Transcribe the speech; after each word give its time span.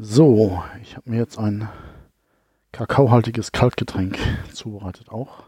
So, 0.00 0.62
ich 0.80 0.94
habe 0.94 1.10
mir 1.10 1.16
jetzt 1.16 1.40
ein 1.40 1.68
kakaohaltiges 2.70 3.50
Kaltgetränk 3.50 4.16
zubereitet 4.52 5.08
auch. 5.08 5.42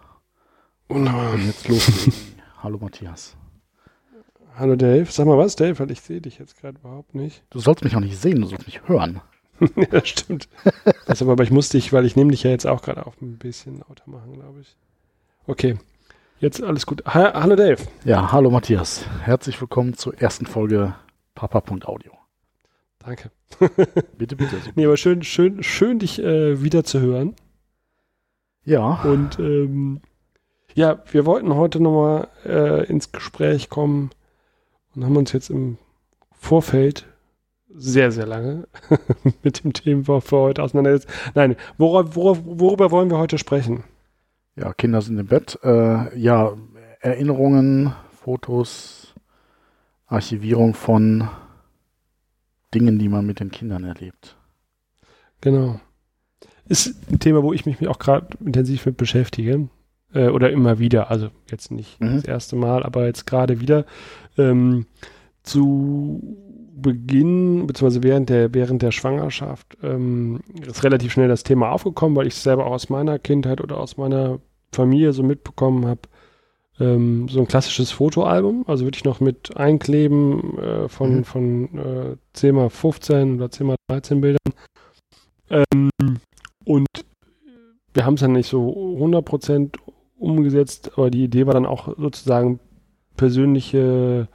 Wunderbar. 0.89 1.35
Und 1.35 1.47
jetzt 1.47 1.69
loslegen. 1.69 2.13
Hallo 2.61 2.79
Matthias. 2.79 3.37
Hallo 4.57 4.75
Dave. 4.75 5.07
Sag 5.09 5.27
mal 5.27 5.39
was, 5.39 5.55
Dave, 5.55 5.79
weil 5.79 5.93
ich 5.93 6.01
sehe 6.01 6.21
dich 6.21 6.41
jetzt 6.41 6.61
gerade 6.61 6.79
überhaupt 6.81 7.15
nicht. 7.15 7.45
Du 7.51 7.61
sollst 7.61 7.85
mich 7.85 7.95
auch 7.95 8.01
nicht 8.01 8.21
sehen, 8.21 8.41
du 8.41 8.49
sollst 8.49 8.67
mich 8.67 8.89
hören. 8.89 9.21
ja, 9.93 10.05
stimmt. 10.05 10.49
Das 11.07 11.23
aber, 11.23 11.33
aber 11.33 11.45
ich 11.45 11.53
muss 11.53 11.69
dich, 11.69 11.93
weil 11.93 12.05
ich 12.05 12.17
nehme 12.17 12.33
dich 12.33 12.43
ja 12.43 12.51
jetzt 12.51 12.67
auch 12.67 12.83
gerade 12.83 13.07
auf 13.07 13.23
ein 13.23 13.39
bisschen 13.39 13.79
lauter 13.79 14.11
machen, 14.11 14.33
glaube 14.33 14.63
ich. 14.63 14.77
Okay. 15.47 15.79
Jetzt 16.41 16.61
alles 16.61 16.87
gut. 16.87 17.05
Ha 17.07 17.35
hallo 17.41 17.55
Dave. 17.55 17.87
Ja, 18.05 18.33
hallo 18.33 18.51
Matthias. 18.51 19.05
Herzlich 19.23 19.61
willkommen 19.61 19.95
zur 19.95 20.21
ersten 20.21 20.47
Folge 20.47 20.97
Papa.audio. 21.37 22.20
Danke. 23.05 23.31
Bitte, 24.19 24.37
bitte. 24.37 24.57
nee, 24.75 24.85
aber 24.85 24.97
schön, 24.97 25.23
schön, 25.23 25.63
schön, 25.63 25.99
dich 25.99 26.23
äh, 26.23 26.63
wieder 26.63 26.85
zu 26.85 27.01
hören. 27.01 27.35
Ja. 28.65 29.03
Und 29.03 29.39
ähm, 29.39 30.01
ja, 30.75 31.03
wir 31.11 31.27
wollten 31.27 31.55
heute 31.55 31.81
nochmal 31.81 32.29
äh, 32.45 32.87
ins 32.87 33.11
Gespräch 33.11 33.69
kommen 33.69 34.11
und 34.95 35.05
haben 35.05 35.17
uns 35.17 35.33
jetzt 35.33 35.51
im 35.51 35.79
Vorfeld 36.33 37.07
sehr, 37.75 38.13
sehr 38.13 38.27
lange 38.27 38.69
mit 39.43 39.65
dem 39.65 39.73
Thema 39.73 40.21
für 40.21 40.37
heute 40.37 40.63
auseinandergesetzt. 40.63 41.13
Nein, 41.35 41.57
worüber, 41.79 42.15
worüber 42.15 42.91
wollen 42.91 43.11
wir 43.11 43.19
heute 43.19 43.39
sprechen? 43.39 43.85
Ja, 44.57 44.73
Kinder 44.73 45.01
sind 45.01 45.19
im 45.19 45.27
Bett. 45.27 45.59
Äh, 45.63 46.19
ja, 46.19 46.53
Erinnerungen, 47.01 47.95
Fotos, 48.11 49.15
Archivierung 50.07 50.75
von 50.75 51.29
Dingen, 52.75 52.99
die 52.99 53.09
man 53.09 53.27
mit 53.27 53.41
den 53.41 53.51
Kindern 53.51 53.85
erlebt. 53.85 54.37
Genau. 55.41 55.81
Ist 56.69 56.95
ein 57.11 57.19
Thema, 57.19 57.43
wo 57.43 57.53
ich 57.53 57.67
mich 57.67 57.87
auch 57.89 57.99
gerade 57.99 58.29
intensiv 58.45 58.87
mit 58.87 58.97
beschäftige. 58.97 59.69
Äh, 60.13 60.29
oder 60.29 60.51
immer 60.51 60.79
wieder. 60.79 61.11
Also 61.11 61.31
jetzt 61.51 61.71
nicht 61.71 62.01
mhm. 62.01 62.17
das 62.17 62.25
erste 62.25 62.57
Mal, 62.57 62.83
aber 62.83 63.07
jetzt 63.07 63.27
gerade 63.27 63.61
wieder. 63.61 63.87
Ähm, 64.37 64.87
zu 65.43 66.37
Beginn, 66.75 67.67
beziehungsweise 67.67 68.03
während 68.03 68.31
der, 68.31 68.55
während 68.55 68.83
der 68.83 68.91
Schwangerschaft, 68.91 69.77
ähm, 69.83 70.41
ist 70.67 70.85
relativ 70.85 71.13
schnell 71.13 71.29
das 71.29 71.43
Thema 71.43 71.71
aufgekommen, 71.71 72.17
weil 72.17 72.27
ich 72.27 72.35
es 72.35 72.43
selber 72.43 72.67
auch 72.67 72.73
aus 72.73 72.89
meiner 72.89 73.19
Kindheit 73.19 73.61
oder 73.61 73.79
aus 73.79 73.97
meiner 73.97 74.41
Familie 74.73 75.13
so 75.13 75.23
mitbekommen 75.23 75.87
habe. 75.87 76.03
Ähm, 76.81 77.29
so 77.29 77.41
ein 77.41 77.47
klassisches 77.47 77.91
Fotoalbum, 77.91 78.65
also 78.67 78.85
wirklich 78.87 79.05
noch 79.05 79.21
mit 79.21 79.57
Einkleben 79.57 80.59
äh, 80.59 80.89
von, 80.89 81.19
mhm. 81.19 81.25
von 81.25 81.79
äh, 81.79 82.17
10 82.33 82.55
mal 82.55 82.71
15 82.71 83.37
oder 83.37 83.51
10 83.51 83.67
mal 83.67 83.77
13 83.89 84.21
Bildern. 84.21 84.55
Ähm, 85.51 85.91
und 86.65 86.89
wir 87.93 88.07
haben 88.07 88.15
es 88.15 88.21
dann 88.21 88.33
nicht 88.33 88.49
so 88.49 88.97
100% 88.99 89.77
umgesetzt, 90.19 90.93
aber 90.97 91.11
die 91.11 91.25
Idee 91.25 91.47
war 91.47 91.55
dann 91.55 91.67
auch 91.67 91.95
sozusagen 91.99 92.61
persönliche 93.17 94.29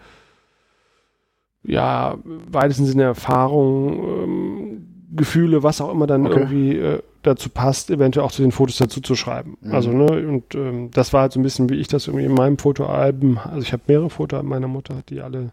ja, 1.64 2.18
weitesten 2.24 2.86
Sinne 2.86 3.04
Erfahrung, 3.04 4.24
ähm, 4.24 4.95
Gefühle, 5.14 5.64
was 5.64 5.82
auch 5.82 5.92
immer 5.92 6.08
dann 6.08 6.26
okay. 6.26 6.40
irgendwie 6.40 6.78
äh, 6.78 7.00
dazu 7.22 7.50
passt, 7.50 7.90
eventuell 7.90 8.26
auch 8.26 8.32
zu 8.32 8.42
den 8.42 8.52
Fotos 8.52 8.78
dazu 8.78 9.02
zu 9.02 9.16
schreiben. 9.16 9.58
Mhm. 9.62 9.74
Also, 9.74 9.92
ne, 9.92 10.28
und 10.28 10.56
ähm, 10.56 10.92
das 10.92 11.14
war 11.14 11.22
halt 11.22 11.34
so 11.34 11.40
ein 11.40 11.44
bisschen, 11.44 11.70
wie 11.70 11.76
ich 11.76 11.88
das 11.88 12.08
irgendwie 12.08 12.26
in 12.26 12.34
meinem 12.34 12.58
Fotoalben, 12.58 13.38
also 13.38 13.62
ich 13.62 13.74
habe 13.74 13.84
mehrere 13.88 14.10
Fotoalben 14.10 14.50
meiner 14.50 14.68
Mutter, 14.68 14.96
die 15.10 15.22
alle 15.22 15.52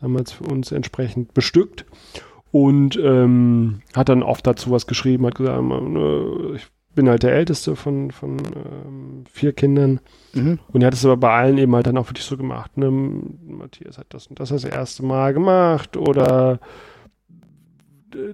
damals 0.00 0.32
für 0.32 0.44
uns 0.44 0.72
entsprechend 0.72 1.34
bestückt 1.34 1.84
und 2.52 2.98
ähm, 3.02 3.82
hat 3.94 4.08
dann 4.08 4.22
oft 4.22 4.46
dazu 4.46 4.70
was 4.70 4.86
geschrieben, 4.86 5.26
hat 5.26 5.34
gesagt, 5.34 5.62
ne, 5.62 6.52
ich 6.54 6.66
bin 6.94 7.08
halt 7.08 7.22
der 7.22 7.32
Älteste 7.32 7.76
von, 7.76 8.10
von 8.10 8.38
ähm, 8.38 9.24
vier 9.30 9.52
Kindern. 9.52 10.00
Mhm. 10.32 10.58
Und 10.72 10.82
er 10.82 10.88
hat 10.88 10.94
es 10.94 11.04
aber 11.04 11.16
bei 11.16 11.32
allen 11.32 11.58
eben 11.58 11.74
halt 11.74 11.86
dann 11.86 11.96
auch 11.96 12.08
wirklich 12.08 12.26
so 12.26 12.36
gemacht. 12.36 12.76
Ne? 12.76 12.90
Matthias 12.90 13.98
hat 13.98 14.06
das 14.10 14.26
und 14.26 14.40
das 14.40 14.48
das 14.48 14.64
erste 14.64 15.04
Mal 15.04 15.32
gemacht 15.32 15.96
oder 15.96 16.58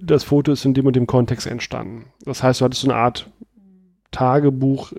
das 0.01 0.23
Foto 0.23 0.51
ist 0.51 0.65
in 0.65 0.73
dem 0.73 0.85
und 0.85 0.95
dem 0.95 1.07
Kontext 1.07 1.47
entstanden. 1.47 2.05
Das 2.25 2.43
heißt, 2.43 2.61
du 2.61 2.65
hattest 2.65 2.81
so 2.81 2.89
eine 2.89 2.97
Art 2.97 3.29
Tagebuch 4.11 4.93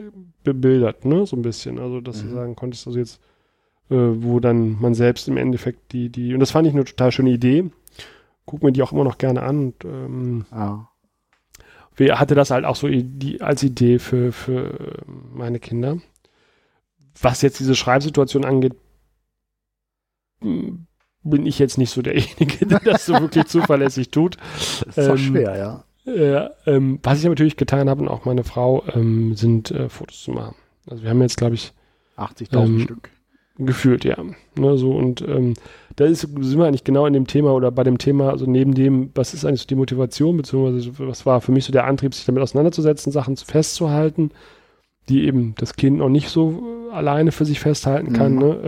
bebildert, 0.45 1.05
ne? 1.05 1.27
So 1.27 1.37
ein 1.37 1.43
bisschen. 1.43 1.79
Also, 1.79 2.01
dass 2.01 2.23
mhm. 2.23 2.29
du 2.29 2.35
sagen 2.35 2.57
konntest, 2.57 2.87
also 2.87 2.99
jetzt, 2.99 3.21
äh, 3.91 3.97
wo 3.97 4.41
dann 4.41 4.81
man 4.81 4.95
selbst 4.95 5.29
im 5.29 5.37
Endeffekt 5.37 5.93
die, 5.93 6.11
die, 6.11 6.35
und 6.35 6.41
das 6.41 6.51
fand 6.51 6.67
ich 6.67 6.75
eine 6.75 6.85
total 6.85 7.13
schöne 7.13 7.31
Idee. 7.31 7.71
Guck 8.47 8.63
mir 8.63 8.73
die 8.73 8.83
auch 8.83 8.93
immer 8.93 9.05
noch 9.05 9.19
gerne 9.19 9.43
an 9.43 9.59
und 9.59 9.85
ähm, 9.85 10.47
ah 10.51 10.89
hatte 12.01 12.35
das 12.35 12.51
halt 12.51 12.65
auch 12.65 12.77
so 12.77 12.89
die, 12.89 13.41
als 13.41 13.63
Idee 13.63 13.99
für, 13.99 14.33
für 14.33 15.03
meine 15.33 15.59
Kinder. 15.59 15.99
Was 17.21 17.43
jetzt 17.43 17.59
diese 17.59 17.75
Schreibsituation 17.75 18.45
angeht, 18.45 18.75
bin 21.29 21.47
ich 21.47 21.59
jetzt 21.59 21.79
nicht 21.79 21.91
so 21.91 22.03
derjenige, 22.03 22.67
der 22.67 22.81
das 22.81 23.07
so 23.07 23.15
wirklich 23.15 23.45
zuverlässig 23.47 24.11
tut. 24.11 24.37
Das 24.85 24.99
ist 24.99 25.09
ähm, 25.09 25.19
schwer, 25.19 25.57
ja. 25.57 25.85
Äh, 26.07 26.49
ähm, 26.67 27.01
was 27.03 27.21
ich 27.21 27.29
natürlich 27.29 27.57
getan 27.57 27.91
habe 27.91 28.03
und 28.03 28.09
auch 28.09 28.25
meine 28.25 28.45
Frau, 28.45 28.83
ähm, 28.95 29.35
sind 29.35 29.71
äh, 29.71 29.89
Fotos 29.89 30.23
zu 30.23 30.31
machen. 30.31 30.55
Also 30.89 31.03
wir 31.03 31.11
haben 31.11 31.21
jetzt, 31.21 31.37
glaube 31.37 31.55
ich, 31.55 31.73
80.000 32.17 32.65
ähm, 32.65 32.81
Stück. 32.81 33.11
Gefühlt, 33.61 34.05
ja. 34.05 34.17
Ne, 34.57 34.79
so 34.79 34.93
und 34.93 35.21
ähm, 35.23 35.55
da 35.97 36.05
ist, 36.05 36.21
sind 36.21 36.59
wir 36.59 36.67
eigentlich 36.67 36.85
genau 36.85 37.07
in 37.07 37.13
dem 37.13 37.27
Thema 37.27 37.53
oder 37.53 37.73
bei 37.73 37.83
dem 37.83 37.99
Thema, 37.99 38.31
also 38.31 38.47
neben 38.47 38.73
dem, 38.73 39.11
was 39.17 39.35
ist 39.35 39.45
eigentlich 39.45 39.63
so 39.63 39.67
die 39.67 39.75
Motivation, 39.75 40.37
beziehungsweise 40.37 40.93
was 40.99 41.27
war 41.27 41.41
für 41.41 41.51
mich 41.51 41.65
so 41.65 41.73
der 41.73 41.85
Antrieb, 41.85 42.15
sich 42.15 42.25
damit 42.25 42.41
auseinanderzusetzen, 42.41 43.11
Sachen 43.11 43.37
festzuhalten, 43.37 44.31
die 45.09 45.25
eben 45.25 45.57
das 45.59 45.75
Kind 45.75 45.99
noch 45.99 46.09
nicht 46.09 46.29
so 46.29 46.63
alleine 46.93 47.33
für 47.33 47.45
sich 47.45 47.59
festhalten 47.59 48.13
kann, 48.13 48.35
mhm. 48.35 48.39
ne? 48.39 48.61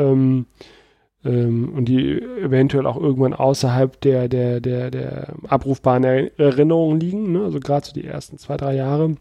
Ähm, 1.24 1.72
und 1.74 1.86
die 1.86 2.20
eventuell 2.20 2.86
auch 2.86 2.96
irgendwann 2.96 3.34
außerhalb 3.34 4.00
der, 4.00 4.28
der, 4.28 4.60
der, 4.60 4.90
der 4.90 5.34
abrufbaren 5.48 6.04
Erinnerungen 6.04 7.00
liegen, 7.00 7.32
ne? 7.32 7.44
also 7.44 7.60
gerade 7.60 7.86
so 7.86 7.92
die 7.92 8.06
ersten 8.06 8.38
zwei, 8.38 8.56
drei 8.56 8.74
Jahre, 8.74 9.16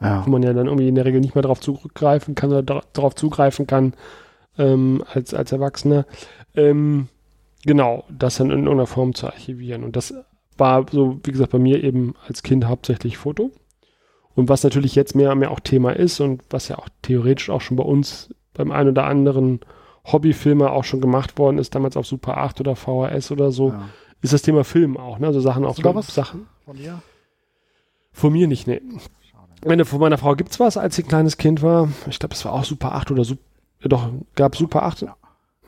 ja. 0.00 0.24
wo 0.24 0.30
man 0.30 0.42
ja 0.42 0.52
dann 0.52 0.66
irgendwie 0.66 0.88
in 0.88 0.94
der 0.94 1.04
Regel 1.04 1.20
nicht 1.20 1.34
mehr 1.34 1.42
darauf 1.42 1.60
zurückgreifen 1.60 2.34
kann 2.34 2.52
oder 2.52 2.82
darauf 2.92 3.14
zugreifen 3.14 3.66
kann, 3.66 3.94
ähm, 4.58 5.04
als, 5.12 5.34
als 5.34 5.52
Erwachsener. 5.52 6.06
Ähm, 6.54 7.08
genau, 7.64 8.04
das 8.10 8.36
dann 8.36 8.50
in 8.50 8.60
irgendeiner 8.60 8.86
Form 8.86 9.14
zu 9.14 9.26
archivieren. 9.26 9.84
Und 9.84 9.96
das 9.96 10.14
war 10.56 10.86
so, 10.90 11.20
wie 11.24 11.32
gesagt, 11.32 11.52
bei 11.52 11.58
mir 11.58 11.82
eben 11.82 12.14
als 12.26 12.42
Kind 12.42 12.66
hauptsächlich 12.66 13.18
Foto. 13.18 13.50
Und 14.34 14.48
was 14.48 14.64
natürlich 14.64 14.94
jetzt 14.94 15.14
mehr 15.14 15.32
und 15.32 15.38
mehr 15.38 15.50
auch 15.50 15.60
Thema 15.60 15.94
ist 15.94 16.20
und 16.20 16.42
was 16.50 16.68
ja 16.68 16.78
auch 16.78 16.88
theoretisch 17.02 17.50
auch 17.50 17.60
schon 17.60 17.76
bei 17.76 17.84
uns 17.84 18.34
beim 18.52 18.72
einen 18.72 18.90
oder 18.90 19.04
anderen 19.04 19.60
Hobbyfilmer 20.04 20.72
auch 20.72 20.84
schon 20.84 21.00
gemacht 21.00 21.38
worden 21.38 21.58
ist, 21.58 21.74
damals 21.74 21.96
auf 21.96 22.06
Super 22.06 22.36
8 22.38 22.60
oder 22.60 22.76
VHS 22.76 23.30
oder 23.30 23.52
so, 23.52 23.70
ja. 23.70 23.88
ist 24.22 24.32
das 24.32 24.42
Thema 24.42 24.64
Film 24.64 24.96
auch, 24.96 25.18
ne? 25.18 25.28
Also 25.28 25.40
Sachen 25.40 25.64
auch 25.64 25.78
was 25.82 26.14
Sachen. 26.14 26.46
Von 26.64 26.76
dir? 26.76 27.02
Von 28.12 28.32
mir 28.32 28.46
nicht, 28.46 28.66
ne. 28.66 28.80
Meine, 29.64 29.84
von 29.84 29.98
meiner 29.98 30.18
Frau 30.18 30.34
gibt's 30.34 30.60
was, 30.60 30.76
als 30.76 30.96
sie 30.96 31.02
ein 31.02 31.08
kleines 31.08 31.38
Kind 31.38 31.62
war. 31.62 31.88
Ich 32.08 32.18
glaube, 32.18 32.34
es 32.34 32.44
war 32.44 32.52
auch 32.52 32.64
Super 32.64 32.94
8 32.94 33.10
oder 33.10 33.24
Super 33.24 33.42
doch, 33.88 34.10
gab 34.34 34.56
Super 34.56 34.82
8. 34.84 35.02
Ja. 35.02 35.16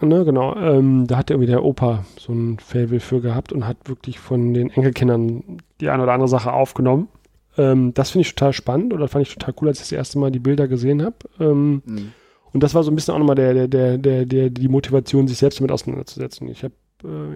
Ne, 0.01 0.25
genau. 0.25 0.55
Ähm, 0.57 1.07
da 1.07 1.17
hat 1.17 1.31
irgendwie 1.31 1.47
der 1.47 1.65
Opa 1.65 2.05
so 2.19 2.33
ein 2.33 2.59
Fable 2.59 3.01
für 3.01 3.21
gehabt 3.21 3.53
und 3.53 3.67
hat 3.67 3.77
wirklich 3.89 4.19
von 4.19 4.53
den 4.53 4.71
Enkelkindern 4.71 5.63
die 5.81 5.89
eine 5.89 6.03
oder 6.03 6.13
andere 6.13 6.29
Sache 6.29 6.53
aufgenommen. 6.53 7.09
Ähm, 7.57 7.95
das 7.95 8.11
finde 8.11 8.27
ich 8.27 8.35
total 8.35 8.53
spannend 8.53 8.93
oder 8.93 9.09
fand 9.09 9.27
ich 9.27 9.35
total 9.35 9.55
cool, 9.61 9.69
als 9.69 9.79
ich 9.79 9.85
das 9.85 9.93
erste 9.93 10.19
Mal 10.19 10.31
die 10.31 10.39
Bilder 10.39 10.69
gesehen 10.69 11.03
habe. 11.03 11.17
Ähm, 11.41 11.83
mhm. 11.87 12.13
Und 12.57 12.63
das 12.63 12.75
war 12.75 12.83
so 12.83 12.91
ein 12.91 12.95
bisschen 12.95 13.13
auch 13.13 13.19
nochmal 13.19 13.35
der, 13.35 13.53
der, 13.53 13.69
der, 13.69 13.99
der, 13.99 14.25
der, 14.25 14.49
die 14.49 14.69
Motivation, 14.69 15.29
sich 15.29 15.37
selbst 15.37 15.59
damit 15.61 15.71
auseinanderzusetzen. 15.73 16.49
Ich 16.49 16.65
äh, 16.65 16.71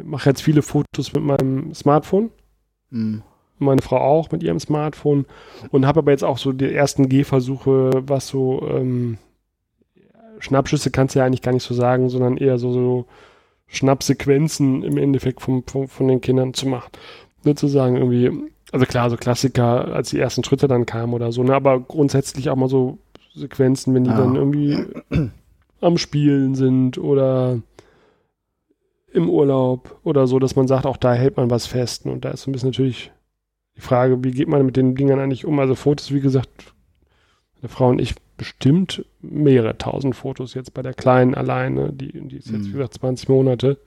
mache 0.02 0.30
jetzt 0.30 0.40
viele 0.40 0.62
Fotos 0.62 1.12
mit 1.12 1.22
meinem 1.22 1.74
Smartphone. 1.74 2.30
Mhm. 2.88 3.22
Meine 3.58 3.82
Frau 3.82 3.98
auch 3.98 4.30
mit 4.30 4.42
ihrem 4.42 4.58
Smartphone 4.58 5.26
und 5.72 5.84
habe 5.84 5.98
aber 5.98 6.12
jetzt 6.12 6.24
auch 6.24 6.38
so 6.38 6.52
die 6.52 6.72
ersten 6.72 7.10
Gehversuche, 7.10 7.90
was 8.06 8.28
so 8.28 8.66
ähm, 8.66 9.18
Schnappschüsse 10.38 10.90
kannst 10.90 11.14
du 11.14 11.18
ja 11.18 11.26
eigentlich 11.26 11.42
gar 11.42 11.52
nicht 11.52 11.64
so 11.64 11.74
sagen, 11.74 12.08
sondern 12.08 12.38
eher 12.38 12.56
so, 12.56 12.72
so 12.72 13.04
Schnappsequenzen 13.66 14.82
im 14.82 14.96
Endeffekt 14.96 15.42
vom, 15.42 15.64
vom, 15.64 15.86
von 15.86 16.08
den 16.08 16.22
Kindern 16.22 16.54
zu 16.54 16.66
machen. 16.66 16.92
Sozusagen 17.44 17.96
irgendwie, 17.96 18.30
also 18.72 18.86
klar, 18.86 19.10
so 19.10 19.18
Klassiker, 19.18 19.94
als 19.94 20.08
die 20.08 20.18
ersten 20.18 20.44
Schritte 20.44 20.66
dann 20.66 20.86
kamen 20.86 21.12
oder 21.12 21.30
so, 21.30 21.42
ne, 21.42 21.54
aber 21.54 21.78
grundsätzlich 21.78 22.48
auch 22.48 22.56
mal 22.56 22.70
so 22.70 22.96
Sequenzen, 23.34 23.94
wenn 23.94 24.04
die 24.04 24.10
ja. 24.10 24.16
dann 24.16 24.36
irgendwie 24.36 24.78
am 25.80 25.98
Spielen 25.98 26.54
sind 26.54 26.98
oder 26.98 27.60
im 29.12 29.28
Urlaub 29.28 29.98
oder 30.04 30.26
so, 30.26 30.38
dass 30.38 30.56
man 30.56 30.68
sagt, 30.68 30.86
auch 30.86 30.96
da 30.96 31.14
hält 31.14 31.36
man 31.36 31.50
was 31.50 31.66
fest. 31.66 32.06
Und 32.06 32.24
da 32.24 32.30
ist 32.30 32.42
so 32.42 32.50
ein 32.50 32.52
bisschen 32.52 32.70
natürlich 32.70 33.12
die 33.76 33.80
Frage, 33.80 34.22
wie 34.22 34.30
geht 34.30 34.48
man 34.48 34.64
mit 34.64 34.76
den 34.76 34.94
Dingern 34.94 35.18
eigentlich 35.18 35.44
um? 35.44 35.58
Also 35.58 35.74
Fotos, 35.74 36.12
wie 36.12 36.20
gesagt, 36.20 36.74
meine 37.60 37.68
Frau 37.68 37.88
und 37.88 38.00
ich 38.00 38.14
bestimmt 38.36 39.04
mehrere 39.20 39.76
tausend 39.76 40.16
Fotos 40.16 40.54
jetzt 40.54 40.72
bei 40.72 40.82
der 40.82 40.94
Kleinen 40.94 41.34
alleine, 41.34 41.92
die, 41.92 42.12
die 42.12 42.36
ist 42.36 42.50
jetzt, 42.50 42.62
mhm. 42.62 42.68
wie 42.68 42.72
gesagt, 42.72 42.94
20 42.94 43.28
Monate. 43.28 43.78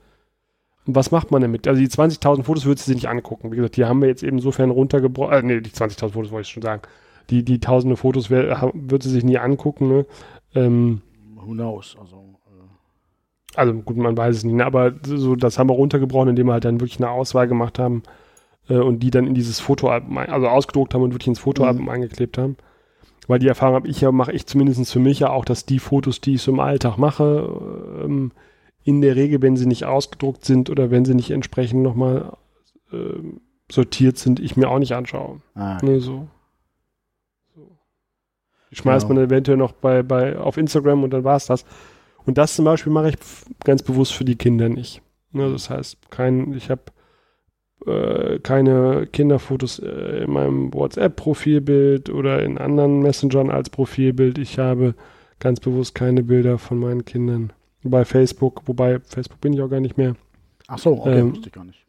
Und 0.86 0.94
was 0.94 1.10
macht 1.10 1.30
man 1.30 1.42
damit? 1.42 1.66
Also 1.66 1.80
die 1.80 1.88
20.000 1.88 2.42
Fotos 2.42 2.66
würdest 2.66 2.86
du 2.86 2.92
sich 2.92 3.02
nicht 3.02 3.08
angucken. 3.08 3.50
Wie 3.50 3.56
gesagt, 3.56 3.76
die 3.76 3.86
haben 3.86 4.00
wir 4.00 4.08
jetzt 4.08 4.22
eben 4.22 4.36
insofern 4.36 4.70
runtergebrochen. 4.70 5.32
Äh, 5.32 5.42
nee, 5.42 5.60
die 5.60 5.70
20.000 5.70 6.10
Fotos 6.10 6.30
wollte 6.30 6.46
ich 6.46 6.52
schon 6.52 6.62
sagen. 6.62 6.82
Die, 7.30 7.44
die 7.44 7.60
tausende 7.60 7.96
Fotos 7.96 8.30
wird 8.30 9.02
sie 9.02 9.10
sich 9.10 9.24
nie 9.24 9.38
angucken. 9.38 9.88
Ne? 9.88 10.06
Ähm, 10.54 11.02
Who 11.36 11.52
knows? 11.52 11.96
Also, 12.00 12.16
äh. 12.16 13.58
also 13.58 13.74
gut, 13.74 13.96
man 13.96 14.16
weiß 14.16 14.36
es 14.36 14.44
nicht. 14.44 14.54
Ne? 14.54 14.64
Aber 14.64 14.92
so, 15.04 15.36
das 15.36 15.58
haben 15.58 15.68
wir 15.68 15.74
runtergebrochen, 15.74 16.30
indem 16.30 16.46
wir 16.46 16.54
halt 16.54 16.64
dann 16.64 16.80
wirklich 16.80 16.98
eine 16.98 17.10
Auswahl 17.10 17.48
gemacht 17.48 17.78
haben 17.78 18.02
äh, 18.68 18.78
und 18.78 19.00
die 19.00 19.10
dann 19.10 19.26
in 19.26 19.34
dieses 19.34 19.60
Fotoalbum, 19.60 20.18
also 20.18 20.48
ausgedruckt 20.48 20.94
haben 20.94 21.02
und 21.02 21.12
wirklich 21.12 21.28
ins 21.28 21.38
Fotoalbum 21.40 21.84
mhm. 21.84 21.90
eingeklebt 21.90 22.38
haben. 22.38 22.56
Weil 23.26 23.38
die 23.38 23.48
Erfahrung 23.48 23.74
habe 23.74 23.88
ich 23.88 24.00
ja, 24.00 24.12
mache 24.12 24.32
ich 24.32 24.46
zumindest 24.46 24.92
für 24.92 24.98
mich 24.98 25.20
ja 25.20 25.30
auch, 25.30 25.44
dass 25.44 25.64
die 25.64 25.78
Fotos, 25.78 26.20
die 26.20 26.34
ich 26.34 26.42
so 26.42 26.52
im 26.52 26.60
Alltag 26.60 26.98
mache, 26.98 27.48
ähm, 28.04 28.32
in 28.82 29.00
der 29.00 29.16
Regel, 29.16 29.40
wenn 29.40 29.56
sie 29.56 29.66
nicht 29.66 29.86
ausgedruckt 29.86 30.44
sind 30.44 30.68
oder 30.68 30.90
wenn 30.90 31.06
sie 31.06 31.14
nicht 31.14 31.30
entsprechend 31.30 31.82
nochmal 31.82 32.36
äh, 32.92 32.96
sortiert 33.70 34.18
sind, 34.18 34.40
ich 34.40 34.56
mir 34.56 34.68
auch 34.68 34.78
nicht 34.78 34.92
anschaue. 34.92 35.40
Ah, 35.54 35.76
okay. 35.76 35.86
ne, 35.86 36.00
so. 36.00 36.28
Schmeißt 38.74 39.06
genau. 39.06 39.20
man 39.20 39.28
eventuell 39.28 39.56
noch 39.56 39.72
bei, 39.72 40.02
bei, 40.02 40.38
auf 40.38 40.56
Instagram 40.56 41.02
und 41.04 41.10
dann 41.10 41.24
war 41.24 41.36
es 41.36 41.46
das. 41.46 41.64
Und 42.26 42.38
das 42.38 42.54
zum 42.54 42.64
Beispiel 42.64 42.92
mache 42.92 43.10
ich 43.10 43.16
ganz 43.64 43.82
bewusst 43.82 44.14
für 44.14 44.24
die 44.24 44.36
Kinder 44.36 44.68
nicht. 44.68 45.02
Ne, 45.32 45.50
das 45.50 45.68
heißt, 45.68 46.10
kein, 46.10 46.52
ich 46.54 46.70
habe 46.70 46.82
äh, 47.86 48.38
keine 48.38 49.06
Kinderfotos 49.12 49.78
äh, 49.78 50.24
in 50.24 50.32
meinem 50.32 50.72
WhatsApp-Profilbild 50.72 52.08
oder 52.10 52.42
in 52.42 52.56
anderen 52.56 53.00
Messengern 53.00 53.50
als 53.50 53.68
Profilbild. 53.68 54.38
Ich 54.38 54.58
habe 54.58 54.94
ganz 55.40 55.60
bewusst 55.60 55.94
keine 55.94 56.22
Bilder 56.22 56.58
von 56.58 56.78
meinen 56.78 57.04
Kindern 57.04 57.52
bei 57.82 58.04
Facebook, 58.04 58.62
wobei 58.66 59.00
Facebook 59.00 59.40
bin 59.40 59.52
ich 59.52 59.60
auch 59.60 59.68
gar 59.68 59.80
nicht 59.80 59.98
mehr. 59.98 60.16
Ach 60.68 60.78
so, 60.78 60.92
okay, 60.92 61.18
ähm, 61.18 61.32
wusste 61.32 61.48
ich 61.48 61.52
gar 61.52 61.64
nicht. 61.64 61.84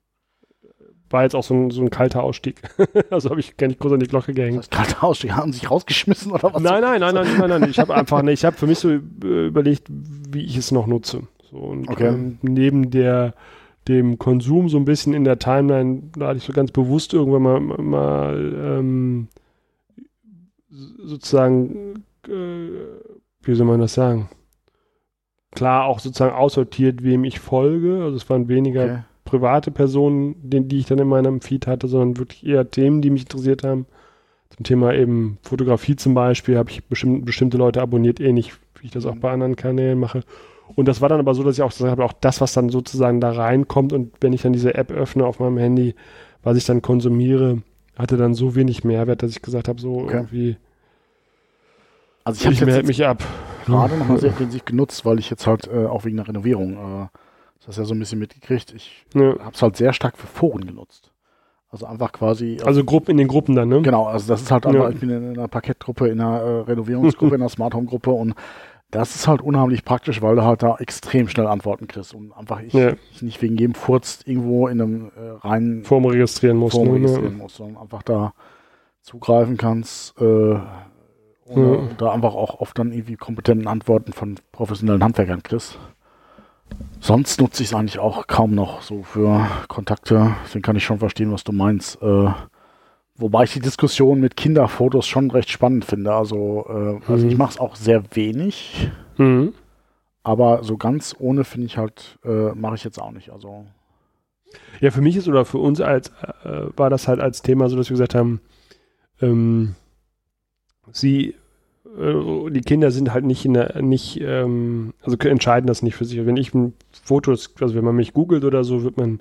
War 1.09 1.23
jetzt 1.23 1.35
auch 1.35 1.43
so 1.43 1.53
ein, 1.53 1.69
so 1.69 1.81
ein 1.81 1.89
kalter 1.89 2.23
Ausstieg. 2.23 2.61
also 3.11 3.29
habe 3.29 3.39
ich 3.39 3.57
gar 3.57 3.67
nicht 3.67 3.79
groß 3.79 3.93
an 3.93 3.99
die 3.99 4.07
Glocke 4.07 4.33
gehängt. 4.33 4.57
Das 4.57 4.69
kalter 4.69 5.03
Ausstieg, 5.03 5.33
haben 5.33 5.53
sich 5.53 5.69
rausgeschmissen 5.69 6.31
oder 6.31 6.53
was? 6.53 6.61
Nein, 6.61 6.81
nein, 6.81 6.99
nein, 6.99 7.13
nein, 7.13 7.27
nein, 7.37 7.49
nein. 7.49 7.69
Ich 7.69 7.79
habe 7.79 7.93
einfach, 7.93 8.21
ne, 8.23 8.31
ich 8.31 8.43
habe 8.43 8.55
für 8.55 8.67
mich 8.67 8.79
so 8.79 8.89
überlegt, 8.91 9.87
wie 9.89 10.43
ich 10.43 10.57
es 10.57 10.71
noch 10.71 10.87
nutze. 10.87 11.23
So, 11.49 11.57
und 11.57 11.89
okay. 11.89 12.07
ähm, 12.07 12.39
neben 12.41 12.89
der 12.89 13.33
dem 13.87 14.17
Konsum 14.17 14.67
so 14.67 14.77
ein 14.77 14.85
bisschen 14.85 15.13
in 15.13 15.23
der 15.23 15.37
Timeline, 15.37 16.09
da 16.17 16.29
hatte 16.29 16.37
ich 16.37 16.43
so 16.43 16.53
ganz 16.53 16.71
bewusst 16.71 17.13
irgendwann 17.13 17.41
mal, 17.43 17.59
mal 17.59 18.79
ähm, 18.79 19.27
sozusagen, 20.69 22.03
äh, 22.27 22.69
wie 23.43 23.55
soll 23.55 23.67
man 23.67 23.79
das 23.79 23.93
sagen? 23.93 24.29
Klar 25.51 25.85
auch 25.85 25.99
sozusagen 25.99 26.33
aussortiert, 26.33 27.03
wem 27.03 27.23
ich 27.23 27.39
folge. 27.39 28.03
Also 28.03 28.17
es 28.17 28.29
waren 28.29 28.49
weniger 28.49 28.83
okay. 28.83 28.99
Private 29.25 29.71
Personen, 29.71 30.35
die, 30.41 30.61
die 30.61 30.79
ich 30.79 30.85
dann 30.85 30.99
in 30.99 31.07
meinem 31.07 31.41
Feed 31.41 31.67
hatte, 31.67 31.87
sondern 31.87 32.17
wirklich 32.17 32.45
eher 32.45 32.69
Themen, 32.69 33.01
die 33.01 33.09
mich 33.09 33.23
interessiert 33.23 33.63
haben. 33.63 33.87
Zum 34.55 34.63
Thema 34.63 34.93
eben 34.93 35.37
Fotografie 35.41 35.95
zum 35.95 36.13
Beispiel 36.13 36.57
habe 36.57 36.69
ich 36.69 36.85
bestimmt, 36.85 37.25
bestimmte 37.25 37.57
Leute 37.57 37.81
abonniert, 37.81 38.19
ähnlich 38.19 38.53
wie 38.79 38.85
ich 38.85 38.91
das 38.91 39.05
auch 39.05 39.15
bei 39.15 39.31
anderen 39.31 39.55
Kanälen 39.55 39.99
mache. 39.99 40.21
Und 40.75 40.87
das 40.87 41.01
war 41.01 41.09
dann 41.09 41.19
aber 41.19 41.35
so, 41.35 41.43
dass 41.43 41.57
ich 41.57 41.63
auch 41.63 41.71
gesagt 41.71 41.91
habe, 41.91 42.05
auch 42.05 42.13
das, 42.13 42.41
was 42.41 42.53
dann 42.53 42.69
sozusagen 42.69 43.19
da 43.19 43.31
reinkommt 43.31 43.93
und 43.93 44.13
wenn 44.21 44.33
ich 44.33 44.43
dann 44.43 44.53
diese 44.53 44.75
App 44.75 44.91
öffne 44.91 45.25
auf 45.25 45.39
meinem 45.39 45.57
Handy, 45.57 45.95
was 46.43 46.57
ich 46.57 46.65
dann 46.65 46.81
konsumiere, 46.81 47.61
hatte 47.97 48.17
dann 48.17 48.33
so 48.33 48.55
wenig 48.55 48.83
Mehrwert, 48.83 49.23
dass 49.23 49.31
ich 49.31 49.41
gesagt 49.41 49.67
habe, 49.67 49.79
so 49.79 49.95
okay. 49.95 50.15
irgendwie. 50.15 50.57
Also 52.23 52.49
ich, 52.49 52.61
ich 52.61 52.65
melde 52.65 52.87
mich 52.87 53.05
ab. 53.05 53.23
Gerade 53.65 53.97
nochmal 53.97 54.19
sehr 54.19 54.29
intensiv 54.29 54.65
genutzt, 54.65 55.05
weil 55.05 55.19
ich 55.19 55.29
jetzt 55.29 55.47
halt 55.47 55.67
äh, 55.67 55.85
auch 55.85 56.05
wegen 56.05 56.17
der 56.17 56.27
Renovierung, 56.27 56.73
äh, 56.73 57.07
das 57.65 57.69
hast 57.69 57.77
du 57.77 57.81
ja 57.81 57.85
so 57.85 57.95
ein 57.95 57.99
bisschen 57.99 58.19
mitgekriegt, 58.19 58.73
ich 58.73 59.05
ja. 59.13 59.39
habe 59.39 59.51
es 59.53 59.61
halt 59.61 59.75
sehr 59.75 59.93
stark 59.93 60.17
für 60.17 60.27
Foren 60.27 60.65
genutzt. 60.65 61.11
Also 61.69 61.87
einfach 61.87 62.11
quasi. 62.11 62.57
Also 62.63 62.83
Gruppen 62.83 63.11
in 63.11 63.17
den 63.17 63.27
Gruppen 63.27 63.55
dann, 63.55 63.67
ne? 63.67 63.81
Genau, 63.81 64.05
also 64.05 64.27
das 64.27 64.43
ist 64.43 64.51
halt 64.51 64.65
einfach, 64.65 64.83
ja. 64.83 64.89
ich 64.91 64.99
bin 64.99 65.09
in 65.09 65.37
einer 65.37 65.47
Parkettgruppe, 65.47 66.07
in 66.07 66.21
einer 66.21 66.39
äh, 66.39 66.61
Renovierungsgruppe, 66.61 67.35
in 67.35 67.41
einer 67.41 67.49
Smart 67.55 67.73
Home 67.73 67.87
Gruppe 67.87 68.11
und 68.11 68.35
das 68.91 69.15
ist 69.15 69.27
halt 69.27 69.41
unheimlich 69.41 69.83
praktisch, 69.83 70.21
weil 70.21 70.35
du 70.35 70.43
halt 70.43 70.63
da 70.63 70.77
extrem 70.77 71.27
schnell 71.27 71.47
Antworten 71.47 71.87
kriegst 71.87 72.13
und 72.13 72.31
einfach 72.31 72.61
ich, 72.61 72.71
ja. 72.71 72.93
ich 73.11 73.21
nicht 73.23 73.41
wegen 73.41 73.57
jedem 73.57 73.73
Furz 73.73 74.21
irgendwo 74.25 74.67
in 74.67 74.79
einem 74.79 75.11
äh, 75.17 75.31
reinen 75.45 75.83
Form 75.83 76.05
registrieren 76.05 76.57
musst. 76.57 76.75
Form 76.75 76.87
ne? 76.87 76.93
registrieren 76.93 77.37
musst, 77.37 77.55
sondern 77.57 77.81
einfach 77.81 78.03
da 78.03 78.33
zugreifen 79.01 79.57
kannst 79.57 80.19
äh, 80.21 80.53
ja. 80.53 80.61
da 81.97 82.11
einfach 82.11 82.35
auch 82.35 82.61
oft 82.61 82.77
dann 82.79 82.91
irgendwie 82.91 83.15
kompetenten 83.15 83.67
Antworten 83.67 84.13
von 84.13 84.35
professionellen 84.51 85.03
Handwerkern 85.03 85.43
kriegst. 85.43 85.77
Sonst 86.99 87.39
nutze 87.39 87.63
ich 87.63 87.69
es 87.69 87.75
eigentlich 87.75 87.99
auch 87.99 88.27
kaum 88.27 88.55
noch 88.55 88.81
so 88.81 89.03
für 89.03 89.47
Kontakte. 89.67 90.35
Deswegen 90.45 90.63
kann 90.63 90.75
ich 90.75 90.83
schon 90.83 90.99
verstehen, 90.99 91.31
was 91.31 91.43
du 91.43 91.51
meinst. 91.51 92.01
Äh, 92.01 92.29
Wobei 93.17 93.45
ich 93.45 93.53
die 93.53 93.61
Diskussion 93.61 94.19
mit 94.19 94.35
Kinderfotos 94.35 95.07
schon 95.07 95.31
recht 95.31 95.49
spannend 95.49 95.85
finde. 95.85 96.13
Also, 96.13 96.65
äh, 96.67 97.11
also 97.11 97.25
mhm. 97.25 97.31
ich 97.31 97.37
mache 97.37 97.51
es 97.51 97.59
auch 97.59 97.75
sehr 97.77 98.03
wenig. 98.13 98.89
Mhm. 99.17 99.53
Aber 100.23 100.63
so 100.63 100.75
ganz 100.75 101.15
ohne 101.17 101.45
finde 101.45 101.67
ich 101.67 101.77
halt, 101.77 102.19
äh, 102.25 102.51
mache 102.53 102.75
ich 102.75 102.83
jetzt 102.83 102.99
auch 102.99 103.11
nicht. 103.11 103.29
Also. 103.29 103.65
Ja, 104.81 104.91
für 104.91 105.01
mich 105.01 105.15
ist 105.15 105.29
oder 105.29 105.45
für 105.45 105.59
uns 105.59 105.79
als 105.79 106.09
äh, 106.43 106.65
war 106.75 106.89
das 106.89 107.07
halt 107.07 107.21
als 107.21 107.41
Thema 107.41 107.69
so, 107.69 107.77
dass 107.77 107.89
wir 107.89 107.93
gesagt 107.93 108.15
haben, 108.15 108.41
ähm, 109.21 109.75
sie, 110.91 111.35
die 111.97 112.61
Kinder 112.61 112.91
sind 112.91 113.13
halt 113.13 113.25
nicht 113.25 113.45
in 113.45 113.53
der, 113.53 113.81
nicht, 113.81 114.19
ähm, 114.21 114.93
also 115.01 115.17
entscheiden 115.17 115.67
das 115.67 115.81
nicht 115.81 115.95
für 115.95 116.05
sich. 116.05 116.25
Wenn 116.25 116.37
ich 116.37 116.53
ein 116.53 116.73
Foto, 117.03 117.31
also 117.31 117.75
wenn 117.75 117.85
man 117.85 117.95
mich 117.95 118.13
googelt 118.13 118.43
oder 118.43 118.63
so, 118.63 118.83
wird 118.83 118.97
man 118.97 119.19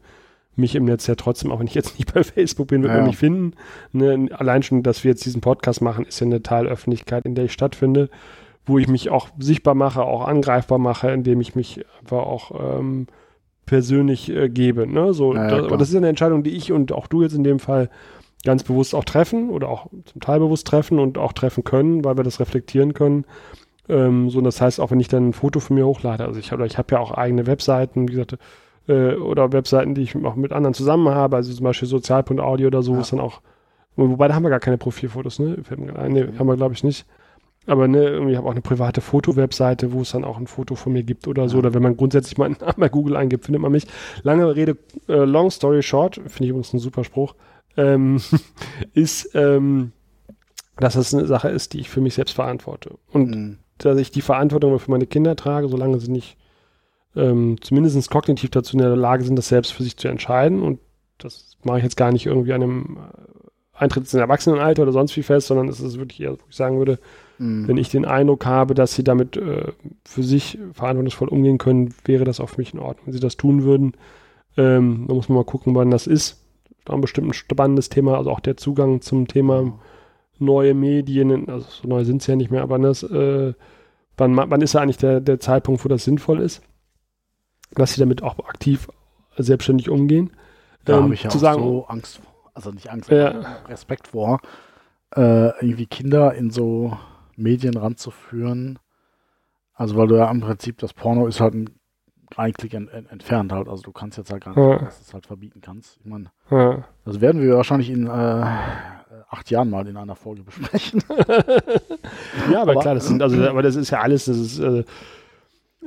mich 0.57 0.75
im 0.75 0.85
Netz 0.85 1.07
ja 1.07 1.15
trotzdem, 1.15 1.51
auch 1.51 1.61
wenn 1.61 1.67
ich 1.67 1.75
jetzt 1.75 1.99
nicht 1.99 2.13
bei 2.15 2.25
Facebook 2.25 2.69
bin, 2.69 2.83
wird 2.83 2.93
ja. 2.93 2.99
man 2.99 3.07
mich 3.07 3.17
finden. 3.17 3.53
Ne? 3.93 4.29
Allein 4.33 4.63
schon, 4.63 4.83
dass 4.83 5.05
wir 5.05 5.11
jetzt 5.11 5.25
diesen 5.25 5.41
Podcast 5.41 5.83
machen, 5.83 6.05
ist 6.05 6.21
ja 6.21 6.27
eine 6.27 6.43
Teilöffentlichkeit, 6.43 7.25
in 7.25 7.35
der 7.35 7.45
ich 7.45 7.53
stattfinde, 7.53 8.11
wo 8.67 8.79
ich 8.79 8.89
mich 8.89 9.11
auch 9.11 9.29
sichtbar 9.39 9.75
mache, 9.75 10.03
auch 10.03 10.27
angreifbar 10.27 10.79
mache, 10.79 11.11
indem 11.11 11.41
ich 11.41 11.55
mich 11.55 11.85
einfach 12.01 12.25
auch 12.25 12.79
ähm, 12.79 13.07
persönlich 13.67 14.31
äh, 14.31 14.49
gebe. 14.49 14.87
Ne? 14.87 15.15
So, 15.15 15.35
ja, 15.35 15.49
das, 15.49 15.65
aber 15.67 15.77
das 15.77 15.91
ist 15.91 15.97
eine 15.97 16.09
Entscheidung, 16.09 16.43
die 16.43 16.57
ich 16.57 16.73
und 16.73 16.93
auch 16.93 17.07
du 17.07 17.23
jetzt 17.23 17.35
in 17.35 17.45
dem 17.45 17.59
Fall 17.59 17.89
ganz 18.45 18.63
bewusst 18.63 18.95
auch 18.95 19.05
treffen 19.05 19.51
oder 19.51 19.69
auch 19.69 19.87
zum 20.05 20.21
Teil 20.21 20.39
bewusst 20.39 20.67
treffen 20.67 20.99
und 20.99 21.19
auch 21.19 21.33
treffen 21.33 21.65
können, 21.65 22.05
weil 22.05 22.17
wir 22.17 22.25
das 22.25 22.41
reflektieren 22.41 22.95
können. 22.95 23.25
Ähm, 23.89 24.31
so, 24.31 24.41
das 24.41 24.61
heißt, 24.61 24.81
auch 24.81 24.91
wenn 24.91 25.01
ich 25.01 25.09
dann 25.09 25.29
ein 25.29 25.33
Foto 25.33 25.61
von 25.61 25.77
mir 25.77 25.87
hochlade, 25.87 26.25
also 26.25 26.39
ich, 26.39 26.53
oder 26.53 26.65
ich 26.65 26.79
habe 26.79 26.95
ja 26.95 27.01
auch 27.01 27.11
eigene 27.13 27.47
Webseiten, 27.47 28.09
wie 28.09 28.13
gesagt, 28.13 28.39
äh, 28.89 29.15
oder 29.15 29.53
Webseiten, 29.53 29.95
die 29.95 30.03
ich 30.03 30.17
auch 30.17 30.37
mit 30.37 30.53
anderen 30.53 30.75
zusammen 30.75 31.09
habe, 31.09 31.37
also 31.37 31.53
zum 31.53 31.65
Beispiel 31.65 31.89
Sozial.audio 31.89 32.67
oder 32.67 32.83
so, 32.83 32.95
ja. 32.95 33.01
ist 33.01 33.13
dann 33.13 33.21
auch, 33.21 33.41
wobei 33.97 34.29
da 34.29 34.35
haben 34.35 34.43
wir 34.43 34.51
gar 34.51 34.61
keine 34.61 34.79
Profilfotos, 34.79 35.39
ne? 35.39 35.59
Nee, 36.09 36.29
haben 36.39 36.47
wir 36.47 36.57
glaube 36.57 36.75
ich 36.75 36.85
nicht. 36.85 37.07
Aber 37.67 37.89
ne, 37.89 38.29
ich 38.31 38.37
habe 38.37 38.47
auch 38.47 38.53
eine 38.53 38.61
private 38.61 39.01
Foto-Webseite, 39.01 39.93
wo 39.93 40.03
es 40.03 40.11
dann 40.11 40.25
auch 40.25 40.39
ein 40.39 40.47
Foto 40.47 40.75
von 40.75 40.93
mir 40.93 41.03
gibt 41.03 41.27
oder 41.27 41.49
so. 41.49 41.57
Ja. 41.57 41.61
Oder 41.61 41.75
wenn 41.75 41.83
man 41.83 41.97
grundsätzlich 41.97 42.37
mal 42.37 42.55
bei 42.77 42.89
Google 42.89 43.17
eingibt, 43.17 43.47
findet 43.47 43.63
man 43.63 43.73
mich. 43.73 43.87
Lange 44.23 44.55
Rede, 44.55 44.77
äh, 45.09 45.25
long 45.25 45.51
story 45.51 45.83
short, 45.83 46.17
finde 46.17 46.45
ich 46.45 46.51
übrigens 46.51 46.75
ein 46.75 46.79
super 46.79 47.05
Spruch, 47.05 47.35
ähm, 47.77 48.21
ist, 48.95 49.31
ähm, 49.35 49.93
dass 50.77 50.95
das 50.95 51.15
eine 51.15 51.27
Sache 51.27 51.49
ist, 51.49 51.73
die 51.73 51.81
ich 51.81 51.91
für 51.91 52.01
mich 52.01 52.15
selbst 52.15 52.35
verantworte. 52.35 52.97
Und 53.13 53.31
mhm. 53.31 53.59
dass 53.79 53.99
ich 53.99 54.11
die 54.11 54.23
Verantwortung 54.23 54.79
für 54.79 54.91
meine 54.91 55.07
Kinder 55.07 55.37
trage, 55.37 55.69
solange 55.69 56.01
sie 56.01 56.11
nicht 56.11 56.37
ähm, 57.17 57.59
zumindest 57.61 58.11
kognitiv 58.11 58.51
dazu 58.51 58.77
in 58.77 58.83
der 58.83 58.97
Lage 58.97 59.25
sind, 59.25 59.37
das 59.37 59.49
selbst 59.49 59.73
für 59.73 59.83
sich 59.83 59.97
zu 59.97 60.09
entscheiden. 60.09 60.63
Und 60.63 60.81
das 61.19 61.57
mache 61.63 61.79
ich 61.79 61.85
jetzt 61.85 61.97
gar 61.97 62.13
nicht 62.13 62.27
irgendwie 62.27 62.53
an 62.53 62.63
einem 62.63 62.99
äh, 62.99 63.79
Eintritt 63.79 64.05
ins 64.05 64.15
Erwachsenenalter 64.15 64.83
oder 64.83 64.93
sonst 64.93 65.17
wie 65.17 65.23
fest, 65.23 65.49
sondern 65.49 65.69
es 65.69 65.81
ist 65.81 65.99
wirklich 65.99 66.21
eher, 66.21 66.33
wo 66.33 66.45
ich 66.49 66.57
sagen 66.57 66.79
würde, 66.79 66.99
mhm. 67.39 67.69
wenn 67.69 67.77
ich 67.77 67.89
den 67.89 68.05
Eindruck 68.05 68.47
habe, 68.47 68.75
dass 68.75 68.95
sie 68.95 69.05
damit 69.05 69.37
äh, 69.37 69.73
für 70.05 70.23
sich 70.23 70.59
verantwortungsvoll 70.73 71.29
umgehen 71.29 71.59
können, 71.59 71.95
wäre 72.05 72.25
das 72.25 72.41
auch 72.41 72.51
für 72.51 72.61
mich 72.61 72.75
in 72.75 72.81
Ordnung, 72.81 73.07
wenn 73.07 73.15
sie 73.15 73.21
das 73.21 73.37
tun 73.37 73.63
würden. 73.65 73.93
Ähm, 74.57 75.07
da 75.09 75.15
muss 75.15 75.29
man 75.29 75.37
mal 75.37 75.45
gucken, 75.45 75.75
wann 75.75 75.91
das 75.91 76.07
ist. 76.07 76.44
Da 76.85 76.93
ein 76.95 77.01
bestimmt 77.01 77.29
ein 77.29 77.35
spannendes 77.35 77.89
Thema, 77.89 78.19
also 78.19 78.31
auch 78.31 78.41
der 78.41 78.57
Zugang 78.57 79.01
zum 79.01 79.27
Thema 79.27 79.79
neue 80.39 80.75
Medien, 80.75 81.49
also 81.49 81.67
so 81.69 81.89
neu 81.89 82.05
sind 82.05 82.21
es 82.21 82.27
ja 82.27 82.37
nicht 82.37 82.51
mehr, 82.51 82.63
aber 82.63 82.79
das, 82.79 83.03
äh, 83.03 83.55
wann, 84.17 84.37
wann 84.37 84.61
ist 84.61 84.75
ja 84.75 84.81
eigentlich 84.81 84.99
der, 84.99 85.21
der 85.21 85.41
Zeitpunkt, 85.41 85.85
wo 85.85 85.89
das 85.89 86.05
sinnvoll 86.05 86.41
ist? 86.41 86.63
dass 87.75 87.95
sie 87.95 88.01
damit 88.01 88.23
auch 88.23 88.39
aktiv 88.47 88.89
selbstständig 89.37 89.91
umgehen. 89.91 90.31
Da 90.85 90.97
ähm, 90.97 91.05
habe 91.05 91.15
ich 91.15 91.23
ja 91.23 91.31
auch 91.31 91.35
sagen, 91.35 91.63
so 91.63 91.87
Angst, 91.87 92.21
also 92.55 92.71
nicht 92.71 92.91
Angst, 92.91 93.11
ja. 93.11 93.31
Respekt 93.69 94.09
vor, 94.09 94.41
äh, 95.15 95.49
irgendwie 95.61 95.87
Kinder 95.87 96.35
in 96.35 96.51
so 96.51 96.97
Medien 97.37 97.77
ranzuführen. 97.77 98.79
Also 99.75 99.97
weil 99.97 100.07
du 100.07 100.17
ja 100.17 100.31
im 100.31 100.41
Prinzip, 100.41 100.79
das 100.79 100.93
Porno 100.93 101.27
ist 101.27 101.41
halt 101.41 101.55
ein 101.55 101.71
Kleinklick 102.35 102.75
ent, 102.75 102.93
ent, 102.93 103.11
entfernt 103.13 103.53
halt. 103.53 103.69
Also 103.69 103.83
du 103.83 103.93
kannst 103.93 104.19
jetzt 104.19 104.33
halt 104.33 104.45
gar 104.45 104.51
nicht, 104.57 104.59
ja. 104.59 104.79
dass 104.79 104.99
du 104.99 105.05
es 105.07 105.15
halt 105.15 105.27
verbieten 105.27 105.61
kannst. 105.61 105.99
Ich 106.01 106.07
meine, 106.07 106.27
ja. 106.51 106.85
das 107.05 107.21
werden 107.21 107.41
wir 107.41 107.57
wahrscheinlich 107.57 107.91
in 107.91 108.07
äh, 108.09 108.11
acht 108.11 109.51
Jahren 109.51 109.71
mal 109.71 109.87
in 109.87 109.97
einer 109.97 110.17
Folge 110.17 110.43
besprechen. 110.43 111.03
ja, 112.51 112.63
aber, 112.63 112.73
aber, 112.73 112.81
klar, 112.81 112.95
das 112.95 113.07
sind, 113.07 113.23
also, 113.23 113.41
aber 113.49 113.63
das 113.63 113.77
ist 113.77 113.91
ja 113.91 114.01
alles, 114.01 114.25
das 114.25 114.37
ist, 114.37 114.59
äh, 114.59 114.85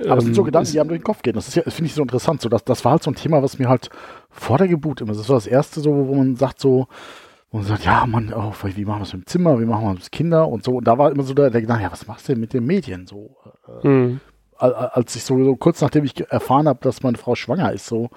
Aber 0.06 0.20
es 0.20 0.24
sind 0.24 0.36
so 0.36 0.42
ähm, 0.42 0.46
Gedanken, 0.46 0.72
die 0.72 0.80
einem 0.80 0.88
durch 0.88 1.02
den 1.02 1.06
Kopf 1.06 1.22
gehen. 1.22 1.34
Das, 1.34 1.52
das 1.52 1.74
finde 1.74 1.88
ich 1.88 1.94
so 1.94 2.02
interessant. 2.02 2.40
So, 2.40 2.48
das, 2.48 2.64
das 2.64 2.86
war 2.86 2.94
halt 2.94 3.04
so 3.04 3.12
ein 3.12 3.16
Thema, 3.16 3.44
was 3.44 3.60
mir 3.60 3.68
halt 3.68 3.90
vor 4.30 4.58
der 4.58 4.70
Geburt 4.70 5.02
immer, 5.02 5.14
das 5.14 5.28
war 5.28 5.36
das 5.36 5.48
erste 5.48 5.82
so, 5.82 5.92
wo 5.92 6.16
man 6.16 6.38
sagt 6.38 6.62
so, 6.62 6.88
wo 7.52 7.58
man 7.58 7.68
sagt, 7.68 7.84
ja, 7.84 8.06
man, 8.06 8.32
oh, 8.34 8.54
wie 8.64 8.86
machen 8.86 9.00
wir 9.00 9.04
es 9.04 9.14
mit 9.14 9.24
dem 9.24 9.28
Zimmer, 9.28 9.60
wie 9.60 9.66
machen 9.66 9.84
wir 9.84 9.92
es 9.96 10.04
mit 10.06 10.12
Kinder 10.14 10.48
und 10.48 10.64
so. 10.64 10.78
Und 10.78 10.88
da 10.88 10.98
war 10.98 11.12
immer 11.12 11.24
so 11.24 11.34
der, 11.34 11.50
der 11.50 11.60
Gedanke, 11.60 11.84
ja, 11.84 11.92
was 11.92 12.08
machst 12.08 12.30
du 12.30 12.34
denn 12.34 12.40
mit 12.40 12.54
den 12.54 12.66
Medien? 12.66 13.06
So, 13.06 13.36
äh, 13.84 13.88
mhm. 13.88 14.22
Als 14.60 15.16
ich 15.16 15.24
so, 15.24 15.44
so, 15.44 15.56
kurz 15.56 15.82
nachdem 15.82 16.04
ich 16.04 16.20
erfahren 16.32 16.68
habe, 16.68 16.80
dass 16.82 17.04
meine 17.04 17.18
Frau 17.18 17.36
schwanger 17.36 17.72
ist, 17.74 17.86
so, 17.86 18.10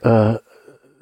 äh, 0.00 0.34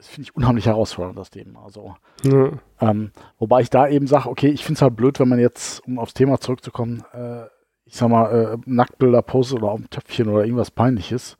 finde 0.00 0.28
ich 0.28 0.36
unheimlich 0.36 0.66
herausfordernd, 0.66 1.18
das 1.18 1.30
Thema. 1.30 1.64
Also, 1.64 1.96
ja. 2.22 2.52
ähm, 2.80 3.10
wobei 3.38 3.62
ich 3.62 3.70
da 3.70 3.88
eben 3.88 4.06
sage, 4.06 4.28
okay, 4.28 4.48
ich 4.48 4.64
finde 4.64 4.78
es 4.78 4.82
halt 4.82 4.96
blöd, 4.96 5.18
wenn 5.20 5.28
man 5.28 5.38
jetzt, 5.38 5.86
um 5.86 5.98
aufs 5.98 6.14
Thema 6.14 6.38
zurückzukommen, 6.40 7.04
äh, 7.12 7.44
ich 7.86 7.96
sag 7.96 8.08
mal, 8.08 8.30
äh, 8.30 8.56
Nacktbilder 8.66 9.22
postet 9.22 9.58
oder 9.58 9.72
auf 9.72 9.80
dem 9.80 9.90
Töpfchen 9.90 10.28
oder 10.28 10.44
irgendwas 10.44 10.70
peinliches. 10.70 11.36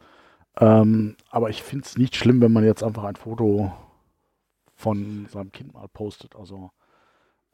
Ähm, 0.58 1.16
aber 1.30 1.50
ich 1.50 1.62
finde 1.62 1.84
es 1.84 1.96
nicht 1.96 2.16
schlimm, 2.16 2.40
wenn 2.40 2.52
man 2.52 2.64
jetzt 2.64 2.84
einfach 2.84 3.04
ein 3.04 3.16
Foto 3.16 3.72
von 4.74 5.26
seinem 5.30 5.52
Kind 5.52 5.74
mal 5.74 5.88
postet. 5.88 6.36
Also 6.36 6.70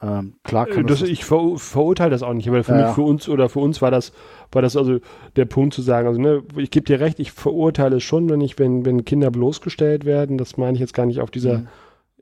ähm, 0.02 0.35
klar 0.45 0.66
kann 0.66 0.87
das, 0.87 1.00
das 1.00 1.09
Ich 1.09 1.25
ver 1.25 1.57
verurteile 1.57 2.11
das 2.11 2.23
auch 2.23 2.33
nicht, 2.33 2.50
weil 2.50 2.62
für 2.62 2.73
ja. 2.73 2.87
mich, 2.87 2.95
für 2.95 3.02
uns 3.02 3.28
oder 3.28 3.49
für 3.49 3.59
uns 3.59 3.83
war 3.83 3.90
das, 3.90 4.12
war 4.50 4.62
das 4.62 4.76
also 4.76 4.99
der 5.37 5.45
Punkt 5.45 5.75
zu 5.75 5.83
sagen, 5.83 6.09
also 6.09 6.21
ne, 6.21 6.42
ich 6.57 6.71
gebe 6.71 6.87
dir 6.87 7.00
recht, 7.00 7.21
ich 7.21 7.33
verurteile 7.33 7.97
es 7.97 8.02
schon, 8.02 8.30
wenn 8.30 8.40
ich, 8.40 8.59
wenn, 8.59 8.87
wenn 8.87 9.04
Kinder 9.04 9.30
bloßgestellt 9.30 10.07
werden, 10.07 10.38
das 10.38 10.57
meine 10.57 10.75
ich 10.75 10.80
jetzt 10.80 10.95
gar 10.95 11.04
nicht 11.04 11.21
auf 11.21 11.30
dieser 11.30 11.59
mhm. 11.59 11.69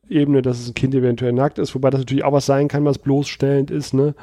Ebene, 0.09 0.43
dass 0.43 0.59
es 0.59 0.69
ein 0.69 0.75
Kind 0.75 0.95
eventuell 0.95 1.33
nackt 1.33 1.59
ist, 1.59 1.75
wobei 1.75 1.91
das 1.91 2.01
natürlich 2.01 2.25
auch 2.25 2.33
was 2.33 2.47
sein 2.47 2.67
kann, 2.67 2.85
was 2.85 2.99
bloßstellend 2.99 3.71
ist, 3.71 3.95
ne? 3.95 4.15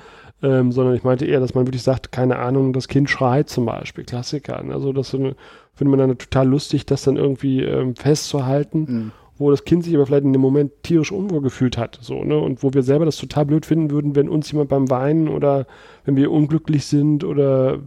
ähm, 0.44 0.72
sondern 0.72 0.96
ich 0.96 1.04
meinte 1.04 1.26
eher, 1.26 1.40
dass 1.40 1.54
man 1.54 1.66
wirklich 1.66 1.84
sagt, 1.84 2.12
keine 2.12 2.40
Ahnung, 2.40 2.74
das 2.74 2.88
Kind 2.88 3.10
schreit 3.10 3.50
zum 3.50 3.66
Beispiel, 3.66 4.04
Klassiker. 4.04 4.62
Ne? 4.64 4.74
Also 4.74 4.92
das 4.92 5.10
finde 5.12 5.36
man 5.80 6.00
dann 6.00 6.18
total 6.18 6.48
lustig, 6.48 6.86
das 6.86 7.04
dann 7.04 7.16
irgendwie 7.16 7.64
ähm, 7.64 7.96
festzuhalten, 7.96 8.80
mhm. 8.80 9.12
Wo 9.38 9.51
das 9.51 9.65
Kind 9.65 9.84
sich 9.84 9.96
aber 9.96 10.06
vielleicht 10.06 10.24
in 10.24 10.34
dem 10.34 10.42
Moment 10.42 10.72
tierisch 10.84 11.12
unwohl 11.12 11.42
gefühlt 11.42 11.77
hat, 11.77 11.98
so, 12.01 12.24
ne? 12.24 12.38
Und 12.38 12.63
wo 12.63 12.74
wir 12.74 12.84
selber 12.84 13.06
das 13.06 13.18
total 13.18 13.46
blöd 13.46 13.65
finden 13.65 13.92
würden, 13.92 14.15
wenn 14.15 14.30
uns 14.30 14.51
jemand 14.51 14.70
beim 14.70 14.89
Weinen 14.89 15.27
oder 15.27 15.68
wenn 16.06 16.15
wir 16.15 16.32
unglücklich 16.32 16.86
sind 16.86 17.24
oder 17.24 17.80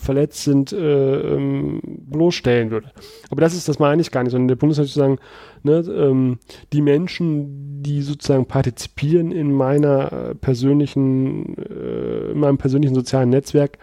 verletzt 0.00 0.44
sind, 0.44 0.72
äh, 0.72 1.20
ähm, 1.34 1.80
bloßstellen 1.84 2.70
würde. 2.70 2.90
Aber 3.30 3.42
das 3.42 3.54
ist, 3.54 3.68
das 3.68 3.78
meine 3.78 4.00
ich 4.00 4.10
gar 4.10 4.22
nicht, 4.22 4.32
sondern 4.32 4.48
der 4.48 4.56
Punkt 4.56 4.72
ist 4.72 4.78
natürlich 4.78 4.94
zu 4.94 4.98
sagen, 4.98 5.18
ne, 5.62 5.84
ähm, 5.94 6.38
die 6.72 6.80
Menschen, 6.80 7.82
die 7.82 8.00
sozusagen 8.00 8.46
partizipieren 8.46 9.30
in 9.30 9.52
meiner 9.52 10.12
äh, 10.12 10.34
persönlichen, 10.34 11.54
äh, 11.58 12.30
in 12.30 12.40
meinem 12.40 12.56
persönlichen 12.56 12.94
sozialen 12.94 13.28
Netzwerk, 13.28 13.76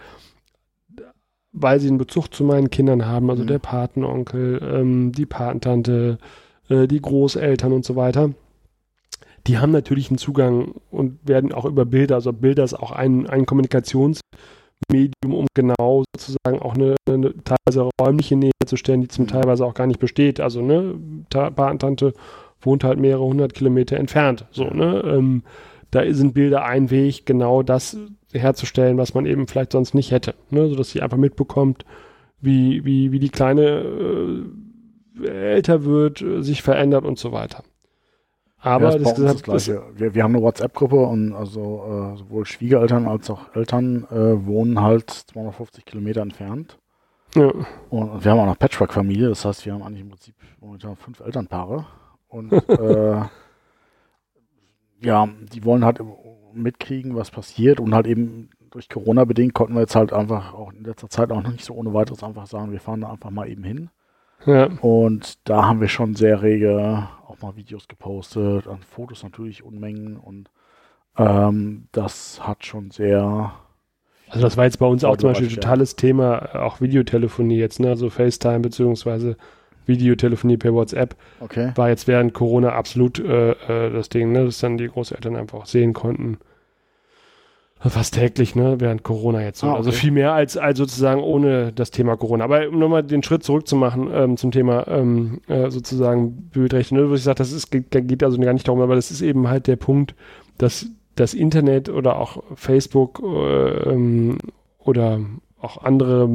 weil 1.52 1.78
sie 1.78 1.88
einen 1.88 1.98
Bezug 1.98 2.34
zu 2.34 2.42
meinen 2.42 2.70
Kindern 2.70 3.06
haben, 3.06 3.30
also 3.30 3.44
mhm. 3.44 3.48
der 3.48 3.58
Patenonkel, 3.60 4.60
ähm, 4.62 5.12
die 5.12 5.26
Patentante, 5.26 6.18
äh, 6.68 6.86
die 6.86 7.00
Großeltern 7.00 7.72
und 7.72 7.84
so 7.84 7.96
weiter, 7.96 8.30
die 9.46 9.58
haben 9.58 9.72
natürlich 9.72 10.10
einen 10.10 10.18
Zugang 10.18 10.74
und 10.90 11.18
werden 11.26 11.52
auch 11.52 11.64
über 11.64 11.84
Bilder, 11.84 12.16
also 12.16 12.32
Bilder 12.32 12.64
ist 12.64 12.74
auch 12.74 12.92
ein, 12.92 13.26
ein 13.26 13.46
Kommunikations- 13.46 14.20
Medium, 14.90 15.34
um 15.34 15.46
genau 15.54 16.04
sozusagen 16.16 16.60
auch 16.60 16.74
eine, 16.74 16.94
eine 17.08 17.34
teilweise 17.42 17.90
räumliche 18.00 18.36
Nähe 18.36 18.52
zu 18.64 18.76
stellen, 18.76 19.02
die 19.02 19.08
zum 19.08 19.24
mhm. 19.24 19.28
teilweise 19.28 19.64
auch 19.66 19.74
gar 19.74 19.86
nicht 19.86 20.00
besteht. 20.00 20.40
Also, 20.40 20.62
ne, 20.62 20.94
Patentante 21.30 22.14
wohnt 22.60 22.84
halt 22.84 22.98
mehrere 22.98 23.24
hundert 23.24 23.54
Kilometer 23.54 23.96
entfernt. 23.96 24.46
So, 24.50 24.64
ne? 24.64 25.02
Ähm, 25.04 25.42
da 25.90 26.10
sind 26.12 26.34
Bilder 26.34 26.64
ein 26.64 26.90
Weg, 26.90 27.26
genau 27.26 27.62
das 27.62 27.96
herzustellen, 28.32 28.98
was 28.98 29.14
man 29.14 29.26
eben 29.26 29.46
vielleicht 29.46 29.72
sonst 29.72 29.94
nicht 29.94 30.10
hätte. 30.10 30.34
Ne? 30.50 30.68
Sodass 30.68 30.90
sie 30.90 31.00
einfach 31.00 31.16
mitbekommt, 31.16 31.84
wie, 32.40 32.84
wie, 32.84 33.10
wie 33.10 33.18
die 33.18 33.30
Kleine 33.30 33.62
äh, 33.62 34.42
älter 35.24 35.84
wird, 35.84 36.24
sich 36.40 36.62
verändert 36.62 37.04
und 37.04 37.18
so 37.18 37.32
weiter. 37.32 37.64
Aber 38.60 38.90
ja, 38.90 38.98
das, 38.98 39.14
das, 39.14 39.32
das 39.32 39.42
Gleiche. 39.42 39.82
Wir, 39.94 40.14
wir 40.14 40.24
haben 40.24 40.34
eine 40.34 40.42
WhatsApp-Gruppe 40.42 40.96
und 40.96 41.32
also 41.32 42.14
äh, 42.14 42.18
sowohl 42.18 42.44
Schwiegereltern 42.44 43.06
als 43.06 43.30
auch 43.30 43.54
Eltern 43.54 44.04
äh, 44.10 44.46
wohnen 44.46 44.80
halt 44.82 45.10
250 45.10 45.84
Kilometer 45.84 46.22
entfernt. 46.22 46.78
Ja. 47.34 47.52
Und 47.90 48.24
wir 48.24 48.30
haben 48.30 48.40
auch 48.40 48.46
noch 48.46 48.58
Patchwork-Familie, 48.58 49.28
das 49.28 49.44
heißt, 49.44 49.64
wir 49.64 49.74
haben 49.74 49.82
eigentlich 49.82 50.00
im 50.00 50.08
Prinzip 50.08 50.34
momentan 50.60 50.96
fünf 50.96 51.20
Elternpaare. 51.20 51.86
Und 52.26 52.52
äh, 52.52 53.22
ja, 55.00 55.28
die 55.52 55.64
wollen 55.64 55.84
halt 55.84 56.00
mitkriegen, 56.52 57.14
was 57.14 57.30
passiert 57.30 57.78
und 57.78 57.94
halt 57.94 58.06
eben 58.06 58.50
durch 58.70 58.88
Corona 58.88 59.24
bedingt 59.24 59.54
konnten 59.54 59.74
wir 59.74 59.80
jetzt 59.80 59.96
halt 59.96 60.12
einfach 60.12 60.52
auch 60.52 60.72
in 60.72 60.84
letzter 60.84 61.08
Zeit 61.08 61.30
auch 61.30 61.42
noch 61.42 61.50
nicht 61.50 61.64
so 61.64 61.74
ohne 61.74 61.94
weiteres 61.94 62.22
einfach 62.22 62.46
sagen, 62.46 62.72
wir 62.72 62.80
fahren 62.80 63.02
da 63.02 63.10
einfach 63.10 63.30
mal 63.30 63.48
eben 63.48 63.64
hin. 63.64 63.90
Ja. 64.46 64.66
Und 64.80 65.38
da 65.48 65.66
haben 65.66 65.80
wir 65.80 65.88
schon 65.88 66.14
sehr 66.14 66.42
rege 66.42 67.08
auch 67.26 67.40
mal 67.42 67.56
Videos 67.56 67.88
gepostet, 67.88 68.66
an 68.66 68.80
Fotos 68.80 69.22
natürlich 69.22 69.62
Unmengen 69.62 70.16
und 70.16 70.50
ähm, 71.16 71.88
das 71.92 72.46
hat 72.46 72.64
schon 72.64 72.90
sehr. 72.90 73.52
Also 74.28 74.42
das 74.42 74.56
war 74.56 74.64
jetzt 74.64 74.78
bei 74.78 74.86
uns 74.86 75.04
auch 75.04 75.16
zum 75.16 75.30
Beispiel 75.30 75.48
ein 75.48 75.54
totales 75.54 75.96
Thema, 75.96 76.54
auch 76.54 76.80
Videotelefonie 76.80 77.58
jetzt, 77.58 77.80
ne? 77.80 77.88
Also 77.88 78.10
FaceTime 78.10 78.60
beziehungsweise 78.60 79.36
Videotelefonie 79.86 80.58
per 80.58 80.74
WhatsApp. 80.74 81.16
Okay. 81.40 81.72
War 81.74 81.88
jetzt 81.88 82.06
während 82.06 82.34
Corona 82.34 82.72
absolut 82.72 83.18
äh, 83.18 83.52
äh, 83.52 83.90
das 83.90 84.10
Ding, 84.10 84.32
ne? 84.32 84.44
Dass 84.44 84.58
dann 84.58 84.78
die 84.78 84.88
Großeltern 84.88 85.34
einfach 85.34 85.66
sehen 85.66 85.92
konnten, 85.94 86.38
Fast 87.80 88.14
täglich, 88.14 88.56
ne, 88.56 88.80
während 88.80 89.04
Corona 89.04 89.40
jetzt 89.40 89.60
so. 89.60 89.68
Ah, 89.68 89.74
also 89.74 89.88
okay. 89.88 89.88
Also 89.90 90.00
viel 90.00 90.10
mehr 90.10 90.32
als, 90.32 90.56
als 90.56 90.78
sozusagen 90.78 91.22
ohne 91.22 91.72
das 91.72 91.92
Thema 91.92 92.16
Corona. 92.16 92.44
Aber 92.44 92.68
um 92.68 92.78
nochmal 92.78 93.04
den 93.04 93.22
Schritt 93.22 93.44
zurückzumachen 93.44 94.08
ähm, 94.12 94.36
zum 94.36 94.50
Thema 94.50 94.88
ähm, 94.88 95.40
äh, 95.46 95.70
sozusagen 95.70 96.48
Bildrechte, 96.50 96.96
ne, 96.96 97.08
wo 97.08 97.14
ich 97.14 97.22
sage, 97.22 97.36
das 97.36 97.52
ist, 97.52 97.70
geht, 97.70 97.90
geht 97.90 98.24
also 98.24 98.38
gar 98.40 98.52
nicht 98.52 98.66
darum, 98.66 98.80
aber 98.80 98.96
das 98.96 99.12
ist 99.12 99.22
eben 99.22 99.48
halt 99.48 99.68
der 99.68 99.76
Punkt, 99.76 100.16
dass 100.58 100.86
das 101.14 101.34
Internet 101.34 101.88
oder 101.88 102.18
auch 102.18 102.42
Facebook 102.54 103.22
äh, 103.22 103.90
ähm, 103.90 104.38
oder 104.78 105.20
auch 105.60 105.82
andere 105.82 106.28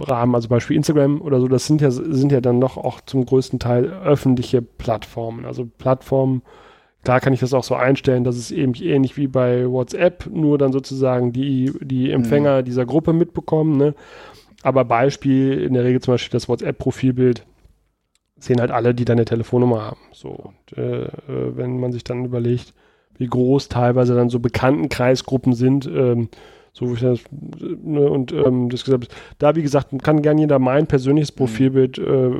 Rahmen, 0.00 0.34
also 0.34 0.48
Beispiel 0.48 0.76
Instagram 0.76 1.20
oder 1.20 1.40
so, 1.40 1.48
das 1.48 1.66
sind 1.66 1.80
ja, 1.80 1.90
sind 1.90 2.32
ja 2.32 2.40
dann 2.40 2.60
doch 2.60 2.76
auch 2.76 3.00
zum 3.00 3.24
größten 3.24 3.58
Teil 3.58 3.86
öffentliche 3.86 4.60
Plattformen. 4.62 5.44
Also 5.44 5.66
Plattformen, 5.66 6.42
Klar 7.04 7.20
kann 7.20 7.32
ich 7.32 7.40
das 7.40 7.54
auch 7.54 7.64
so 7.64 7.74
einstellen, 7.74 8.24
dass 8.24 8.36
es 8.36 8.50
eben 8.50 8.74
ähnlich 8.74 9.16
wie 9.16 9.28
bei 9.28 9.70
WhatsApp 9.70 10.26
nur 10.30 10.58
dann 10.58 10.72
sozusagen 10.72 11.32
die, 11.32 11.72
die 11.80 12.10
Empfänger 12.10 12.60
mhm. 12.60 12.64
dieser 12.64 12.86
Gruppe 12.86 13.12
mitbekommen. 13.12 13.76
Ne? 13.76 13.94
Aber 14.62 14.84
Beispiel, 14.84 15.62
in 15.62 15.74
der 15.74 15.84
Regel 15.84 16.00
zum 16.00 16.14
Beispiel 16.14 16.32
das 16.32 16.48
WhatsApp-Profilbild, 16.48 17.44
sehen 18.38 18.60
halt 18.60 18.70
alle, 18.70 18.94
die 18.94 19.04
deine 19.04 19.24
Telefonnummer 19.24 19.82
haben. 19.82 20.00
So, 20.12 20.28
und, 20.28 20.78
äh, 20.78 21.04
äh, 21.04 21.56
wenn 21.56 21.80
man 21.80 21.92
sich 21.92 22.04
dann 22.04 22.24
überlegt, 22.24 22.74
wie 23.16 23.26
groß 23.26 23.68
teilweise 23.68 24.14
dann 24.14 24.28
so 24.28 24.38
bekannten 24.38 24.88
Kreisgruppen 24.88 25.52
sind, 25.52 25.86
ähm, 25.86 26.28
so 26.78 26.88
wie 26.90 26.94
ich 26.94 27.00
das, 27.00 27.20
ne, 27.60 28.08
und 28.08 28.32
ähm, 28.32 28.68
das 28.70 28.84
gesagt, 28.84 29.08
da 29.38 29.56
wie 29.56 29.62
gesagt, 29.62 29.88
kann 30.02 30.22
gerne 30.22 30.40
jeder 30.40 30.60
mein 30.60 30.86
persönliches 30.86 31.32
mhm. 31.32 31.36
Profilbild 31.36 31.98
äh, 31.98 32.30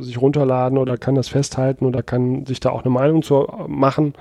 sich 0.00 0.20
runterladen 0.20 0.78
oder 0.78 0.96
kann 0.96 1.14
das 1.14 1.28
festhalten 1.28 1.84
oder 1.84 2.02
kann 2.02 2.46
sich 2.46 2.58
da 2.58 2.70
auch 2.70 2.84
eine 2.84 2.90
Meinung 2.90 3.22
zu 3.22 3.46
machen, 3.68 4.14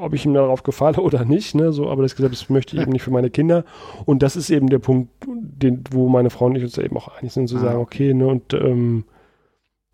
ob 0.00 0.14
ich 0.14 0.26
ihm 0.26 0.34
darauf 0.34 0.64
gefalle 0.64 0.96
oder 1.00 1.24
nicht, 1.24 1.54
ne, 1.54 1.72
so, 1.72 1.88
aber 1.88 2.02
das 2.02 2.16
gesagt, 2.16 2.34
das 2.34 2.50
möchte 2.50 2.74
ich 2.74 2.82
eben 2.82 2.92
nicht 2.92 3.02
für 3.02 3.12
meine 3.12 3.30
Kinder. 3.30 3.64
Und 4.04 4.24
das 4.24 4.34
ist 4.34 4.50
eben 4.50 4.68
der 4.68 4.80
Punkt, 4.80 5.10
den, 5.26 5.84
wo 5.92 6.08
meine 6.08 6.30
Frau 6.30 6.46
und 6.46 6.56
ich 6.56 6.64
uns 6.64 6.76
eben 6.76 6.96
auch 6.96 7.08
einig 7.08 7.32
sind, 7.32 7.48
zu 7.48 7.56
ah. 7.58 7.60
sagen, 7.60 7.78
okay, 7.78 8.14
ne, 8.14 8.26
und 8.26 8.52
ähm, 8.52 9.04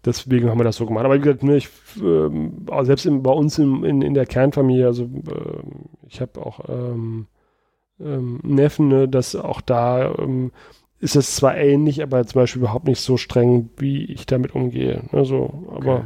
deswegen 0.03 0.49
haben 0.49 0.59
wir 0.59 0.65
das 0.65 0.77
so 0.77 0.87
gemacht. 0.87 1.05
Aber 1.05 1.17
wie 1.17 1.21
gesagt, 1.21 1.43
ne, 1.43 1.57
ich, 1.57 1.69
ähm, 2.03 2.67
selbst 2.85 3.05
in, 3.05 3.23
bei 3.23 3.33
uns 3.33 3.59
in, 3.59 3.85
in, 3.85 4.01
in 4.01 4.15
der 4.15 4.25
Kernfamilie, 4.25 4.87
also 4.87 5.05
äh, 5.05 5.63
ich 6.09 6.23
habe 6.23 6.41
auch 6.41 6.61
ähm, 6.71 7.27
ähm, 8.05 8.41
Neffen, 8.43 8.89
ne, 8.89 9.09
dass 9.09 9.35
auch 9.35 9.61
da 9.61 10.15
ähm, 10.19 10.53
ist 11.01 11.17
es 11.17 11.35
zwar 11.35 11.57
ähnlich, 11.57 12.03
aber 12.03 12.25
zum 12.27 12.41
Beispiel 12.41 12.63
überhaupt 12.63 12.87
nicht 12.87 13.01
so 13.01 13.17
streng, 13.17 13.71
wie 13.77 14.05
ich 14.05 14.25
damit 14.27 14.55
umgehe. 14.55 15.03
So, 15.11 15.67
aber 15.75 15.95
okay. 15.97 16.05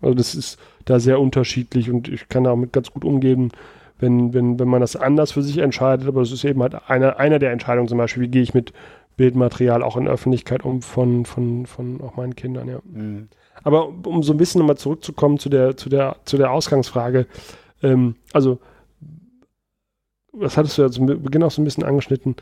also 0.00 0.14
das 0.14 0.34
ist 0.34 0.58
da 0.86 0.98
sehr 0.98 1.20
unterschiedlich 1.20 1.90
und 1.90 2.08
ich 2.08 2.28
kann 2.28 2.44
damit 2.44 2.72
ganz 2.72 2.90
gut 2.90 3.04
umgehen, 3.04 3.52
wenn, 3.98 4.32
wenn, 4.32 4.58
wenn 4.58 4.68
man 4.68 4.80
das 4.80 4.96
anders 4.96 5.32
für 5.32 5.42
sich 5.42 5.58
entscheidet, 5.58 6.08
aber 6.08 6.22
es 6.22 6.32
ist 6.32 6.44
eben 6.44 6.62
halt 6.62 6.76
einer, 6.88 7.18
einer 7.18 7.38
der 7.38 7.52
Entscheidungen 7.52 7.88
zum 7.88 7.98
Beispiel, 7.98 8.24
wie 8.24 8.28
gehe 8.28 8.42
ich 8.42 8.54
mit 8.54 8.72
Bildmaterial 9.16 9.82
auch 9.82 9.96
in 9.96 10.08
Öffentlichkeit 10.08 10.64
um 10.64 10.82
von, 10.82 11.24
von, 11.24 11.66
von 11.66 12.00
auch 12.00 12.16
meinen 12.16 12.36
Kindern, 12.36 12.68
ja. 12.68 12.78
Mhm. 12.84 13.28
Aber 13.62 13.88
um 13.88 14.22
so 14.22 14.32
ein 14.32 14.36
bisschen 14.36 14.60
nochmal 14.60 14.76
zurückzukommen 14.76 15.38
zu 15.38 15.48
der, 15.48 15.76
zu 15.76 15.88
der, 15.88 16.16
zu 16.24 16.36
der 16.36 16.52
Ausgangsfrage, 16.52 17.26
ähm, 17.82 18.16
also 18.32 18.60
das 20.40 20.56
hattest 20.56 20.78
du 20.78 20.82
ja 20.82 20.90
zu 20.90 21.04
Beginn 21.04 21.42
auch 21.42 21.50
so 21.50 21.62
ein 21.62 21.64
bisschen 21.64 21.84
angeschnitten. 21.84 22.36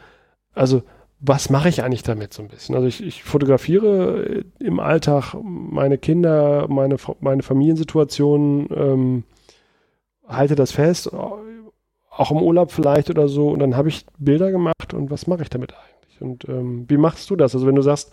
Also, 0.52 0.82
was 1.20 1.50
mache 1.50 1.68
ich 1.68 1.82
eigentlich 1.82 2.02
damit 2.02 2.34
so 2.34 2.42
ein 2.42 2.48
bisschen? 2.48 2.74
Also 2.74 2.86
ich, 2.86 3.02
ich, 3.02 3.24
fotografiere 3.24 4.44
im 4.58 4.78
Alltag 4.78 5.34
meine 5.42 5.96
Kinder, 5.96 6.66
meine, 6.68 6.96
meine 7.20 7.42
Familiensituation, 7.42 8.68
ähm, 8.74 9.24
halte 10.26 10.54
das 10.54 10.72
fest, 10.72 11.10
auch 11.12 12.30
im 12.30 12.42
Urlaub 12.42 12.72
vielleicht 12.72 13.10
oder 13.10 13.28
so, 13.28 13.48
und 13.48 13.60
dann 13.60 13.76
habe 13.76 13.88
ich 13.88 14.06
Bilder 14.18 14.50
gemacht 14.50 14.92
und 14.92 15.10
was 15.10 15.26
mache 15.26 15.42
ich 15.42 15.50
damit 15.50 15.72
eigentlich? 15.72 16.20
Und 16.20 16.48
ähm, 16.48 16.84
wie 16.88 16.96
machst 16.96 17.30
du 17.30 17.36
das? 17.36 17.54
Also 17.54 17.66
wenn 17.66 17.74
du 17.74 17.82
sagst, 17.82 18.12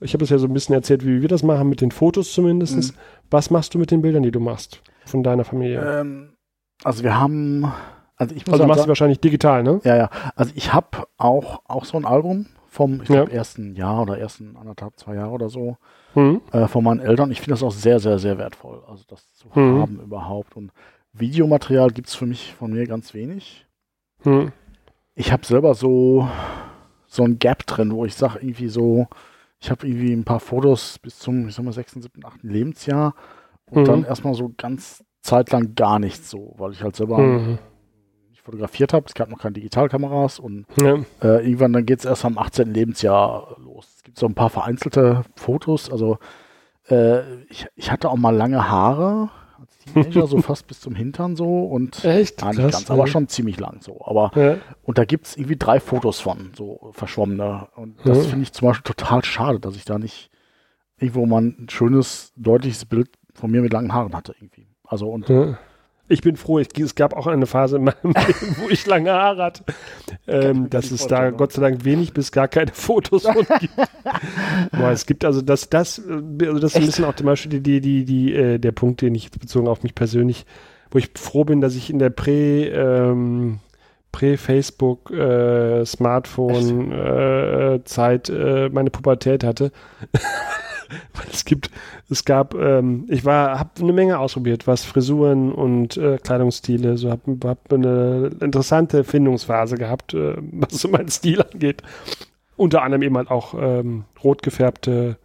ich 0.00 0.12
habe 0.12 0.24
es 0.24 0.30
ja 0.30 0.38
so 0.38 0.46
ein 0.46 0.52
bisschen 0.52 0.74
erzählt, 0.74 1.04
wie 1.04 1.22
wir 1.22 1.28
das 1.28 1.42
machen, 1.42 1.68
mit 1.68 1.80
den 1.80 1.90
Fotos 1.90 2.32
zumindest. 2.32 2.76
Mhm. 2.76 2.98
Was 3.30 3.50
machst 3.50 3.74
du 3.74 3.78
mit 3.78 3.90
den 3.90 4.02
Bildern, 4.02 4.22
die 4.22 4.30
du 4.30 4.40
machst 4.40 4.82
von 5.06 5.22
deiner 5.22 5.44
Familie? 5.44 6.00
Ähm, 6.00 6.34
also 6.82 7.02
wir 7.04 7.18
haben, 7.18 7.72
also 8.16 8.34
ich 8.34 8.46
muss 8.46 8.54
Also 8.54 8.66
machst 8.66 8.84
du 8.84 8.88
wahrscheinlich 8.88 9.20
digital, 9.20 9.62
ne? 9.62 9.80
Ja, 9.84 9.96
ja. 9.96 10.10
Also 10.36 10.52
ich 10.54 10.72
habe 10.72 11.06
auch, 11.16 11.62
auch 11.66 11.84
so 11.84 11.96
ein 11.96 12.04
Album 12.04 12.46
vom, 12.68 13.02
ich 13.02 13.08
glaube, 13.08 13.30
ja. 13.30 13.38
ersten 13.38 13.74
Jahr 13.76 14.02
oder 14.02 14.18
ersten 14.18 14.56
anderthalb, 14.56 14.98
zwei 14.98 15.14
Jahre 15.14 15.30
oder 15.30 15.48
so 15.48 15.76
mhm. 16.14 16.40
äh, 16.52 16.66
von 16.66 16.84
meinen 16.84 17.00
Eltern. 17.00 17.30
Ich 17.30 17.40
finde 17.40 17.52
das 17.52 17.62
auch 17.62 17.72
sehr, 17.72 18.00
sehr, 18.00 18.18
sehr 18.18 18.38
wertvoll, 18.38 18.82
also 18.88 19.04
das 19.06 19.32
zu 19.34 19.48
mhm. 19.54 19.80
haben 19.80 20.00
überhaupt. 20.00 20.56
Und 20.56 20.72
Videomaterial 21.12 21.90
gibt 21.90 22.08
es 22.08 22.14
für 22.14 22.26
mich 22.26 22.54
von 22.54 22.72
mir 22.72 22.86
ganz 22.86 23.14
wenig. 23.14 23.66
Mhm. 24.24 24.52
Ich 25.14 25.32
habe 25.32 25.46
selber 25.46 25.74
so, 25.74 26.28
so 27.06 27.22
ein 27.22 27.38
Gap 27.38 27.66
drin, 27.66 27.92
wo 27.92 28.04
ich 28.04 28.14
sage, 28.16 28.40
irgendwie 28.40 28.68
so, 28.68 29.06
ich 29.60 29.70
habe 29.70 29.86
irgendwie 29.86 30.12
ein 30.12 30.24
paar 30.24 30.40
Fotos 30.40 30.98
bis 30.98 31.18
zum, 31.18 31.48
ich 31.48 31.54
sag 31.54 31.64
mal, 31.64 31.72
6., 31.72 31.92
7., 31.92 32.24
8. 32.24 32.42
Lebensjahr 32.42 33.14
und 33.70 33.82
mhm. 33.82 33.86
dann 33.86 34.04
erstmal 34.04 34.34
so 34.34 34.52
ganz 34.56 35.04
zeitlang 35.22 35.74
gar 35.74 35.98
nichts 35.98 36.28
so, 36.28 36.54
weil 36.58 36.72
ich 36.72 36.82
halt 36.82 36.96
selber 36.96 37.18
fotografiert 38.44 38.92
habe. 38.92 39.06
Es 39.06 39.14
gab 39.14 39.28
noch 39.30 39.38
keine 39.38 39.54
Digitalkameras 39.54 40.38
und 40.38 40.66
ja. 40.80 40.96
äh, 41.22 41.44
irgendwann 41.44 41.72
dann 41.72 41.86
geht 41.86 42.00
es 42.00 42.04
erst 42.04 42.24
am 42.24 42.38
18. 42.38 42.72
Lebensjahr 42.72 43.56
los. 43.58 43.88
Es 43.96 44.02
gibt 44.02 44.18
so 44.18 44.26
ein 44.26 44.34
paar 44.34 44.50
vereinzelte 44.50 45.22
Fotos, 45.34 45.90
also 45.90 46.18
äh, 46.88 47.42
ich, 47.44 47.66
ich 47.74 47.90
hatte 47.90 48.10
auch 48.10 48.16
mal 48.16 48.34
lange 48.34 48.70
Haare, 48.70 49.30
Teenager, 49.84 50.26
so 50.26 50.38
fast 50.38 50.66
bis 50.66 50.80
zum 50.80 50.94
Hintern 50.94 51.36
so 51.36 51.64
und 51.64 52.04
Echt? 52.04 52.40
Ja, 52.42 52.48
nicht 52.48 52.60
Krass, 52.60 52.72
ganz, 52.72 52.90
aber 52.90 53.06
schon 53.06 53.28
ziemlich 53.28 53.58
lang 53.58 53.80
so. 53.80 54.00
Aber 54.04 54.30
ja. 54.34 54.56
und 54.82 54.98
da 54.98 55.04
gibt 55.04 55.26
es 55.26 55.36
irgendwie 55.36 55.56
drei 55.56 55.80
Fotos 55.80 56.20
von, 56.20 56.52
so 56.56 56.90
verschwommene. 56.92 57.68
Und 57.76 57.96
das 58.04 58.18
ja. 58.18 58.24
finde 58.24 58.42
ich 58.42 58.52
zum 58.52 58.68
Beispiel 58.68 58.94
total 58.94 59.24
schade, 59.24 59.60
dass 59.60 59.76
ich 59.76 59.84
da 59.84 59.98
nicht 59.98 60.30
irgendwo 60.98 61.26
mal 61.26 61.42
ein 61.42 61.66
schönes, 61.70 62.32
deutliches 62.36 62.84
Bild 62.84 63.08
von 63.34 63.50
mir 63.50 63.62
mit 63.62 63.72
langen 63.72 63.92
Haaren 63.92 64.14
hatte 64.14 64.34
irgendwie. 64.38 64.66
Also 64.84 65.08
und 65.08 65.28
ich 66.08 66.20
bin 66.20 66.36
froh, 66.36 66.58
ich, 66.58 66.68
es 66.78 66.94
gab 66.94 67.14
auch 67.14 67.26
eine 67.26 67.46
Phase 67.46 67.76
in 67.76 67.84
meinem 67.84 67.96
Leben, 68.04 68.56
wo 68.58 68.68
ich 68.68 68.84
lange 68.86 69.10
Haare 69.12 69.42
hatte, 69.42 69.64
ähm, 70.26 70.68
dass 70.68 70.90
es 70.90 71.06
da 71.06 71.30
Gott 71.30 71.52
sei 71.52 71.62
Dank 71.62 71.84
wenig 71.84 72.12
bis 72.12 72.30
gar 72.30 72.48
keine 72.48 72.70
Fotos 72.74 73.22
von 73.22 73.46
gibt. 73.60 73.74
Boah, 74.72 74.90
es 74.90 75.06
gibt 75.06 75.24
also 75.24 75.40
das, 75.40 75.70
das, 75.70 75.98
äh, 75.98 76.46
also 76.46 76.58
das 76.58 76.72
ist 76.72 76.76
ein 76.76 76.84
bisschen 76.86 77.06
auch 77.06 77.16
zum 77.16 77.24
Beispiel 77.26 77.60
die, 77.60 77.80
die, 77.80 78.04
die, 78.04 78.34
äh, 78.34 78.58
der 78.58 78.72
Punkt, 78.72 79.00
den 79.00 79.14
ich 79.14 79.30
bezogen 79.30 79.68
auf 79.68 79.82
mich 79.82 79.94
persönlich, 79.94 80.44
wo 80.90 80.98
ich 80.98 81.10
froh 81.16 81.44
bin, 81.44 81.62
dass 81.62 81.74
ich 81.74 81.88
in 81.90 81.98
der 81.98 82.10
Prä, 82.10 82.68
ähm, 82.68 83.60
Prä-Facebook, 84.12 85.10
äh, 85.10 85.84
Smartphone-Zeit 85.84 88.28
äh, 88.28 88.66
äh, 88.66 88.68
meine 88.68 88.90
Pubertät 88.90 89.42
hatte. 89.42 89.72
es 91.32 91.44
gibt, 91.44 91.70
es 92.10 92.24
gab, 92.24 92.54
ähm, 92.54 93.06
ich 93.08 93.24
war, 93.24 93.58
habe 93.58 93.70
eine 93.80 93.92
Menge 93.92 94.18
ausprobiert, 94.18 94.66
was 94.66 94.84
Frisuren 94.84 95.52
und 95.52 95.96
äh, 95.96 96.18
Kleidungsstile, 96.18 96.96
so 96.96 97.10
habe 97.10 97.36
hab 97.44 97.72
eine 97.72 98.30
interessante 98.40 99.04
Findungsphase 99.04 99.76
gehabt, 99.76 100.14
äh, 100.14 100.36
was 100.52 100.80
so 100.80 100.88
mein 100.88 101.08
Stil 101.08 101.42
angeht. 101.42 101.82
Unter 102.56 102.82
anderem 102.82 103.02
eben 103.02 103.16
halt 103.16 103.30
auch 103.30 103.54
ähm, 103.58 104.04
rot 104.22 104.42
gefärbte, 104.42 105.16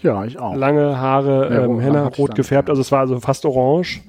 ja, 0.00 0.24
ich 0.24 0.38
auch. 0.38 0.56
lange 0.56 0.98
Haare, 0.98 1.54
ja, 1.54 1.64
ähm, 1.64 1.78
Henna 1.78 2.08
rot 2.08 2.34
gefärbt, 2.34 2.68
also 2.68 2.80
es 2.80 2.90
war 2.90 3.00
also 3.00 3.20
fast 3.20 3.44
orange. 3.44 4.02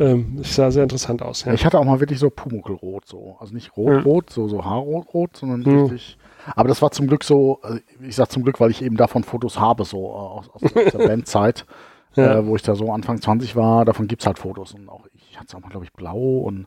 Ähm, 0.00 0.34
das 0.38 0.54
sah 0.54 0.70
sehr 0.70 0.82
interessant 0.82 1.22
aus. 1.22 1.44
Ja. 1.44 1.52
Ich 1.52 1.64
hatte 1.64 1.78
auch 1.78 1.84
mal 1.84 2.00
wirklich 2.00 2.18
so 2.18 2.30
Pumuckelrot, 2.30 3.06
so. 3.06 3.36
Also 3.40 3.54
nicht 3.54 3.76
rot-rot, 3.76 4.30
ja. 4.30 4.34
so, 4.34 4.48
so 4.48 4.64
Haarrot-rot, 4.64 5.36
sondern 5.36 5.60
mhm. 5.60 5.82
richtig 5.82 6.18
aber 6.56 6.68
das 6.68 6.82
war 6.82 6.90
zum 6.90 7.06
Glück 7.06 7.24
so, 7.24 7.60
äh, 7.64 7.80
ich 8.06 8.16
sag 8.16 8.30
zum 8.30 8.42
Glück, 8.42 8.60
weil 8.60 8.70
ich 8.70 8.82
eben 8.82 8.96
davon 8.96 9.24
Fotos 9.24 9.58
habe, 9.58 9.84
so 9.84 10.06
äh, 10.06 10.10
aus, 10.10 10.50
aus 10.50 10.62
der 10.72 10.98
Bandzeit, 11.08 11.66
ja. 12.14 12.38
äh, 12.38 12.46
wo 12.46 12.56
ich 12.56 12.62
da 12.62 12.74
so 12.74 12.92
Anfang 12.92 13.20
20 13.20 13.56
war, 13.56 13.84
davon 13.84 14.08
gibt 14.08 14.22
es 14.22 14.26
halt 14.26 14.38
Fotos. 14.38 14.74
Und 14.74 14.88
auch 14.88 15.06
ich 15.14 15.36
hatte 15.36 15.46
es 15.48 15.54
auch 15.54 15.60
mal, 15.60 15.68
glaube 15.68 15.84
ich, 15.84 15.92
blau 15.92 16.38
und 16.38 16.66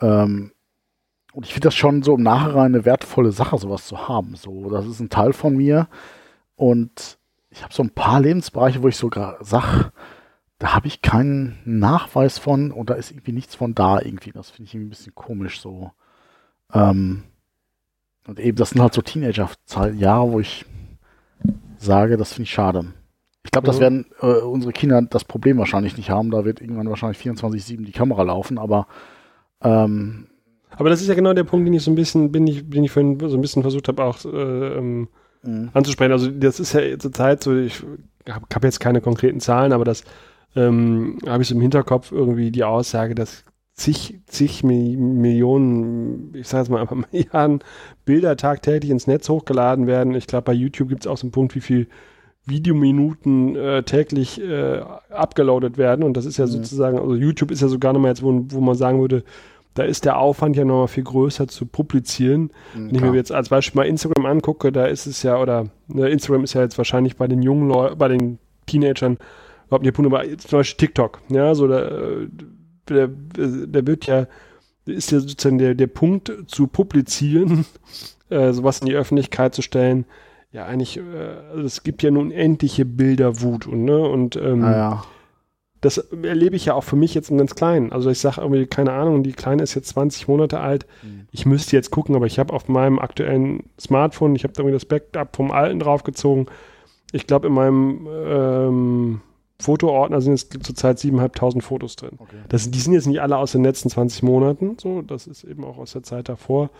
ähm, 0.00 0.52
und 1.34 1.44
ich 1.44 1.52
finde 1.52 1.66
das 1.66 1.74
schon 1.74 2.02
so 2.02 2.14
im 2.14 2.22
Nachhinein 2.22 2.74
eine 2.74 2.84
wertvolle 2.84 3.32
Sache, 3.32 3.58
sowas 3.58 3.86
zu 3.86 4.08
haben. 4.08 4.34
So, 4.34 4.70
das 4.70 4.86
ist 4.86 4.98
ein 4.98 5.10
Teil 5.10 5.32
von 5.32 5.54
mir. 5.56 5.88
Und 6.56 7.18
ich 7.50 7.62
habe 7.62 7.72
so 7.72 7.82
ein 7.82 7.90
paar 7.90 8.20
Lebensbereiche, 8.20 8.82
wo 8.82 8.88
ich 8.88 8.96
sogar 8.96 9.36
sage, 9.44 9.92
da 10.58 10.74
habe 10.74 10.88
ich 10.88 11.02
keinen 11.02 11.58
Nachweis 11.64 12.38
von 12.38 12.72
und 12.72 12.90
da 12.90 12.94
ist 12.94 13.12
irgendwie 13.12 13.32
nichts 13.32 13.54
von 13.54 13.74
da 13.74 14.00
irgendwie. 14.00 14.32
Das 14.32 14.50
finde 14.50 14.68
ich 14.68 14.74
irgendwie 14.74 14.88
ein 14.88 14.90
bisschen 14.90 15.14
komisch 15.14 15.60
so. 15.60 15.92
Ähm, 16.72 17.24
und 18.28 18.38
eben, 18.38 18.56
das 18.56 18.70
sind 18.70 18.82
halt 18.82 18.92
so 18.92 19.00
Teenager-Jahre, 19.00 20.30
wo 20.30 20.38
ich 20.38 20.66
sage, 21.78 22.16
das 22.16 22.34
finde 22.34 22.44
ich 22.44 22.50
schade. 22.50 22.92
Ich 23.42 23.50
glaube, 23.50 23.66
das 23.66 23.80
werden 23.80 24.04
äh, 24.20 24.26
unsere 24.26 24.72
Kinder 24.72 25.00
das 25.00 25.24
Problem 25.24 25.56
wahrscheinlich 25.56 25.96
nicht 25.96 26.10
haben. 26.10 26.30
Da 26.30 26.44
wird 26.44 26.60
irgendwann 26.60 26.90
wahrscheinlich 26.90 27.18
24-7 27.18 27.84
die 27.86 27.92
Kamera 27.92 28.22
laufen, 28.22 28.58
aber 28.58 28.86
ähm, 29.62 30.26
aber 30.76 30.90
das 30.90 31.00
ist 31.00 31.08
ja 31.08 31.14
genau 31.14 31.32
der 31.32 31.44
Punkt, 31.44 31.66
den 31.66 31.72
ich 31.72 31.82
so 31.82 31.90
ein 31.90 31.94
bisschen, 31.94 32.30
bin 32.30 32.46
ich, 32.46 32.68
den 32.68 32.84
ich 32.84 32.90
vorhin 32.90 33.18
so 33.18 33.36
ein 33.36 33.40
bisschen 33.40 33.62
versucht 33.62 33.88
habe, 33.88 34.04
auch 34.04 34.22
äh, 34.24 34.28
ähm, 34.28 35.08
mhm. 35.42 35.70
anzusprechen. 35.72 36.12
Also 36.12 36.30
das 36.30 36.60
ist 36.60 36.74
ja 36.74 36.98
zur 36.98 37.12
Zeit 37.12 37.42
so, 37.42 37.56
ich 37.56 37.82
habe 38.28 38.46
hab 38.52 38.62
jetzt 38.62 38.78
keine 38.78 39.00
konkreten 39.00 39.40
Zahlen, 39.40 39.72
aber 39.72 39.84
das 39.84 40.04
ähm, 40.54 41.18
habe 41.26 41.42
ich 41.42 41.48
so 41.48 41.54
im 41.54 41.62
Hinterkopf 41.62 42.12
irgendwie 42.12 42.50
die 42.50 42.64
Aussage, 42.64 43.14
dass 43.14 43.44
zig, 43.78 44.18
zig 44.26 44.64
Millionen, 44.64 46.34
ich 46.34 46.48
sage 46.48 46.62
jetzt 46.62 46.70
mal 46.70 46.86
Milliarden 47.12 47.60
Bilder 48.04 48.36
tagtäglich 48.36 48.90
ins 48.90 49.06
Netz 49.06 49.28
hochgeladen 49.28 49.86
werden. 49.86 50.14
Ich 50.14 50.26
glaube, 50.26 50.44
bei 50.44 50.52
YouTube 50.52 50.88
gibt 50.88 51.04
es 51.04 51.06
auch 51.06 51.16
so 51.16 51.26
einen 51.26 51.32
Punkt, 51.32 51.54
wie 51.54 51.60
viel 51.60 51.86
Videominuten 52.44 53.56
äh, 53.56 53.82
täglich 53.84 54.40
äh, 54.40 54.80
abgeloadet 55.10 55.78
werden. 55.78 56.04
Und 56.04 56.16
das 56.16 56.26
ist 56.26 56.38
ja 56.38 56.46
mhm. 56.46 56.50
sozusagen, 56.50 56.98
also 56.98 57.14
YouTube 57.14 57.50
ist 57.50 57.62
ja 57.62 57.68
sogar 57.68 57.92
nochmal 57.92 58.10
jetzt, 58.10 58.22
wo, 58.22 58.44
wo 58.48 58.60
man 58.60 58.74
sagen 58.74 59.00
würde, 59.00 59.22
da 59.74 59.84
ist 59.84 60.04
der 60.04 60.18
Aufwand 60.18 60.56
ja 60.56 60.64
nochmal 60.64 60.88
viel 60.88 61.04
größer 61.04 61.46
zu 61.46 61.66
publizieren. 61.66 62.50
Mhm, 62.74 62.88
Wenn 62.88 62.94
ich 62.96 63.00
mir 63.02 63.14
jetzt 63.14 63.30
als 63.30 63.50
Beispiel 63.50 63.82
mal 63.82 63.86
Instagram 63.86 64.26
angucke, 64.26 64.72
da 64.72 64.86
ist 64.86 65.06
es 65.06 65.22
ja, 65.22 65.40
oder 65.40 65.66
ne, 65.86 66.08
Instagram 66.08 66.42
ist 66.42 66.54
ja 66.54 66.62
jetzt 66.62 66.78
wahrscheinlich 66.78 67.16
bei 67.16 67.28
den 67.28 67.42
jungen 67.42 67.68
Leuten, 67.68 67.96
bei 67.96 68.08
den 68.08 68.38
Teenagern 68.66 69.18
überhaupt 69.66 69.84
nicht 69.84 69.94
Punkt, 69.94 70.12
aber 70.12 70.24
zum 70.38 70.58
Beispiel 70.58 70.86
TikTok, 70.86 71.20
ja, 71.28 71.54
so 71.54 71.68
da, 71.68 71.90
der, 72.90 73.08
der 73.08 73.86
wird 73.86 74.06
ja, 74.06 74.26
ist 74.86 75.10
ja 75.10 75.20
sozusagen 75.20 75.58
der, 75.58 75.74
der 75.74 75.86
Punkt 75.86 76.32
zu 76.46 76.66
publizieren, 76.66 77.66
äh, 78.30 78.52
sowas 78.52 78.80
in 78.80 78.86
die 78.86 78.94
Öffentlichkeit 78.94 79.54
zu 79.54 79.62
stellen. 79.62 80.06
Ja, 80.50 80.64
eigentlich, 80.64 80.96
äh, 80.96 81.02
also 81.50 81.64
es 81.64 81.82
gibt 81.82 82.02
ja 82.02 82.10
nun 82.10 82.30
endliche 82.30 82.84
Bilderwut 82.84 83.66
und, 83.66 83.84
ne, 83.84 83.98
und 83.98 84.36
ähm, 84.36 84.64
ah, 84.64 84.72
ja. 84.72 85.04
das 85.82 85.98
erlebe 85.98 86.56
ich 86.56 86.66
ja 86.66 86.74
auch 86.74 86.84
für 86.84 86.96
mich 86.96 87.14
jetzt 87.14 87.30
im 87.30 87.36
ganz 87.36 87.54
Kleinen. 87.54 87.92
Also 87.92 88.08
ich 88.08 88.18
sage 88.18 88.40
irgendwie, 88.40 88.66
keine 88.66 88.92
Ahnung, 88.92 89.22
die 89.22 89.32
Kleine 89.32 89.62
ist 89.62 89.74
jetzt 89.74 89.90
20 89.90 90.26
Monate 90.26 90.60
alt. 90.60 90.86
Mhm. 91.02 91.28
Ich 91.32 91.44
müsste 91.44 91.76
jetzt 91.76 91.90
gucken, 91.90 92.16
aber 92.16 92.26
ich 92.26 92.38
habe 92.38 92.54
auf 92.54 92.68
meinem 92.68 92.98
aktuellen 92.98 93.64
Smartphone, 93.78 94.36
ich 94.36 94.44
habe 94.44 94.54
da 94.54 94.62
irgendwie 94.62 94.76
das 94.76 94.86
Backup 94.86 95.36
vom 95.36 95.50
alten 95.50 95.80
draufgezogen. 95.80 96.46
Ich 97.12 97.26
glaube, 97.26 97.48
in 97.48 97.54
meinem 97.54 98.08
ähm, 98.10 99.20
Fotoordner 99.60 100.20
sind 100.20 100.34
jetzt 100.34 100.64
zurzeit 100.64 100.98
7.500 100.98 101.62
Fotos 101.62 101.96
drin. 101.96 102.12
Okay. 102.18 102.36
Das, 102.48 102.70
die 102.70 102.78
sind 102.78 102.92
jetzt 102.92 103.06
nicht 103.06 103.20
alle 103.20 103.36
aus 103.36 103.52
den 103.52 103.64
letzten 103.64 103.90
20 103.90 104.22
Monaten, 104.22 104.76
so, 104.80 105.02
das 105.02 105.26
ist 105.26 105.44
eben 105.44 105.64
auch 105.64 105.78
aus 105.78 105.92
der 105.92 106.02
Zeit 106.02 106.28
davor. 106.28 106.70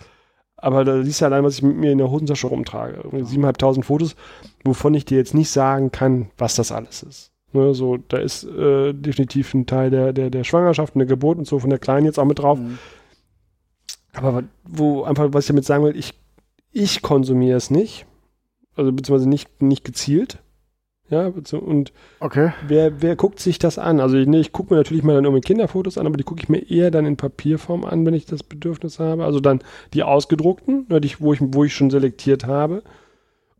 Aber 0.56 0.84
da 0.84 1.02
siehst 1.02 1.20
du 1.20 1.24
allein, 1.24 1.44
was 1.44 1.56
ich 1.56 1.62
mit 1.62 1.76
mir 1.76 1.92
in 1.92 1.98
der 1.98 2.10
Hosentasche 2.10 2.48
rumtrage. 2.48 3.00
7.500 3.00 3.82
Fotos, 3.84 4.16
wovon 4.64 4.94
ich 4.94 5.04
dir 5.04 5.16
jetzt 5.16 5.34
nicht 5.34 5.50
sagen 5.50 5.92
kann, 5.92 6.30
was 6.36 6.56
das 6.56 6.72
alles 6.72 7.02
ist. 7.02 7.32
Ne, 7.52 7.72
so, 7.74 7.96
da 7.96 8.18
ist 8.18 8.44
äh, 8.44 8.92
definitiv 8.92 9.54
ein 9.54 9.66
Teil 9.66 9.90
der, 9.90 10.12
der, 10.12 10.30
der 10.30 10.44
Schwangerschaft 10.44 10.94
und 10.94 10.98
der 10.98 11.06
Geburt 11.06 11.38
und 11.38 11.46
so 11.46 11.58
von 11.58 11.70
der 11.70 11.78
Kleinen 11.78 12.06
jetzt 12.06 12.18
auch 12.18 12.26
mit 12.26 12.40
drauf. 12.40 12.58
Mhm. 12.58 12.78
Aber 14.12 14.42
wo 14.64 15.04
einfach, 15.04 15.28
was 15.32 15.44
ich 15.44 15.48
damit 15.48 15.64
sagen 15.64 15.84
will, 15.84 15.96
ich, 15.96 16.12
ich 16.72 17.02
konsumiere 17.02 17.56
es 17.56 17.70
nicht. 17.70 18.04
Also 18.74 18.92
beziehungsweise 18.92 19.28
nicht, 19.28 19.62
nicht 19.62 19.84
gezielt. 19.84 20.42
Ja, 21.10 21.32
und 21.60 21.92
okay. 22.20 22.52
wer, 22.66 23.00
wer 23.00 23.16
guckt 23.16 23.40
sich 23.40 23.58
das 23.58 23.78
an? 23.78 23.98
Also 23.98 24.18
ich, 24.18 24.26
nee, 24.26 24.40
ich 24.40 24.52
gucke 24.52 24.74
mir 24.74 24.78
natürlich 24.78 25.02
mal 25.02 25.14
dann 25.14 25.24
irgendwie 25.24 25.40
Kinderfotos 25.40 25.96
an, 25.96 26.06
aber 26.06 26.18
die 26.18 26.24
gucke 26.24 26.42
ich 26.42 26.50
mir 26.50 26.58
eher 26.58 26.90
dann 26.90 27.06
in 27.06 27.16
Papierform 27.16 27.86
an, 27.86 28.04
wenn 28.04 28.12
ich 28.12 28.26
das 28.26 28.42
Bedürfnis 28.42 28.98
habe. 28.98 29.24
Also 29.24 29.40
dann 29.40 29.60
die 29.94 30.02
ausgedruckten, 30.02 30.86
ne, 30.90 31.00
die, 31.00 31.14
wo, 31.18 31.32
ich, 31.32 31.40
wo 31.40 31.64
ich 31.64 31.74
schon 31.74 31.88
selektiert 31.88 32.46
habe. 32.46 32.82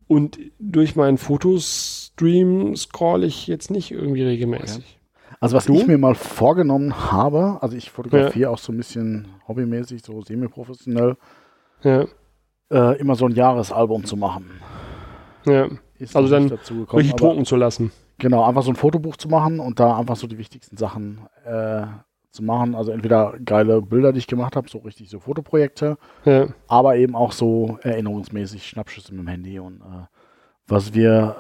Und 0.07 0.39
durch 0.59 0.95
meinen 0.95 1.17
Fotostream 1.17 2.77
scroll 2.77 3.25
ich 3.25 3.47
jetzt 3.47 3.71
nicht 3.71 3.93
irgendwie 3.93 4.25
regelmäßig. 4.25 4.85
Okay. 4.85 5.37
Also 5.41 5.57
was 5.57 5.67
du? 5.67 5.75
ich 5.75 5.87
mir 5.87 5.99
mal 5.99 6.15
vorgenommen 6.15 7.13
habe, 7.13 7.59
also 7.61 7.77
ich 7.77 7.91
fotografiere 7.91 8.39
ja. 8.43 8.51
auch 8.51 8.59
so 8.59 8.73
ein 8.73 8.77
bisschen 8.77 9.29
hobbymäßig, 9.47 10.03
so 10.03 10.21
semi-professionell, 10.21 11.17
ja. 11.83 12.07
äh, 12.71 12.99
immer 12.99 13.15
so 13.15 13.27
ein 13.27 13.33
Jahresalbum 13.33 14.05
zu 14.05 14.17
machen. 14.17 14.51
Ja 15.47 15.69
ist 15.99 16.17
also 16.17 16.29
dann 16.29 16.49
richtig 16.93 17.17
drucken 17.17 17.45
zu 17.45 17.57
lassen. 17.57 17.91
Genau, 18.19 18.45
einfach 18.45 18.63
so 18.63 18.71
ein 18.71 18.77
Fotobuch 18.77 19.17
zu 19.17 19.29
machen 19.29 19.61
und 19.61 19.79
da 19.81 19.97
einfach 19.97 20.17
so 20.17 20.27
die 20.27 20.39
wichtigsten 20.39 20.77
Sachen 20.77 21.21
äh, 21.45 21.83
zu 22.31 22.43
machen. 22.43 22.75
Also 22.75 22.91
entweder 22.93 23.35
geile 23.45 23.81
Bilder, 23.81 24.13
die 24.13 24.19
ich 24.19 24.27
gemacht 24.27 24.57
habe, 24.57 24.69
so 24.69 24.79
richtig 24.79 25.09
so 25.11 25.21
Fotoprojekte, 25.21 25.97
Ja. 26.25 26.49
aber 26.67 26.97
eben 26.97 27.15
auch 27.15 27.33
so 27.33 27.79
erinnerungsmäßig 27.83 28.67
Schnappschüsse 28.67 29.13
mit 29.15 29.21
dem 29.25 29.29
Handy. 29.29 29.59
Und 29.61 29.81
äh, 29.81 30.07
was 30.67 30.95
wir, 30.95 31.37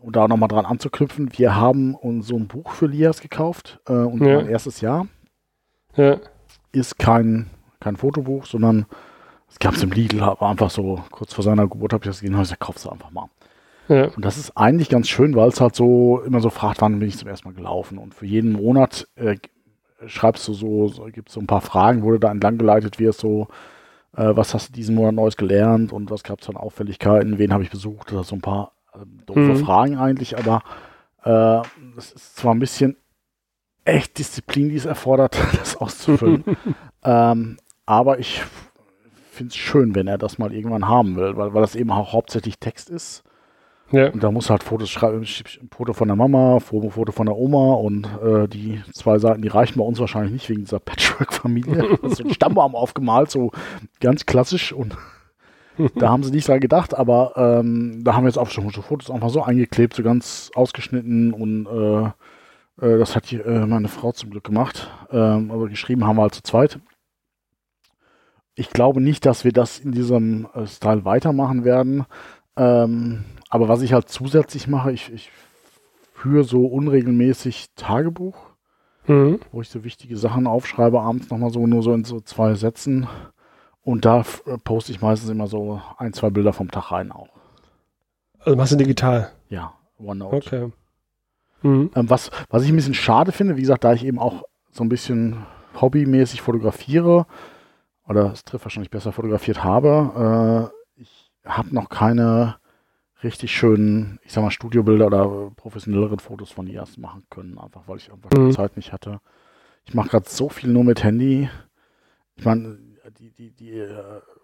äh, 0.00 0.04
um 0.04 0.12
da 0.12 0.28
nochmal 0.28 0.48
dran 0.48 0.66
anzuknüpfen, 0.66 1.30
wir 1.38 1.56
haben 1.56 1.94
uns 1.94 2.26
so 2.28 2.36
ein 2.36 2.48
Buch 2.48 2.72
für 2.72 2.86
Lias 2.86 3.20
gekauft 3.22 3.80
äh, 3.88 3.92
und 3.94 4.22
Ja. 4.24 4.36
mein 4.36 4.48
erstes 4.48 4.80
Jahr 4.82 5.06
Ja. 5.96 6.18
ist 6.72 6.98
kein, 6.98 7.46
kein 7.80 7.96
Fotobuch, 7.96 8.44
sondern 8.46 8.84
es 9.48 9.58
gab 9.58 9.74
es 9.74 9.82
im 9.82 9.90
Lidl, 9.92 10.20
war 10.20 10.42
einfach 10.42 10.70
so 10.70 11.02
kurz 11.10 11.32
vor 11.32 11.44
seiner 11.44 11.66
Geburt 11.68 11.92
habe 11.92 12.02
ich 12.04 12.08
das 12.10 12.20
gesehen, 12.20 12.34
habe 12.34 12.42
ich 12.42 12.48
gesagt, 12.48 12.60
kaufst 12.60 12.84
du 12.84 12.90
einfach 12.90 13.10
mal. 13.10 13.28
Ja. 13.88 14.06
Und 14.08 14.24
das 14.24 14.38
ist 14.38 14.56
eigentlich 14.56 14.88
ganz 14.88 15.08
schön, 15.08 15.34
weil 15.36 15.48
es 15.48 15.60
halt 15.60 15.74
so 15.74 16.20
immer 16.20 16.40
so 16.40 16.50
fragt, 16.50 16.80
wann 16.80 16.98
bin 16.98 17.08
ich 17.08 17.18
zum 17.18 17.28
ersten 17.28 17.48
Mal 17.48 17.54
gelaufen. 17.54 17.98
Und 17.98 18.14
für 18.14 18.26
jeden 18.26 18.52
Monat 18.52 19.08
äh, 19.16 19.36
schreibst 20.06 20.46
du 20.48 20.54
so, 20.54 20.88
so 20.88 21.04
gibt 21.04 21.28
es 21.28 21.34
so 21.34 21.40
ein 21.40 21.46
paar 21.46 21.60
Fragen, 21.60 22.02
wo 22.02 22.10
du 22.10 22.18
da 22.18 22.30
entlang 22.30 22.58
geleitet 22.58 22.98
wirst, 22.98 23.20
so, 23.20 23.48
äh, 24.16 24.30
was 24.34 24.54
hast 24.54 24.68
du 24.68 24.72
diesen 24.72 24.94
Monat 24.94 25.14
Neues 25.14 25.36
gelernt 25.36 25.92
und 25.92 26.10
was 26.10 26.22
gab 26.22 26.40
es 26.40 26.48
an 26.48 26.56
Auffälligkeiten, 26.56 27.38
wen 27.38 27.52
habe 27.52 27.62
ich 27.62 27.70
besucht 27.70 28.12
oder 28.12 28.24
so 28.24 28.36
ein 28.36 28.40
paar 28.40 28.72
äh, 28.94 28.98
doofe 29.26 29.40
Mhm. 29.40 29.56
Fragen 29.56 29.96
eigentlich, 29.98 30.38
aber 30.38 30.62
äh, 31.24 31.62
das 31.94 32.12
ist 32.12 32.36
zwar 32.36 32.54
ein 32.54 32.58
bisschen 32.60 32.96
echt 33.84 34.18
Disziplin, 34.18 34.68
die 34.70 34.76
es 34.76 34.86
erfordert, 34.86 35.36
das 35.58 35.76
auszufüllen. 35.76 36.44
ähm, 37.04 37.58
aber 37.86 38.18
ich 38.18 38.42
finde 39.30 39.50
es 39.50 39.56
schön, 39.56 39.94
wenn 39.94 40.06
er 40.06 40.16
das 40.18 40.38
mal 40.38 40.52
irgendwann 40.54 40.88
haben 40.88 41.16
will, 41.16 41.36
weil, 41.36 41.52
weil 41.52 41.60
das 41.60 41.74
eben 41.74 41.90
auch 41.90 42.12
hauptsächlich 42.12 42.58
Text 42.58 42.88
ist. 42.88 43.24
Ja. 43.90 44.10
Und 44.10 44.22
da 44.22 44.30
muss 44.30 44.50
halt 44.50 44.62
Fotos 44.62 44.90
schreiben, 44.90 45.20
ein 45.20 45.68
Foto 45.70 45.92
von 45.92 46.08
der 46.08 46.16
Mama, 46.16 46.58
Foto 46.58 46.90
Foto 46.90 47.12
von 47.12 47.26
der 47.26 47.36
Oma 47.36 47.74
und 47.74 48.06
äh, 48.22 48.48
die 48.48 48.82
zwei 48.92 49.18
Seiten, 49.18 49.42
die 49.42 49.48
reichen 49.48 49.78
bei 49.78 49.84
uns 49.84 50.00
wahrscheinlich 50.00 50.32
nicht 50.32 50.48
wegen 50.48 50.62
dieser 50.62 50.80
Patchwork-Familie. 50.80 51.98
So 52.02 52.24
ein 52.24 52.34
Stammbaum 52.34 52.74
aufgemalt, 52.74 53.30
so 53.30 53.52
ganz 54.00 54.26
klassisch 54.26 54.72
und 54.72 54.96
da 55.96 56.08
haben 56.08 56.22
sie 56.22 56.30
nicht 56.30 56.48
dran 56.48 56.60
gedacht, 56.60 56.94
aber 56.94 57.32
ähm, 57.36 58.02
da 58.04 58.14
haben 58.14 58.24
wir 58.24 58.28
jetzt 58.28 58.38
auch 58.38 58.50
schon 58.50 58.70
so 58.70 58.82
Fotos 58.82 59.10
einfach 59.10 59.30
so 59.30 59.42
eingeklebt, 59.42 59.94
so 59.94 60.02
ganz 60.02 60.50
ausgeschnitten 60.54 61.32
und 61.32 61.66
äh, 61.66 62.10
äh, 62.80 62.98
das 62.98 63.16
hat 63.16 63.30
die, 63.30 63.36
äh, 63.36 63.66
meine 63.66 63.88
Frau 63.88 64.12
zum 64.12 64.30
Glück 64.30 64.44
gemacht. 64.44 64.90
Ähm, 65.10 65.50
aber 65.50 65.68
geschrieben 65.68 66.06
haben 66.06 66.16
wir 66.16 66.22
halt 66.22 66.34
zu 66.34 66.42
zweit. 66.42 66.78
Ich 68.54 68.70
glaube 68.70 69.00
nicht, 69.00 69.26
dass 69.26 69.44
wir 69.44 69.52
das 69.52 69.78
in 69.78 69.92
diesem 69.92 70.46
äh, 70.54 70.66
Style 70.66 71.04
weitermachen 71.04 71.64
werden. 71.64 72.06
Ähm, 72.56 73.24
aber 73.50 73.68
was 73.68 73.82
ich 73.82 73.92
halt 73.92 74.08
zusätzlich 74.08 74.68
mache, 74.68 74.92
ich, 74.92 75.12
ich 75.12 75.30
führe 76.14 76.44
so 76.44 76.66
unregelmäßig 76.66 77.68
Tagebuch, 77.76 78.36
Mhm. 79.06 79.38
wo 79.52 79.60
ich 79.60 79.68
so 79.68 79.84
wichtige 79.84 80.16
Sachen 80.16 80.46
aufschreibe, 80.46 80.98
abends 81.00 81.28
nochmal 81.30 81.50
so, 81.50 81.66
nur 81.66 81.82
so 81.82 81.92
in 81.92 82.04
so 82.04 82.20
zwei 82.20 82.54
Sätzen. 82.54 83.06
Und 83.82 84.06
da 84.06 84.20
äh, 84.46 84.56
poste 84.64 84.92
ich 84.92 85.02
meistens 85.02 85.28
immer 85.28 85.46
so 85.46 85.82
ein, 85.98 86.14
zwei 86.14 86.30
Bilder 86.30 86.54
vom 86.54 86.70
Tag 86.70 86.90
rein 86.90 87.12
auch. 87.12 87.28
Also 88.40 88.56
machst 88.56 88.72
du 88.72 88.76
digital. 88.76 89.30
Ja, 89.50 89.74
OneNote. 89.98 90.36
Okay. 90.36 90.72
Mhm. 91.62 91.90
Ähm, 91.94 92.08
was, 92.08 92.30
was 92.48 92.62
ich 92.62 92.70
ein 92.70 92.76
bisschen 92.76 92.94
schade 92.94 93.32
finde, 93.32 93.56
wie 93.58 93.60
gesagt, 93.60 93.84
da 93.84 93.92
ich 93.92 94.04
eben 94.06 94.18
auch 94.18 94.44
so 94.70 94.82
ein 94.82 94.88
bisschen 94.88 95.44
hobbymäßig 95.80 96.40
fotografiere, 96.40 97.26
oder 98.08 98.32
es 98.32 98.42
trifft 98.44 98.64
wahrscheinlich 98.64 98.90
besser 98.90 99.12
fotografiert 99.12 99.62
habe, 99.64 100.70
äh, 100.72 100.83
habe 101.44 101.74
noch 101.74 101.88
keine 101.88 102.56
richtig 103.22 103.56
schönen, 103.56 104.18
ich 104.24 104.32
sag 104.32 104.42
mal, 104.42 104.50
Studiobilder 104.50 105.06
oder 105.06 105.50
professionelleren 105.56 106.18
Fotos 106.18 106.50
von 106.50 106.66
IAS 106.66 106.98
machen 106.98 107.24
können, 107.30 107.58
einfach 107.58 107.82
weil 107.86 107.96
ich 107.96 108.12
einfach 108.12 108.30
Mhm. 108.36 108.52
Zeit 108.52 108.76
nicht 108.76 108.92
hatte. 108.92 109.20
Ich 109.86 109.94
mache 109.94 110.08
gerade 110.10 110.28
so 110.28 110.48
viel 110.48 110.70
nur 110.70 110.84
mit 110.84 111.02
Handy. 111.04 111.48
Ich 112.36 112.44
meine, 112.44 112.78
die, 113.18 113.30
die, 113.30 113.50
die 113.50 113.78
äh, 113.78 113.88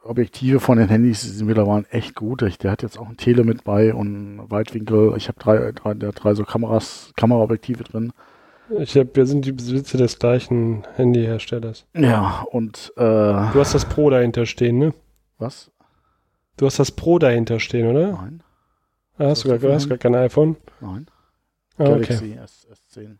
Objektive 0.05 0.61
von 0.61 0.79
den 0.79 0.89
Handys 0.89 1.23
sind 1.23 1.47
mittlerweile 1.47 1.85
echt 1.91 2.15
gut. 2.15 2.43
Ich, 2.43 2.57
der 2.59 2.71
hat 2.71 2.83
jetzt 2.83 2.99
auch 2.99 3.09
ein 3.09 3.17
Tele 3.17 3.45
mit 3.45 3.65
bei 3.65 3.93
und 3.95 4.51
Weitwinkel. 4.51 5.15
Ich 5.17 5.29
habe 5.29 5.39
drei, 5.41 5.73
drei, 5.73 5.95
der 5.95 6.11
hat 6.11 6.23
drei 6.23 6.35
so 6.35 6.45
Kameras, 6.45 7.13
Kameraobjektive 7.17 7.85
drin. 7.85 8.13
Ich 8.79 8.97
hab, 8.97 9.17
wir 9.17 9.27
sind 9.27 9.45
die 9.45 9.53
Besitzer 9.53 9.99
des 9.99 10.19
gleichen 10.19 10.87
Handyherstellers. 10.95 11.87
Ja, 11.97 12.45
und 12.51 12.93
äh, 12.97 13.01
Du 13.03 13.55
hast 13.57 13.75
das 13.75 13.85
Pro 13.85 14.09
dahinter 14.11 14.47
stehen, 14.47 14.79
ne? 14.79 14.95
was? 15.39 15.71
Du 16.61 16.67
hast 16.67 16.79
das 16.79 16.93
Pro 16.93 17.19
dahinter 17.19 17.59
stehen, 17.59 17.89
oder? 17.89 18.13
Nein, 18.13 18.43
Ah, 19.17 19.29
hast 19.31 19.45
du 19.47 19.59
gar, 19.59 19.73
hast 19.73 19.89
gar 19.89 19.97
kein 19.97 20.15
iPhone? 20.15 20.57
nein. 20.83 21.07
Ah, 21.79 21.85
okay. 21.85 22.03
Galaxy 22.03 22.33
S, 22.35 22.69
S10. 22.71 23.17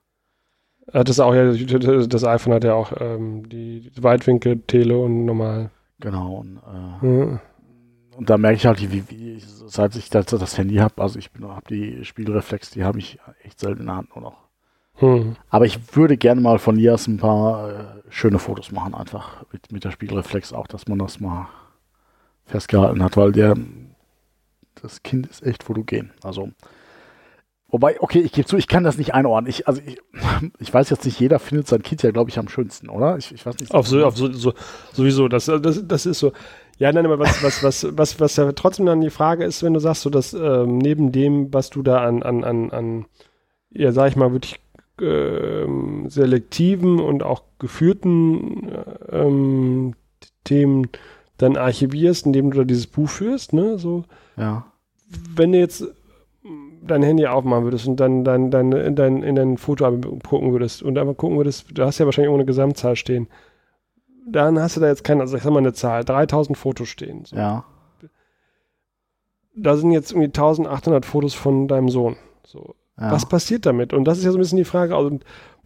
Ah, 0.93 1.05
Das, 1.05 1.19
auch, 1.21 1.35
ja, 1.35 1.51
das 1.51 2.25
iPhone 2.25 2.53
hat 2.53 2.65
ja 2.65 2.75
auch 2.75 2.93
ähm, 3.01 3.49
die 3.49 3.91
Weitwinkel, 3.99 4.61
Tele 4.67 4.99
und 4.99 5.25
normal. 5.25 5.71
Genau. 6.01 6.35
Und, 6.41 6.59
äh, 6.59 7.07
Mhm. 7.07 7.41
und 8.15 8.29
da 8.29 8.37
merke 8.37 8.57
ich 8.57 8.67
halt, 8.67 8.83
wie, 8.93 9.09
wie 9.09 9.33
ich, 9.37 9.47
seit 9.47 9.97
ich 9.97 10.11
das, 10.11 10.27
das 10.27 10.59
Handy 10.59 10.75
habe, 10.77 11.01
also 11.01 11.19
ich 11.19 11.31
habe 11.41 11.63
die 11.71 12.05
Spiegelreflex, 12.05 12.73
die 12.73 12.85
habe 12.85 12.99
ich 12.99 13.19
echt 13.43 13.59
selten 13.59 13.81
in 13.81 13.87
der 13.87 13.97
Hand 13.97 14.15
nur 14.15 14.23
noch. 14.23 14.37
Hm. 14.97 15.37
Aber 15.49 15.65
ich 15.65 15.97
würde 15.97 16.19
gerne 16.19 16.43
mal 16.43 16.59
von 16.59 16.77
Lias 16.77 17.07
ein 17.07 17.17
paar 17.17 17.71
äh, 17.71 17.85
schöne 18.11 18.39
Fotos 18.39 18.71
machen, 18.71 18.95
einfach 18.95 19.47
mit, 19.51 19.73
mit 19.73 19.85
der 19.85 19.93
Spiegelreflex 19.93 20.53
auch, 20.53 20.67
dass 20.67 20.89
man 20.89 20.99
das 20.99 21.21
mal 21.21 21.49
festgehalten 22.51 23.03
hat, 23.03 23.17
weil 23.17 23.33
der 23.33 23.57
das 24.83 25.03
Kind 25.03 25.27
ist 25.27 25.45
echt 25.45 25.63
fotogen. 25.63 26.13
Also 26.23 26.51
wobei, 27.69 28.01
okay, 28.01 28.21
ich 28.21 28.33
gebe 28.33 28.47
zu, 28.47 28.57
ich 28.57 28.69
kann 28.69 28.85
das 28.85 28.99
nicht 28.99 29.15
einordnen. 29.15 29.51
Ich, 29.51 29.69
also 29.69 29.81
ich, 29.85 29.99
ich 30.59 30.73
weiß 30.73 30.91
jetzt 30.91 31.05
nicht, 31.05 31.21
jeder 31.21 31.39
findet 31.39 31.69
sein 31.69 31.83
Kind 31.83 32.03
ja, 32.03 32.11
glaube 32.11 32.31
ich, 32.31 32.39
am 32.39 32.49
schönsten, 32.49 32.89
oder? 32.89 33.17
Ich, 33.17 33.33
ich 33.33 33.45
weiß 33.45 33.59
nicht. 33.59 33.75
Auf 33.75 33.87
so, 33.87 34.05
auf 34.05 34.17
so, 34.17 34.33
so, 34.33 34.55
sowieso, 34.93 35.29
das, 35.29 35.47
das, 35.47 35.87
das 35.87 36.07
ist 36.07 36.19
so. 36.19 36.33
Ja, 36.79 36.91
nein, 36.93 37.05
aber 37.05 37.19
was, 37.19 37.43
was, 37.43 37.63
was, 37.63 37.99
was, 37.99 38.21
was 38.21 38.37
ja 38.37 38.51
trotzdem 38.53 38.87
dann 38.87 39.03
die 39.03 39.11
Frage 39.11 39.45
ist, 39.45 39.63
wenn 39.63 39.75
du 39.75 39.81
sagst, 39.81 40.01
so 40.03 40.09
dass 40.09 40.33
ähm, 40.33 40.79
neben 40.79 41.13
dem, 41.13 41.53
was 41.53 41.69
du 41.69 41.83
da 41.83 42.03
an, 42.03 42.23
an, 42.23 42.43
an, 42.43 42.71
an 42.71 43.05
ja, 43.69 43.93
sag 43.93 44.09
ich 44.09 44.17
mal, 44.17 44.33
wirklich 44.33 44.61
ähm, 44.99 46.09
selektiven 46.09 46.99
und 46.99 47.23
auch 47.23 47.43
geführten 47.59 48.73
ähm, 49.11 49.95
Themen 50.45 50.89
dann 51.41 51.57
archivierst, 51.57 52.27
indem 52.27 52.51
du 52.51 52.59
da 52.59 52.65
dieses 52.65 52.87
Buch 52.87 53.09
führst, 53.09 53.53
ne, 53.53 53.79
so, 53.79 54.05
ja. 54.37 54.67
wenn 55.35 55.53
du 55.53 55.59
jetzt 55.59 55.85
dein 56.83 57.03
Handy 57.03 57.27
aufmachen 57.27 57.65
würdest 57.65 57.87
und 57.87 57.97
dann 57.99 58.25
dein, 58.25 58.51
dein, 58.51 58.73
in 58.73 58.97
dein, 58.97 59.23
in 59.23 59.35
dein 59.37 59.57
Fotoalbum 59.59 60.21
gucken 60.21 60.53
würdest 60.53 60.83
und 60.83 60.99
einfach 60.99 61.17
gucken 61.17 61.37
würdest, 61.37 61.67
du 61.73 61.85
hast 61.85 61.99
ja 61.99 62.07
wahrscheinlich 62.07 62.33
ohne 62.33 62.45
Gesamtzahl 62.45 62.97
stehen, 62.97 63.29
dann 64.27 64.59
hast 64.59 64.77
du 64.77 64.81
da 64.81 64.89
jetzt 64.89 65.05
keine, 65.05 65.23
also 65.23 65.37
ich 65.37 65.43
sag 65.43 65.53
mal 65.53 65.59
eine 65.59 65.73
Zahl, 65.73 66.05
3000 66.05 66.57
Fotos 66.57 66.89
stehen. 66.89 67.25
So. 67.25 67.37
Ja. 67.37 67.65
Da 69.57 69.77
sind 69.77 69.93
jetzt 69.93 70.13
irgendwie 70.13 70.29
1800 70.29 71.05
Fotos 71.05 71.35
von 71.35 71.69
deinem 71.69 71.89
Sohn. 71.89 72.17
So. 72.45 72.75
ja. 72.99 73.11
Was 73.11 73.29
passiert 73.29 73.67
damit? 73.67 73.93
Und 73.93 74.05
das 74.05 74.19
ist 74.19 74.25
ja 74.25 74.31
so 74.31 74.39
ein 74.39 74.41
bisschen 74.41 74.59
die 74.59 74.65
Frage, 74.65 74.95
also, 74.97 75.19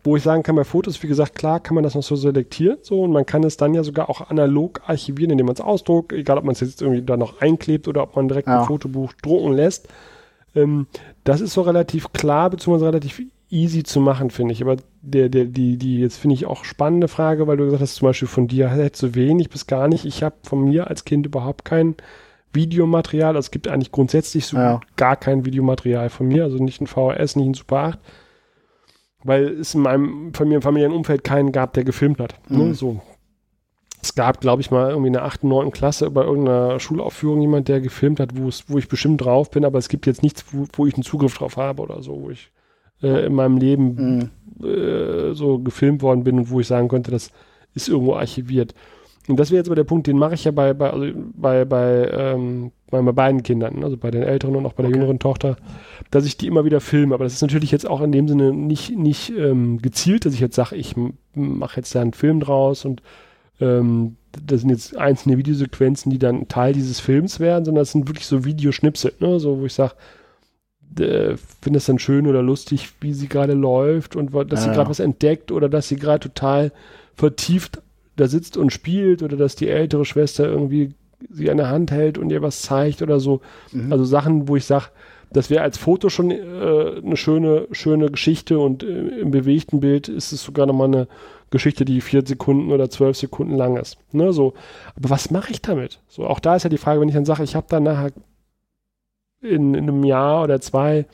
wo 0.05 0.17
ich 0.17 0.23
sagen 0.23 0.43
kann, 0.43 0.55
bei 0.55 0.65
Fotos, 0.65 1.03
wie 1.03 1.07
gesagt, 1.09 1.35
klar 1.35 1.61
kann 1.61 1.75
man 1.75 1.83
das 1.83 1.95
noch 1.95 2.03
so 2.03 2.15
selektieren, 2.15 2.77
so, 2.83 3.03
und 3.03 3.11
man 3.13 3.25
kann 3.27 3.43
es 3.43 3.57
dann 3.57 3.73
ja 3.75 3.83
sogar 3.83 4.09
auch 4.11 4.29
analog 4.31 4.83
archivieren, 4.87 5.31
indem 5.33 5.47
man 5.47 5.55
es 5.55 5.61
ausdruckt, 5.63 6.13
egal 6.13 6.37
ob 6.39 6.45
man 6.45 6.53
es 6.53 6.61
jetzt 6.61 6.83
irgendwie 6.83 7.03
da 7.03 7.17
noch 7.17 7.41
einklebt 7.41 7.89
oder 7.89 8.03
ob 8.03 8.15
man 8.15 8.29
direkt 8.29 8.47
Ja. 8.49 8.61
ein 8.61 8.67
Fotobuch 8.67 9.13
drucken 9.23 9.55
lässt. 9.55 9.89
Ähm, 10.55 10.87
das 11.25 11.41
ist 11.41 11.55
so 11.55 11.63
relativ 11.63 12.13
klar, 12.13 12.51
beziehungsweise 12.51 12.87
relativ 12.87 13.23
easy 13.51 13.83
zu 13.83 14.01
machen, 14.01 14.31
finde 14.31 14.53
ich. 14.53 14.63
Aber 14.63 14.77
der, 15.03 15.29
der, 15.29 15.47
die, 15.47 15.77
die, 15.79 16.01
jetzt 16.01 16.17
finde 16.19 16.35
ich 16.35 16.45
auch 16.47 16.65
spannende 16.65 17.09
Frage, 17.09 17.47
weil 17.47 17.57
du 17.57 17.65
gesagt 17.65 17.83
hast, 17.83 17.95
zum 17.97 18.07
Beispiel 18.09 18.29
von 18.29 18.47
dir 18.47 18.69
hättest 18.69 19.03
du 19.03 19.15
wenig 19.15 19.49
bis 19.49 19.67
gar 19.67 19.89
nicht. 19.89 20.05
Ich 20.05 20.23
habe 20.23 20.35
von 20.43 20.65
mir 20.65 20.89
als 20.89 21.05
Kind 21.05 21.25
überhaupt 21.27 21.65
kein 21.65 21.95
Videomaterial. 22.53 23.37
Also 23.37 23.47
es 23.47 23.51
gibt 23.51 23.69
eigentlich 23.69 23.93
grundsätzlich 23.93 24.47
so 24.47 24.57
Ja. 24.57 24.81
gar 24.97 25.17
kein 25.17 25.45
Videomaterial 25.45 26.09
von 26.11 26.29
mir, 26.29 26.45
also 26.45 26.59
nicht 26.59 26.81
ein 26.81 26.87
VHS, 26.87 27.37
nicht 27.37 27.47
ein 27.49 27.55
Super 27.55 27.77
8. 27.79 27.99
Weil 29.25 29.49
es 29.49 29.75
in 29.75 29.81
meinem 29.81 30.33
von 30.35 30.49
mir 30.49 30.57
im 30.57 30.63
Familienumfeld 30.63 31.25
keinen 31.25 31.51
gab, 31.51 31.73
der 31.73 31.85
gefilmt 31.85 32.21
hat. 32.21 32.35
Ne? 32.49 32.65
Mhm. 32.65 32.75
So. 32.75 33.01
Es 34.03 34.15
gab, 34.15 34.41
glaube 34.41 34.61
ich, 34.61 34.71
mal 34.71 34.91
irgendwie 34.91 35.07
in 35.07 35.15
der 35.15 35.25
8., 35.25 35.45
9. 35.45 35.71
Klasse 35.71 36.11
bei 36.11 36.23
irgendeiner 36.23 36.79
Schulaufführung 36.79 37.41
jemand, 37.41 37.69
der 37.69 37.81
gefilmt 37.81 38.21
hat, 38.21 38.31
wo 38.37 38.79
ich 38.79 38.89
bestimmt 38.89 39.25
drauf 39.25 39.51
bin, 39.51 39.65
aber 39.65 39.79
es 39.79 39.89
gibt 39.89 40.07
jetzt 40.07 40.23
nichts, 40.23 40.45
wo, 40.53 40.67
wo 40.75 40.87
ich 40.87 40.95
einen 40.95 41.05
Zugriff 41.05 41.39
drauf 41.39 41.57
habe 41.57 41.83
oder 41.83 42.03
so, 42.03 42.21
wo 42.21 42.31
ich 42.31 42.51
äh, 43.03 43.27
in 43.27 43.35
meinem 43.35 43.57
Leben 43.57 44.31
Mhm. 44.61 44.67
äh, 44.67 45.33
so 45.35 45.59
gefilmt 45.59 46.03
worden 46.03 46.23
bin 46.23 46.39
und 46.39 46.51
wo 46.51 46.61
ich 46.61 46.67
sagen 46.67 46.89
könnte, 46.89 47.11
das 47.11 47.31
ist 47.75 47.89
irgendwo 47.89 48.15
archiviert. 48.15 48.75
Und 49.27 49.41
das 49.41 49.51
wäre 49.51 49.61
jetzt 49.61 49.69
aber 49.69 49.77
der 49.77 49.85
Punkt, 49.85 50.07
den 50.07 50.19
mache 50.19 50.35
ich 50.35 50.45
ja 50.45 50.51
bei, 50.51 50.75
bei, 50.75 50.91
also 50.91 51.07
bei, 51.35 51.65
bei, 51.65 52.09
ähm, 52.13 52.73
bei, 52.95 53.03
bei 53.03 53.13
beiden 53.13 53.43
Kindern, 53.43 53.83
also 53.83 53.97
bei 53.97 54.11
den 54.11 54.23
älteren 54.23 54.55
und 54.57 54.67
auch 54.67 54.73
bei 54.73 54.83
der 54.83 54.91
Okay. 54.91 54.99
jüngeren 54.99 55.19
Tochter, 55.19 55.57
dass 56.11 56.25
ich 56.27 56.37
die 56.37 56.47
immer 56.47 56.65
wieder 56.65 56.81
filme. 56.81 57.15
Aber 57.15 57.25
das 57.25 57.35
ist 57.35 57.43
natürlich 57.43 57.71
jetzt 57.71 57.89
auch 57.89 58.01
in 58.01 58.13
dem 58.13 58.29
Sinne 58.29 58.53
nicht, 58.53 58.97
nicht 58.97 59.31
ähm, 59.37 59.79
gezielt, 59.83 60.25
dass 60.25 60.35
ich 60.35 60.41
jetzt 60.41 60.55
sage, 60.55 60.77
ich 60.77 60.95
mache 61.35 61.77
jetzt 61.77 61.95
da 61.95 62.01
einen 62.01 62.13
Film 62.13 62.41
draus 62.41 62.85
und 62.85 63.03
ähm, 63.61 64.17
das 64.47 64.61
sind 64.61 64.71
jetzt 64.71 64.97
einzelne 64.97 65.39
Videosequenzen, 65.39 66.11
die 66.11 66.19
dann 66.19 66.49
Teil 66.49 66.73
dieses 66.73 67.01
Films 67.01 67.41
werden, 67.41 67.65
sondern 67.65 67.83
das 67.83 67.93
sind 67.93 68.09
wirklich 68.09 68.27
so 68.27 68.45
Videoschnipsel, 68.45 69.13
ne? 69.21 69.39
so 69.41 69.61
wo 69.61 69.67
ich 69.67 69.75
sage, 69.75 69.95
äh, 70.99 71.37
finde 71.61 71.79
es 71.79 71.87
dann 71.87 71.99
schön 71.99 72.27
oder 72.27 72.43
lustig, 72.43 72.93
wie 73.01 73.13
sie 73.13 73.29
gerade 73.29 73.55
läuft 73.55 74.17
und 74.17 74.35
dass 74.35 74.51
ja, 74.51 74.57
sie 74.57 74.69
gerade 74.69 74.83
ja. 74.83 74.91
was 74.91 75.01
entdeckt 75.01 75.51
oder 75.51 75.69
dass 75.69 75.89
sie 75.89 75.97
gerade 75.97 76.29
total 76.29 76.73
vertieft 77.15 77.81
da 78.17 78.29
sitzt 78.29 78.57
und 78.57 78.73
spielt 78.73 79.23
oder 79.23 79.37
dass 79.37 79.57
die 79.57 79.69
ältere 79.69 80.05
Schwester 80.05 80.47
irgendwie 80.47 80.95
sie 81.31 81.51
an 81.51 81.57
der 81.57 81.69
Hand 81.69 81.91
hält 81.91 82.19
und 82.19 82.31
ihr 82.31 82.43
was 82.43 82.63
zeigt 82.63 83.03
oder 83.03 83.21
so. 83.21 83.41
Mhm. 83.73 83.93
Also 83.93 84.05
Sachen, 84.05 84.49
wo 84.49 84.57
ich 84.57 84.65
sage, 84.65 84.87
das 85.33 85.51
wäre 85.51 85.63
als 85.63 85.79
Foto 85.79 86.09
schon 86.09 86.31
äh, 86.31 87.01
eine 87.05 87.17
schöne, 87.17 87.67
schöne 87.73 88.11
Geschichte 88.11 88.59
und 88.59 88.83
äh, 88.85 89.21
im 89.21 89.31
bewegten 89.31 89.81
Bild 89.81 90.09
ist 90.09 90.33
es 90.33 90.43
sogar 90.45 90.67
nochmal 90.67 90.89
eine 90.89 91.09
Geschichte, 91.51 91.85
die 91.85 92.01
vier 92.01 92.25
Sekunden 92.25 92.73
oder 92.73 92.89
zwölf 92.89 93.17
Sekunden 93.17 93.57
lang 93.57 93.77
ist. 93.77 93.99
Ne, 94.13 94.33
so. 94.33 94.55
Aber 94.97 95.11
was 95.11 95.31
mache 95.31 95.51
ich 95.51 95.61
damit? 95.61 96.01
So, 96.09 96.27
auch 96.27 96.41
da 96.41 96.57
ist 96.57 96.63
ja 96.63 96.71
die 96.71 96.79
Frage, 96.79 97.01
wenn 97.01 97.09
ich 97.09 97.15
dann 97.15 97.25
sage, 97.25 97.43
ich 97.45 97.55
habe 97.57 97.67
dann 97.69 97.83
nachher 97.83 98.13
in, 99.41 99.75
in, 99.75 99.89
einem 99.89 100.05
Jahr 100.05 100.45
oder 100.45 100.61
zwei 100.61 101.07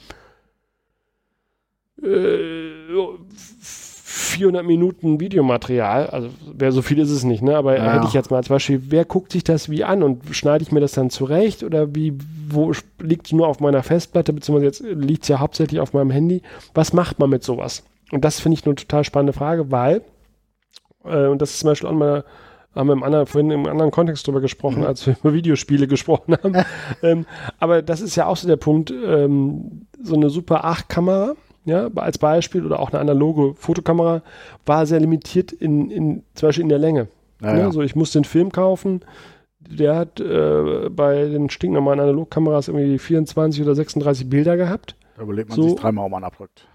äh, 2.02 2.70
400 4.12 4.66
Minuten 4.66 5.20
Videomaterial, 5.20 6.09
also 6.09 6.31
wer 6.53 6.73
so 6.73 6.83
viel 6.83 6.99
ist 6.99 7.11
es 7.11 7.23
nicht, 7.23 7.42
ne? 7.42 7.57
aber 7.57 7.77
ja. 7.77 7.92
hätte 7.92 8.07
ich 8.09 8.12
jetzt 8.12 8.29
mal 8.33 8.38
als 8.38 8.49
Beispiel, 8.49 8.83
wer 8.88 9.05
guckt 9.05 9.31
sich 9.31 9.44
das 9.44 9.70
wie 9.70 9.85
an 9.85 10.03
und 10.03 10.35
schneide 10.35 10.64
ich 10.64 10.73
mir 10.73 10.81
das 10.81 10.90
dann 10.92 11.11
zurecht 11.11 11.62
oder 11.62 11.94
wie, 11.94 12.18
wo 12.49 12.73
liegt 12.99 13.27
es 13.27 13.33
nur 13.33 13.46
auf 13.46 13.61
meiner 13.61 13.85
Festplatte, 13.85 14.33
beziehungsweise 14.33 14.66
jetzt 14.66 14.81
liegt 15.01 15.23
es 15.23 15.29
ja 15.29 15.38
hauptsächlich 15.38 15.79
auf 15.79 15.92
meinem 15.92 16.11
Handy. 16.11 16.42
Was 16.75 16.92
macht 16.92 17.20
man 17.20 17.31
mit 17.31 17.44
sowas? 17.44 17.85
Und 18.11 18.25
das 18.25 18.40
finde 18.40 18.59
ich 18.59 18.66
eine 18.66 18.75
total 18.75 19.05
spannende 19.05 19.33
Frage, 19.33 19.70
weil, 19.70 20.03
äh, 21.05 21.27
und 21.27 21.40
das 21.40 21.51
ist 21.51 21.61
zum 21.61 21.68
Beispiel 21.68 21.88
auch 21.88 21.94
mal, 21.94 22.25
haben 22.75 22.88
wir 22.88 22.94
im 22.94 23.05
anderen, 23.05 23.27
vorhin 23.27 23.53
im 23.53 23.66
anderen 23.66 23.92
Kontext 23.92 24.27
drüber 24.27 24.40
gesprochen, 24.40 24.81
mhm. 24.81 24.87
als 24.87 25.07
wir 25.07 25.16
über 25.20 25.33
Videospiele 25.35 25.87
gesprochen 25.87 26.37
haben. 26.42 26.64
ähm, 27.05 27.27
aber 27.61 27.81
das 27.81 28.01
ist 28.01 28.16
ja 28.16 28.27
auch 28.27 28.37
so 28.37 28.49
der 28.49 28.57
Punkt, 28.57 28.90
ähm, 28.90 29.87
so 30.03 30.16
eine 30.16 30.31
Super 30.31 30.64
8 30.64 30.88
Kamera, 30.88 31.37
ja, 31.64 31.88
als 31.94 32.18
Beispiel 32.18 32.64
oder 32.64 32.81
auch 32.81 32.90
eine 32.90 33.01
analoge 33.01 33.55
Fotokamera, 33.55 34.23
war 34.66 34.87
sehr 34.87 35.01
limitiert 35.01 35.53
in, 35.53 35.90
in 35.90 36.23
zum 36.35 36.49
Beispiel 36.49 36.62
in 36.62 36.68
der 36.68 36.79
Länge. 36.79 37.09
Ja, 37.42 37.57
ja. 37.57 37.66
Also 37.66 37.83
ich 37.83 37.96
musste 37.96 38.18
den 38.18 38.25
Film 38.25 38.53
kaufen, 38.53 39.03
der 39.61 39.96
hat 39.96 40.20
äh, 40.20 40.88
bei 40.90 41.27
den 41.27 41.51
stinknormalen 41.51 42.01
Analogkameras 42.01 42.68
irgendwie 42.68 42.99
24 42.99 43.62
oder 43.62 43.75
36 43.75 44.29
Bilder 44.29 44.57
gehabt. 44.57 44.96
Da 45.16 45.23
überlegt 45.23 45.51
man 45.51 45.57
so, 45.57 45.62
sich 45.68 45.75
dreimal, 45.75 46.07
ob 46.07 46.12
man 46.12 46.25
abdrückt. 46.25 46.66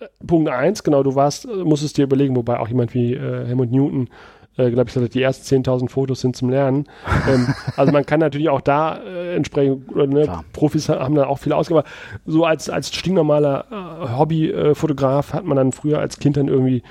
Äh, 0.00 0.06
Punkt 0.26 0.50
1, 0.50 0.82
genau, 0.82 1.02
du 1.02 1.14
warst, 1.14 1.46
musstest 1.46 1.96
dir 1.96 2.04
überlegen, 2.04 2.36
wobei 2.36 2.58
auch 2.60 2.68
jemand 2.68 2.94
wie 2.94 3.14
äh, 3.14 3.46
Helmut 3.46 3.70
Newton 3.70 4.08
äh, 4.56 4.70
glaube 4.70 4.88
ich, 4.88 5.10
die 5.10 5.22
ersten 5.22 5.62
10.000 5.62 5.88
Fotos 5.88 6.20
sind 6.20 6.36
zum 6.36 6.50
Lernen. 6.50 6.86
ähm, 7.28 7.54
also 7.76 7.92
man 7.92 8.06
kann 8.06 8.20
natürlich 8.20 8.48
auch 8.48 8.60
da 8.60 8.96
äh, 8.98 9.36
entsprechend, 9.36 9.94
ne, 9.94 10.42
Profis 10.52 10.88
haben 10.88 11.14
da 11.14 11.26
auch 11.26 11.38
viel 11.38 11.52
ausgegeben. 11.52 11.86
So 12.24 12.44
als, 12.44 12.70
als 12.70 12.94
stinknormaler 12.94 13.66
äh, 13.70 14.18
Hobbyfotograf 14.18 15.32
hat 15.32 15.44
man 15.44 15.56
dann 15.56 15.72
früher 15.72 15.98
als 15.98 16.18
Kind 16.18 16.36
dann 16.36 16.48
irgendwie 16.48 16.82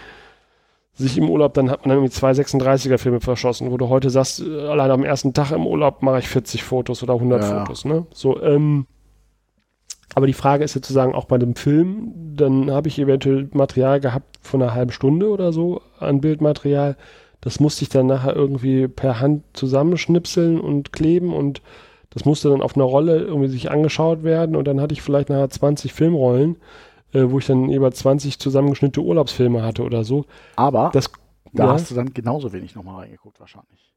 sich 0.98 1.18
im 1.18 1.30
Urlaub, 1.30 1.54
dann 1.54 1.70
hat 1.70 1.82
man 1.82 1.90
dann 1.90 1.98
irgendwie 1.98 2.14
zwei 2.14 2.32
36er 2.32 2.98
Filme 2.98 3.20
verschossen, 3.20 3.72
wo 3.72 3.78
du 3.78 3.90
heute 3.90 4.10
sagst, 4.10 4.42
äh, 4.42 4.68
allein 4.68 4.92
am 4.92 5.04
ersten 5.04 5.34
Tag 5.34 5.52
im 5.52 5.68
Urlaub 5.68 6.02
mache 6.02 6.20
ich 6.20 6.28
40 6.28 6.64
Fotos 6.64 7.04
oder 7.04 7.16
100 7.16 7.42
ja. 7.42 7.60
Fotos, 7.60 7.86
ne? 7.86 8.06
So, 8.14 8.42
ähm, 8.42 8.88
aber 10.14 10.28
die 10.28 10.34
Frage 10.34 10.64
ist 10.64 10.76
jetzt 10.76 10.88
zu 10.88 10.94
sagen, 10.94 11.14
auch 11.14 11.26
bei 11.26 11.38
dem 11.38 11.56
Film, 11.56 12.14
dann 12.36 12.72
habe 12.72 12.88
ich 12.88 12.98
eventuell 12.98 13.50
Material 13.52 14.00
gehabt 14.00 14.40
von 14.42 14.62
einer 14.62 14.74
halben 14.74 14.92
Stunde 14.92 15.30
oder 15.30 15.52
so 15.52 15.82
an 16.00 16.22
Bildmaterial 16.22 16.96
das 17.46 17.60
musste 17.60 17.84
ich 17.84 17.90
dann 17.90 18.08
nachher 18.08 18.36
irgendwie 18.36 18.88
per 18.88 19.20
Hand 19.20 19.44
zusammenschnipseln 19.54 20.60
und 20.60 20.92
kleben 20.92 21.32
und 21.32 21.62
das 22.10 22.26
musste 22.26 22.50
dann 22.50 22.64
auf 22.64 22.76
einer 22.76 22.86
Rolle 22.86 23.20
irgendwie 23.20 23.50
sich 23.50 23.70
angeschaut 23.70 24.24
werden 24.24 24.56
und 24.56 24.68
dann 24.68 24.82
hatte 24.82 24.94
ich 24.94 25.04
vielleicht 25.04 25.30
nachher 25.30 25.50
20 25.50 25.94
Filmrollen, 25.94 26.56
äh, 27.14 27.26
wo 27.28 27.38
ich 27.38 27.46
dann 27.46 27.70
jeweils 27.70 28.00
20 28.00 28.40
zusammengeschnittene 28.40 29.06
Urlaubsfilme 29.06 29.62
hatte 29.62 29.84
oder 29.84 30.04
so. 30.04 30.26
Aber 30.56 30.90
das, 30.92 31.12
da 31.54 31.66
ja, 31.66 31.74
hast 31.74 31.92
du 31.92 31.96
dann 31.96 32.16
genauso 32.16 32.52
wenig 32.52 32.74
nochmal 32.74 33.04
reingeguckt 33.04 33.40
wahrscheinlich. 33.40 33.94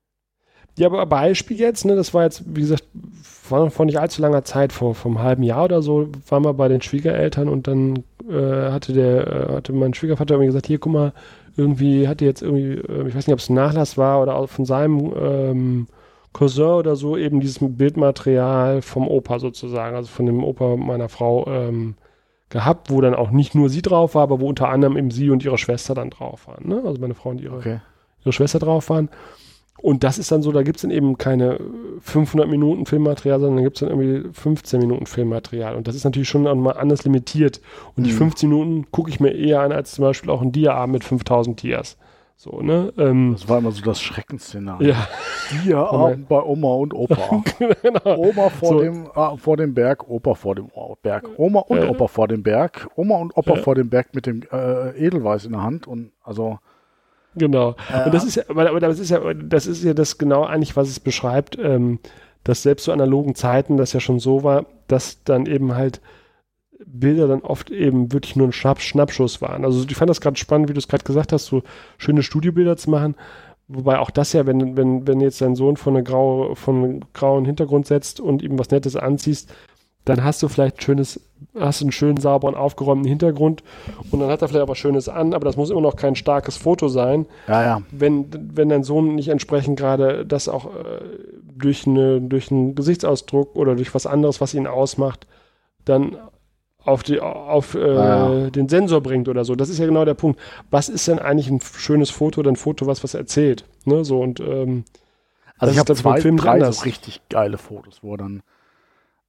Ja, 0.77 0.89
aber 0.89 1.07
Beispiel 1.07 1.59
jetzt, 1.59 1.87
ne, 1.87 1.97
das 1.97 2.13
war 2.13 2.25
jetzt, 2.25 2.43
wie 2.55 2.61
gesagt, 2.61 2.85
vor, 3.23 3.71
vor 3.71 3.87
nicht 3.87 3.99
allzu 3.99 4.21
langer 4.21 4.45
Zeit, 4.45 4.75
vor, 4.75 4.95
vor 4.95 5.11
einem 5.11 5.23
halben 5.23 5.43
Jahr 5.43 5.65
oder 5.65 5.81
so, 5.81 6.09
waren 6.29 6.45
wir 6.45 6.53
bei 6.53 6.69
den 6.69 6.83
Schwiegereltern 6.83 7.49
und 7.49 7.67
dann 7.67 8.05
äh, 8.29 8.71
hatte 8.71 8.93
der, 8.93 9.27
äh, 9.27 9.53
hatte 9.55 9.73
mein 9.73 9.95
Schwiegervater 9.95 10.35
irgendwie 10.35 10.49
gesagt, 10.49 10.67
hier, 10.67 10.79
guck 10.79 10.93
mal, 10.93 11.13
irgendwie 11.59 12.09
hatte 12.09 12.25
jetzt 12.25 12.43
irgendwie, 12.43 12.75
äh, 12.75 13.09
ich 13.09 13.15
weiß 13.15 13.27
nicht, 13.27 13.35
ob 13.35 13.41
es 13.41 13.49
ein 13.49 13.55
Nachlass 13.55 13.99
war 13.99 14.23
oder 14.23 14.37
auch 14.37 14.49
von 14.49 14.65
seinem 14.65 15.13
ähm, 15.21 15.87
Cousin 16.33 16.65
oder 16.67 16.97
so, 16.97 17.17
eben 17.17 17.41
dieses 17.41 17.59
Bildmaterial 17.61 18.83
vom 18.83 19.09
Opa 19.09 19.39
sozusagen, 19.39 19.97
also 19.97 20.09
von 20.09 20.27
dem 20.27 20.45
Opa 20.45 20.77
meiner 20.77 21.09
Frau 21.09 21.47
ähm, 21.49 21.97
gehabt, 22.49 22.91
wo 22.91 23.01
dann 23.01 23.15
auch 23.15 23.31
nicht 23.31 23.55
nur 23.55 23.69
sie 23.69 23.83
drauf 23.83 24.15
war, 24.15 24.23
aber 24.23 24.41
wo 24.41 24.49
unter 24.49 24.69
anderem 24.69 24.97
eben 24.97 25.11
sie 25.11 25.31
und 25.31 25.45
ihre 25.45 25.59
Schwester 25.59 25.95
dann 25.95 26.11
drauf 26.11 26.47
waren. 26.47 26.69
Ne? 26.69 26.83
Also 26.85 27.01
meine 27.01 27.15
Frau 27.15 27.31
und 27.31 27.41
ihre, 27.41 27.57
okay. 27.57 27.81
ihre 28.23 28.33
Schwester 28.33 28.59
drauf 28.59 28.89
waren. 28.89 29.09
Und 29.81 30.03
das 30.03 30.19
ist 30.19 30.33
dann 30.33 30.43
so, 30.43 30.51
da 30.51 30.63
gibt 30.63 30.77
es 30.77 30.83
dann 30.83 30.91
eben 30.91 31.19
keine 31.19 31.61
500 32.01 32.49
Minuten 32.49 32.85
Filmmaterial, 32.85 33.39
sondern 33.41 33.59
da 33.59 33.63
gibt 33.63 33.77
es 33.77 33.81
dann 33.81 33.91
irgendwie 33.91 34.29
15 34.33 34.81
Minuten 34.81 35.07
Filmmaterial. 35.07 35.77
Und 35.77 35.87
das 35.87 35.95
ist 35.95 36.05
natürlich 36.05 36.29
schon 36.29 36.43
mal 36.43 36.73
anders 36.73 37.05
limitiert. 37.05 37.61
Und 37.97 38.03
mhm. 38.03 38.09
die 38.09 38.13
15 38.13 38.49
Minuten 38.49 38.91
gucke 38.91 39.11
ich 39.11 39.21
mir 39.21 39.31
eher 39.31 39.61
an 39.61 39.73
als 39.73 39.93
zum 39.93 40.03
Beispiel 40.05 40.31
auch 40.31 40.43
ein 40.43 40.53
Dia-Abend 40.53 40.95
mit 40.95 41.05
5000 41.05 41.61
Tiers. 41.61 41.97
So, 42.41 42.61
ne? 42.63 42.93
Ähm, 42.97 43.33
das 43.33 43.49
war 43.49 43.59
immer 43.59 43.73
so 43.73 43.83
das 43.83 44.01
Schreckensszenario. 44.01 44.91
Ja. 44.91 45.09
Dia-Abend 45.65 46.29
bei 46.29 46.41
Oma 46.41 46.75
und 46.75 46.95
Opa. 46.95 47.43
genau. 47.83 48.17
Oma 48.17 48.49
vor, 48.49 48.69
so. 48.69 48.81
dem, 48.81 49.07
äh, 49.13 49.37
vor 49.37 49.57
dem 49.57 49.75
Berg, 49.75 50.09
Opa 50.09 50.35
vor 50.35 50.55
dem 50.55 50.71
Berg. 51.03 51.29
Oma 51.37 51.61
und 51.61 51.79
äh. 51.79 51.89
Opa 51.89 52.07
vor 52.07 52.29
dem 52.29 52.45
Berg. 52.45 52.89
Oma 52.95 53.17
und 53.17 53.37
Opa 53.37 53.55
äh. 53.55 53.57
vor 53.57 53.75
dem 53.75 53.91
Berg 53.91 54.15
mit 54.15 54.27
dem 54.27 54.43
äh, 54.53 54.91
Edelweiß 54.91 55.47
in 55.47 55.53
der 55.53 55.63
Hand. 55.63 55.89
Und 55.89 56.13
also 56.23 56.61
Genau. 57.39 57.77
Äh, 57.93 58.07
und 58.07 58.15
das 58.15 58.25
ist 58.25 58.37
ja, 58.37 58.45
aber 58.49 58.81
das 58.81 58.99
ist 58.99 59.11
ja, 59.11 59.35
das 59.35 59.67
ist 59.67 59.85
ja 59.85 59.95
das 59.95 60.19
genau 60.19 60.45
eigentlich, 60.45 60.77
was 60.77 60.89
es 60.89 61.01
beschreibt, 61.01 61.59
ähm, 61.59 61.99
dass 62.45 62.63
selbst 62.63 62.85
zu 62.85 62.93
analogen 62.93 63.35
Zeiten 63.35 63.77
das 63.77 63.93
ja 63.93 64.01
schon 64.01 64.21
so 64.21 64.43
war, 64.43 64.67
dass 64.87 65.23
dann 65.25 65.47
eben 65.47 65.75
halt 65.75 66.01
Bilder 66.85 67.29
dann 67.29 67.41
oft 67.41 67.71
eben 67.71 68.13
wirklich 68.13 68.37
nur 68.37 68.49
ein 68.49 68.53
Schnapp, 68.53 68.81
Schnappschuss 68.81 69.43
waren. 69.43 69.65
Also 69.65 69.85
ich 69.89 69.97
fand 69.97 70.09
das 70.09 70.21
gerade 70.21 70.37
spannend, 70.37 70.69
wie 70.69 70.73
du 70.73 70.79
es 70.79 70.89
gerade 70.89 71.05
gesagt 71.05 71.33
hast, 71.33 71.47
so 71.47 71.63
schöne 71.99 72.23
Studiobilder 72.23 72.77
zu 72.77 72.91
machen. 72.91 73.15
Wobei 73.67 73.99
auch 73.99 74.11
das 74.11 74.33
ja, 74.33 74.47
wenn, 74.47 74.77
wenn, 74.77 75.07
wenn 75.07 75.21
jetzt 75.21 75.41
dein 75.43 75.55
Sohn 75.55 75.77
von, 75.77 75.95
eine 75.95 76.05
graue, 76.05 76.57
von 76.57 76.77
einem 76.77 77.01
grauen 77.13 77.45
Hintergrund 77.45 77.87
setzt 77.87 78.21
und 78.21 78.43
ihm 78.43 78.59
was 78.59 78.71
Nettes 78.71 78.97
anziehst, 78.97 79.53
dann 80.09 80.25
hast 80.25 80.43
du 80.43 80.49
vielleicht 80.49 80.83
schönes, 80.83 81.21
hast 81.59 81.83
einen 81.83 81.93
schönen, 81.93 82.17
sauberen, 82.17 82.55
aufgeräumten 82.55 83.07
Hintergrund 83.07 83.63
und 84.11 84.21
dann 84.21 84.31
hat 84.31 84.41
er 84.41 84.49
vielleicht 84.49 84.63
aber 84.63 84.75
Schönes 84.75 85.09
an, 85.09 85.35
aber 85.35 85.45
das 85.45 85.57
muss 85.57 85.71
immer 85.71 85.83
noch 85.83 85.97
kein 85.97 86.17
starkes 86.17 86.57
Foto 86.57 86.89
sein. 86.89 87.27
Ja, 87.47 87.63
ja. 87.63 87.83
Wenn, 87.91 88.27
wenn 88.55 88.71
dein 88.71 88.85
Sohn 88.85 89.15
nicht 89.15 89.29
entsprechend 89.29 89.79
gerade 89.79 90.25
das 90.25 90.49
auch 90.49 90.67
äh, 90.67 91.01
durch, 91.43 91.87
eine, 91.87 92.21
durch 92.21 92.51
einen 92.51 92.75
Gesichtsausdruck 92.75 93.55
oder 93.55 93.75
durch 93.75 93.95
was 93.95 94.07
anderes, 94.07 94.41
was 94.41 94.55
ihn 94.55 94.67
ausmacht, 94.67 95.27
dann 95.85 96.17
auf, 96.85 97.03
die, 97.03 97.21
auf 97.21 97.75
äh, 97.75 97.95
ja, 97.95 98.33
ja. 98.33 98.51
den 98.51 98.69
Sensor 98.71 99.03
bringt 99.03 99.29
oder 99.29 99.45
so. 99.45 99.55
Das 99.55 99.69
ist 99.69 99.79
ja 99.79 99.87
genau 99.87 100.07
der 100.07 100.15
Punkt. 100.15 100.41
Was 100.71 100.89
ist 100.89 101.07
denn 101.07 101.19
eigentlich 101.19 101.51
ein 101.51 101.61
schönes 101.61 102.09
Foto 102.09 102.41
oder 102.41 102.51
ein 102.51 102.57
Foto, 102.57 102.87
was 102.87 103.05
was 103.05 103.13
erzählt? 103.13 103.65
Ne? 103.85 104.07
So 104.07 104.21
und 104.21 104.41
ähm, 104.41 104.85
also 105.59 105.73
ich 105.73 105.79
habe 105.79 105.95
zwei, 105.95 106.21
drei 106.21 106.71
so 106.71 106.85
richtig 106.85 107.21
geile 107.29 107.59
Fotos, 107.59 107.99
wo 108.03 108.15
er 108.15 108.19
dann 108.19 108.43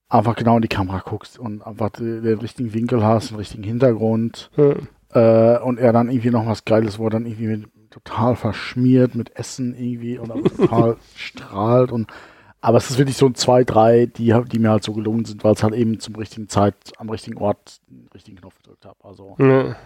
einfach 0.10 0.36
genau 0.36 0.56
in 0.56 0.64
die 0.64 0.68
Kamera 0.68 1.00
guckst 1.00 1.38
und 1.38 1.62
einfach 1.66 1.92
den, 1.92 2.40
richtigen 2.40 2.74
Winkel 2.74 3.04
hast, 3.04 3.30
den 3.30 3.38
richtigen 3.38 3.64
Hintergrund 3.64 4.50
hm. 4.56 4.88
äh, 5.14 5.60
und 5.60 5.80
er 5.80 5.94
dann 5.94 6.10
irgendwie 6.10 6.32
noch 6.32 6.46
was 6.48 6.66
Geiles, 6.66 7.00
wo 7.00 7.06
er 7.06 7.12
dann 7.12 7.26
irgendwie 7.26 7.48
mit, 7.48 7.70
total 7.92 8.36
verschmiert 8.36 9.16
mit 9.16 9.36
Essen 9.36 9.76
irgendwie 9.76 10.18
und 10.18 10.30
total 10.58 10.98
strahlt 11.16 11.92
und 11.92 12.12
aber 12.62 12.78
es 12.78 12.90
ist 12.90 12.98
wirklich 12.98 13.16
so 13.16 13.26
ein 13.26 13.36
zwei, 13.36 13.64
drei, 13.64 14.06
die, 14.06 14.36
die 14.52 14.60
mir 14.60 14.72
halt 14.72 14.84
so 14.84 14.92
gelungen 14.92 15.24
sind, 15.24 15.46
weil 15.46 15.54
es 15.54 15.64
halt 15.64 15.74
eben 15.74 16.00
zum 16.02 16.16
richtigen 16.16 16.50
Zeit, 16.50 16.76
am 16.98 17.10
richtigen 17.10 17.38
Ort 17.38 17.80
den 17.88 18.10
richtigen 18.14 18.38
Knopf 18.38 18.58
gedrückt 18.58 18.86
habe. 18.86 18.98
Also 19.02 19.38
ja. 19.40 19.78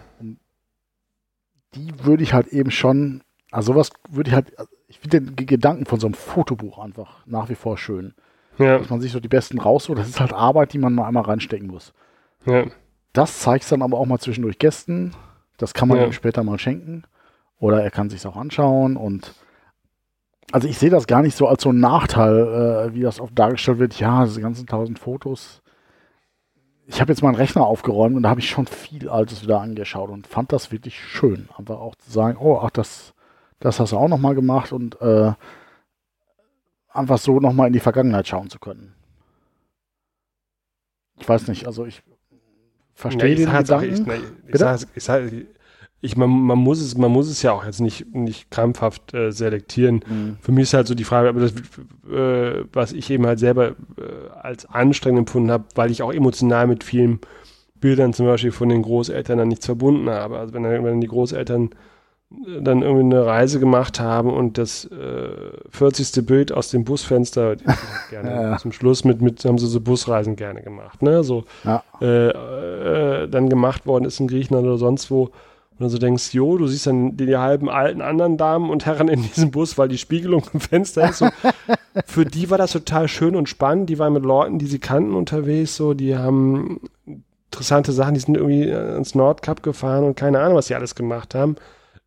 die 1.74 2.04
würde 2.04 2.24
ich 2.24 2.34
halt 2.34 2.48
eben 2.48 2.72
schon, 2.72 3.22
also 3.52 3.72
sowas 3.72 3.90
würde 4.10 4.30
ich 4.30 4.34
halt, 4.34 4.52
ich 4.88 4.98
finde 4.98 5.20
den 5.20 5.46
Gedanken 5.46 5.86
von 5.86 6.00
so 6.00 6.08
einem 6.08 6.14
Fotobuch 6.14 6.78
einfach 6.78 7.24
nach 7.26 7.48
wie 7.48 7.54
vor 7.54 7.78
schön. 7.78 8.14
Ja. 8.58 8.78
Dass 8.78 8.90
man 8.90 9.00
sich 9.00 9.12
so 9.12 9.20
die 9.20 9.28
besten 9.28 9.58
raussucht. 9.58 9.98
Das 9.98 10.08
ist 10.08 10.20
halt 10.20 10.32
Arbeit, 10.32 10.72
die 10.72 10.78
man 10.78 10.94
mal 10.94 11.06
einmal 11.06 11.24
reinstecken 11.24 11.68
muss. 11.68 11.92
Ja. 12.46 12.64
Das 13.12 13.40
zeigt 13.40 13.70
dann 13.70 13.82
aber 13.82 13.98
auch 13.98 14.06
mal 14.06 14.18
zwischendurch 14.18 14.58
Gästen. 14.58 15.12
Das 15.56 15.74
kann 15.74 15.88
man 15.88 15.98
ja. 15.98 16.04
ihm 16.04 16.12
später 16.12 16.42
mal 16.42 16.58
schenken. 16.58 17.04
Oder 17.58 17.82
er 17.82 17.90
kann 17.90 18.10
sich 18.10 18.26
auch 18.26 18.36
anschauen. 18.36 18.96
Und 18.96 19.34
also 20.52 20.68
ich 20.68 20.78
sehe 20.78 20.90
das 20.90 21.06
gar 21.06 21.22
nicht 21.22 21.36
so 21.36 21.48
als 21.48 21.62
so 21.62 21.70
einen 21.70 21.80
Nachteil, 21.80 22.90
äh, 22.90 22.94
wie 22.94 23.00
das 23.00 23.20
oft 23.20 23.38
dargestellt 23.38 23.78
wird. 23.78 23.98
Ja, 23.98 24.24
diese 24.24 24.40
ganzen 24.40 24.66
tausend 24.66 24.98
Fotos. 24.98 25.62
Ich 26.86 27.00
habe 27.00 27.12
jetzt 27.12 27.22
meinen 27.22 27.36
Rechner 27.36 27.64
aufgeräumt 27.64 28.14
und 28.14 28.24
da 28.24 28.28
habe 28.28 28.40
ich 28.40 28.50
schon 28.50 28.66
viel 28.66 29.08
Altes 29.08 29.42
wieder 29.42 29.60
angeschaut 29.60 30.10
und 30.10 30.26
fand 30.26 30.52
das 30.52 30.70
wirklich 30.70 30.98
schön. 30.98 31.48
Einfach 31.56 31.78
auch 31.78 31.94
zu 31.94 32.10
sagen, 32.10 32.36
oh, 32.38 32.60
ach, 32.62 32.70
das, 32.70 33.14
das 33.58 33.80
hast 33.80 33.92
du 33.92 33.96
auch 33.96 34.08
nochmal 34.08 34.34
gemacht 34.34 34.70
und 34.72 35.00
äh, 35.00 35.32
einfach 36.94 37.18
so 37.18 37.40
nochmal 37.40 37.66
in 37.66 37.72
die 37.72 37.80
Vergangenheit 37.80 38.26
schauen 38.28 38.48
zu 38.48 38.58
können. 38.58 38.94
Ich 41.20 41.28
weiß 41.28 41.48
nicht, 41.48 41.66
also 41.66 41.84
ich 41.84 42.02
verstehe 42.94 43.30
ja, 43.30 43.36
den 43.36 43.58
Gedanken. 43.58 43.92
Ich, 43.92 44.06
ne, 44.06 44.76
ich, 44.76 44.86
ich, 44.94 45.04
sag, 45.04 45.30
ich, 46.00 46.16
man, 46.16 46.30
man, 46.30 46.58
muss 46.58 46.80
es, 46.80 46.96
man 46.96 47.10
muss 47.10 47.28
es 47.28 47.42
ja 47.42 47.52
auch 47.52 47.64
jetzt 47.64 47.80
nicht, 47.80 48.14
nicht 48.14 48.50
krampfhaft 48.50 49.14
äh, 49.14 49.30
selektieren. 49.30 50.04
Mhm. 50.06 50.36
Für 50.40 50.52
mich 50.52 50.64
ist 50.64 50.74
halt 50.74 50.86
so 50.86 50.94
die 50.94 51.04
Frage, 51.04 51.28
aber 51.28 51.40
das, 51.40 51.52
äh, 52.10 52.64
was 52.72 52.92
ich 52.92 53.10
eben 53.10 53.26
halt 53.26 53.38
selber 53.38 53.70
äh, 53.70 54.30
als 54.40 54.66
anstrengend 54.66 55.20
empfunden 55.20 55.50
habe, 55.50 55.64
weil 55.74 55.90
ich 55.90 56.02
auch 56.02 56.12
emotional 56.12 56.66
mit 56.66 56.84
vielen 56.84 57.20
Bildern 57.80 58.12
zum 58.12 58.26
Beispiel 58.26 58.52
von 58.52 58.68
den 58.68 58.82
Großeltern 58.82 59.38
dann 59.38 59.48
nichts 59.48 59.66
verbunden 59.66 60.08
habe. 60.08 60.38
Also 60.38 60.54
wenn, 60.54 60.64
wenn 60.64 61.00
die 61.00 61.06
Großeltern 61.06 61.70
dann 62.30 62.82
irgendwie 62.82 63.16
eine 63.16 63.26
Reise 63.26 63.60
gemacht 63.60 64.00
haben 64.00 64.32
und 64.32 64.58
das 64.58 64.86
äh, 64.86 65.28
40. 65.70 66.26
Bild 66.26 66.52
aus 66.52 66.68
dem 66.70 66.84
Busfenster 66.84 67.56
gerne 68.10 68.30
ja, 68.50 68.58
zum 68.58 68.72
Schluss 68.72 69.04
mit, 69.04 69.22
mit 69.22 69.44
haben 69.44 69.58
sie 69.58 69.66
so 69.66 69.80
Busreisen 69.80 70.36
gerne 70.36 70.62
gemacht, 70.62 71.02
ne? 71.02 71.22
So 71.22 71.44
ja. 71.64 71.82
äh, 72.00 73.22
äh, 73.22 73.28
dann 73.28 73.48
gemacht 73.48 73.86
worden 73.86 74.04
ist 74.04 74.20
in 74.20 74.28
Griechenland 74.28 74.66
oder 74.66 74.78
sonst 74.78 75.10
wo 75.10 75.30
und 75.76 75.80
dann 75.80 75.90
so 75.90 75.98
denkst, 75.98 76.32
jo, 76.32 76.56
du 76.56 76.68
siehst 76.68 76.86
dann 76.86 77.16
die, 77.16 77.26
die, 77.26 77.36
halben 77.36 77.68
alten 77.68 78.00
anderen 78.00 78.36
Damen 78.36 78.70
und 78.70 78.86
Herren 78.86 79.08
in 79.08 79.22
diesem 79.22 79.50
Bus, 79.50 79.76
weil 79.76 79.88
die 79.88 79.98
Spiegelung 79.98 80.44
im 80.52 80.60
Fenster 80.60 81.08
ist. 81.08 81.18
So. 81.18 81.28
Für 82.06 82.24
die 82.24 82.48
war 82.48 82.58
das 82.58 82.70
total 82.70 83.08
schön 83.08 83.34
und 83.34 83.48
spannend. 83.48 83.90
Die 83.90 83.98
waren 83.98 84.12
mit 84.12 84.22
Leuten, 84.22 84.60
die 84.60 84.66
sie 84.66 84.78
kannten, 84.78 85.14
unterwegs. 85.14 85.74
So, 85.74 85.92
die 85.92 86.16
haben 86.16 86.80
interessante 87.50 87.90
Sachen. 87.90 88.14
Die 88.14 88.20
sind 88.20 88.36
irgendwie 88.36 88.68
ins 88.68 89.16
Nordkap 89.16 89.64
gefahren 89.64 90.04
und 90.04 90.16
keine 90.16 90.38
Ahnung, 90.38 90.56
was 90.56 90.68
sie 90.68 90.76
alles 90.76 90.94
gemacht 90.94 91.34
haben. 91.34 91.56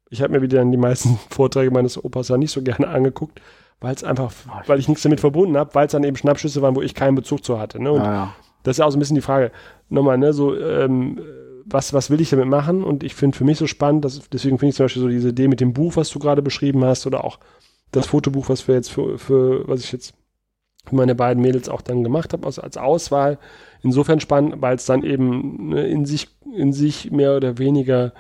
Ich 0.10 0.22
habe 0.22 0.34
mir 0.34 0.41
wieder 0.41 0.63
die 0.63 0.78
meisten 0.78 1.20
Vorträge 1.30 1.72
meines 1.72 2.04
Opas 2.04 2.30
ja 2.30 2.38
nicht 2.38 2.52
so 2.52 2.62
gerne 2.62 2.88
angeguckt, 2.88 3.41
weil 3.80 3.93
es 3.93 4.04
einfach, 4.04 4.32
ah, 4.48 4.63
weil 4.67 4.80
ich 4.80 4.88
nichts 4.88 5.04
damit 5.04 5.20
verbunden 5.20 5.58
habe, 5.58 5.74
weil 5.76 5.86
es 5.86 5.91
dann 5.91 6.04
eben 6.04 6.17
Schnappschüsse 6.17 6.62
waren, 6.62 6.76
wo 6.76 6.82
ich 6.82 6.96
keinen 6.96 7.15
Bezug 7.15 7.43
zu 7.43 7.60
hatte. 7.60 7.82
Ne? 7.82 7.91
Und 7.91 8.04
ja, 8.04 8.13
ja. 8.13 8.36
das 8.63 8.76
ist 8.76 8.80
ja 8.80 8.86
auch 8.86 8.91
so 8.91 8.98
ein 8.98 9.00
bisschen 9.00 9.15
die 9.15 9.22
Frage. 9.22 9.52
Nochmal, 9.89 10.17
ne, 10.17 10.34
so, 10.34 10.58
ähm, 10.58 11.20
was, 11.70 11.93
was 11.93 12.10
will 12.10 12.22
ich 12.22 12.30
damit 12.30 12.48
machen? 12.48 12.84
Und 12.84 13.04
ich 13.04 13.13
finde 13.13 13.38
für 13.38 13.43
mich 13.43 13.58
so 13.58 13.67
spannend, 13.67 14.06
dass, 14.06 14.30
deswegen 14.30 14.58
finde 14.58 14.70
ich 14.70 14.76
zum 14.76 14.86
Beispiel 14.86 15.02
so 15.02 15.10
diese 15.10 15.30
Idee 15.30 15.48
mit 15.48 15.60
dem 15.60 15.74
Buch, 15.74 15.96
was 15.96 16.10
du 16.10 16.20
gerade 16.20 16.41
beschrieben 16.41 16.84
hast, 16.84 17.06
oder 17.06 17.24
auch 17.24 17.39
das 17.91 18.08
Fotobuch, 18.08 18.50
was 18.50 18.67
wir 18.67 18.76
jetzt 18.76 18.89
für, 18.89 19.17
für 19.17 19.67
was 19.67 19.84
ich 19.84 19.91
jetzt 19.91 20.13
für 20.86 20.96
meine 20.96 21.15
beiden 21.15 21.41
Mädels 21.41 21.70
auch 21.70 21.82
dann 21.82 22.04
gemacht 22.04 22.34
habe, 22.34 22.46
also 22.46 22.62
als 22.62 22.78
Auswahl. 22.78 23.38
Insofern 23.84 24.20
spannend, 24.20 24.56
weil 24.62 24.76
es 24.76 24.86
dann 24.86 25.04
eben 25.04 25.70
ne, 25.70 25.88
in 25.88 26.06
sich, 26.06 26.30
in 26.56 26.74
sich 26.74 27.12
mehr 27.12 27.36
oder 27.36 27.58
weniger 27.58 28.13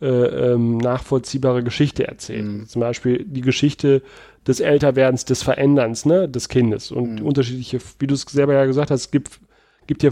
äh, 0.00 0.06
ähm, 0.06 0.78
nachvollziehbare 0.78 1.62
Geschichte 1.62 2.06
erzählt. 2.06 2.44
Mhm. 2.44 2.66
Zum 2.66 2.80
Beispiel 2.80 3.24
die 3.24 3.40
Geschichte 3.40 4.02
des 4.46 4.60
Älterwerdens, 4.60 5.24
des 5.24 5.42
Veränderns 5.42 6.04
ne, 6.04 6.28
des 6.28 6.48
Kindes 6.48 6.90
und 6.90 7.20
mhm. 7.20 7.26
unterschiedliche, 7.26 7.78
wie 7.98 8.06
du 8.06 8.14
es 8.14 8.22
selber 8.22 8.54
ja 8.54 8.66
gesagt 8.66 8.90
hast, 8.90 9.10
gibt 9.10 9.40
gibt 9.86 10.02
ja 10.02 10.10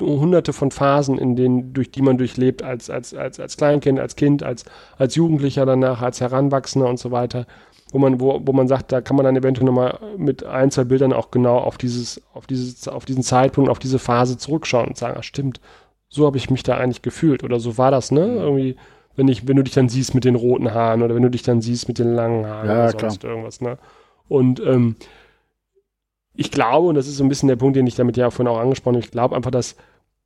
hunderte 0.00 0.52
von 0.52 0.70
Phasen, 0.70 1.18
in 1.18 1.36
denen, 1.36 1.72
durch 1.72 1.90
die 1.90 2.02
man 2.02 2.18
durchlebt 2.18 2.62
als, 2.62 2.90
als, 2.90 3.14
als, 3.14 3.40
als 3.40 3.56
Kleinkind, 3.56 3.98
als 3.98 4.16
Kind, 4.16 4.42
als, 4.42 4.64
als 4.96 5.14
Jugendlicher 5.14 5.66
danach, 5.66 6.02
als 6.02 6.20
Heranwachsender 6.20 6.88
und 6.88 6.98
so 6.98 7.10
weiter, 7.10 7.46
wo 7.90 7.98
man, 7.98 8.20
wo, 8.20 8.40
wo 8.44 8.52
man 8.52 8.68
sagt, 8.68 8.92
da 8.92 9.00
kann 9.00 9.16
man 9.16 9.24
dann 9.24 9.36
eventuell 9.36 9.66
nochmal 9.66 9.98
mit 10.16 10.44
ein, 10.44 10.70
zwei 10.70 10.84
Bildern 10.84 11.12
auch 11.12 11.30
genau 11.30 11.58
auf 11.58 11.78
dieses, 11.78 12.22
auf 12.32 12.46
dieses, 12.46 12.88
auf 12.88 13.04
diesen 13.04 13.22
Zeitpunkt, 13.22 13.70
auf 13.70 13.78
diese 13.78 13.98
Phase 13.98 14.38
zurückschauen 14.38 14.88
und 14.88 14.96
sagen, 14.96 15.16
ah, 15.18 15.22
stimmt, 15.22 15.60
so 16.08 16.26
habe 16.26 16.36
ich 16.36 16.50
mich 16.50 16.62
da 16.62 16.76
eigentlich 16.76 17.02
gefühlt 17.02 17.44
oder 17.44 17.60
so 17.60 17.78
war 17.78 17.90
das, 17.90 18.10
ne? 18.10 18.26
Mhm. 18.26 18.38
Irgendwie, 18.38 18.76
wenn 19.16 19.28
ich, 19.28 19.46
wenn 19.46 19.56
du 19.56 19.64
dich 19.64 19.74
dann 19.74 19.88
siehst 19.88 20.14
mit 20.14 20.24
den 20.24 20.34
roten 20.34 20.72
Haaren 20.72 21.02
oder 21.02 21.14
wenn 21.14 21.22
du 21.22 21.30
dich 21.30 21.42
dann 21.42 21.60
siehst 21.60 21.88
mit 21.88 21.98
den 21.98 22.14
langen 22.14 22.46
Haaren 22.46 22.68
ja, 22.68 22.88
oder 22.88 22.98
sonst 22.98 23.20
klar. 23.20 23.32
irgendwas, 23.32 23.60
ne? 23.60 23.78
Und 24.28 24.60
ähm, 24.60 24.96
ich 26.34 26.50
glaube, 26.50 26.88
und 26.88 26.94
das 26.94 27.06
ist 27.06 27.16
so 27.16 27.24
ein 27.24 27.28
bisschen 27.28 27.48
der 27.48 27.56
Punkt, 27.56 27.76
den 27.76 27.86
ich 27.86 27.94
damit 27.94 28.16
ja 28.16 28.30
vorhin 28.30 28.52
auch 28.52 28.58
angesprochen 28.58 28.96
habe, 28.96 29.04
ich 29.04 29.10
glaube 29.10 29.36
einfach, 29.36 29.50
dass 29.50 29.76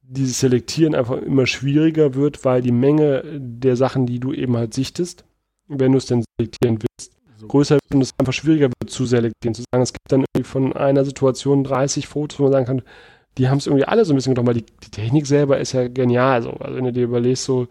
dieses 0.02 0.38
Selektieren 0.38 0.94
einfach 0.94 1.20
immer 1.20 1.46
schwieriger 1.46 2.14
wird, 2.14 2.44
weil 2.44 2.62
die 2.62 2.72
Menge 2.72 3.24
der 3.38 3.76
Sachen, 3.76 4.06
die 4.06 4.20
du 4.20 4.32
eben 4.32 4.56
halt 4.56 4.72
sichtest, 4.72 5.24
wenn 5.66 5.92
du 5.92 5.98
es 5.98 6.06
denn 6.06 6.24
selektieren 6.38 6.78
willst, 6.80 7.12
so. 7.38 7.48
größer 7.48 7.74
wird 7.74 7.94
und 7.94 8.02
es 8.02 8.12
einfach 8.18 8.32
schwieriger 8.32 8.68
wird 8.68 8.90
zu 8.90 9.04
selektieren. 9.04 9.54
Zu 9.54 9.64
sagen, 9.72 9.82
es 9.82 9.92
gibt 9.92 10.12
dann 10.12 10.24
irgendwie 10.34 10.48
von 10.48 10.72
einer 10.74 11.04
Situation 11.04 11.64
30 11.64 12.06
Fotos, 12.06 12.38
wo 12.38 12.44
man 12.44 12.52
sagen 12.52 12.66
kann, 12.66 12.82
die 13.36 13.48
haben 13.48 13.58
es 13.58 13.66
irgendwie 13.66 13.84
alle 13.84 14.04
so 14.04 14.12
ein 14.12 14.16
bisschen 14.16 14.34
gedacht, 14.34 14.46
weil 14.46 14.62
die, 14.62 14.66
die, 14.84 14.90
Technik 14.90 15.26
selber 15.26 15.58
ist 15.58 15.72
ja 15.72 15.88
genial. 15.88 16.42
So. 16.42 16.52
Also 16.52 16.76
wenn 16.76 16.84
du 16.84 16.92
dir 16.92 17.04
überlegst, 17.04 17.44
so 17.44 17.66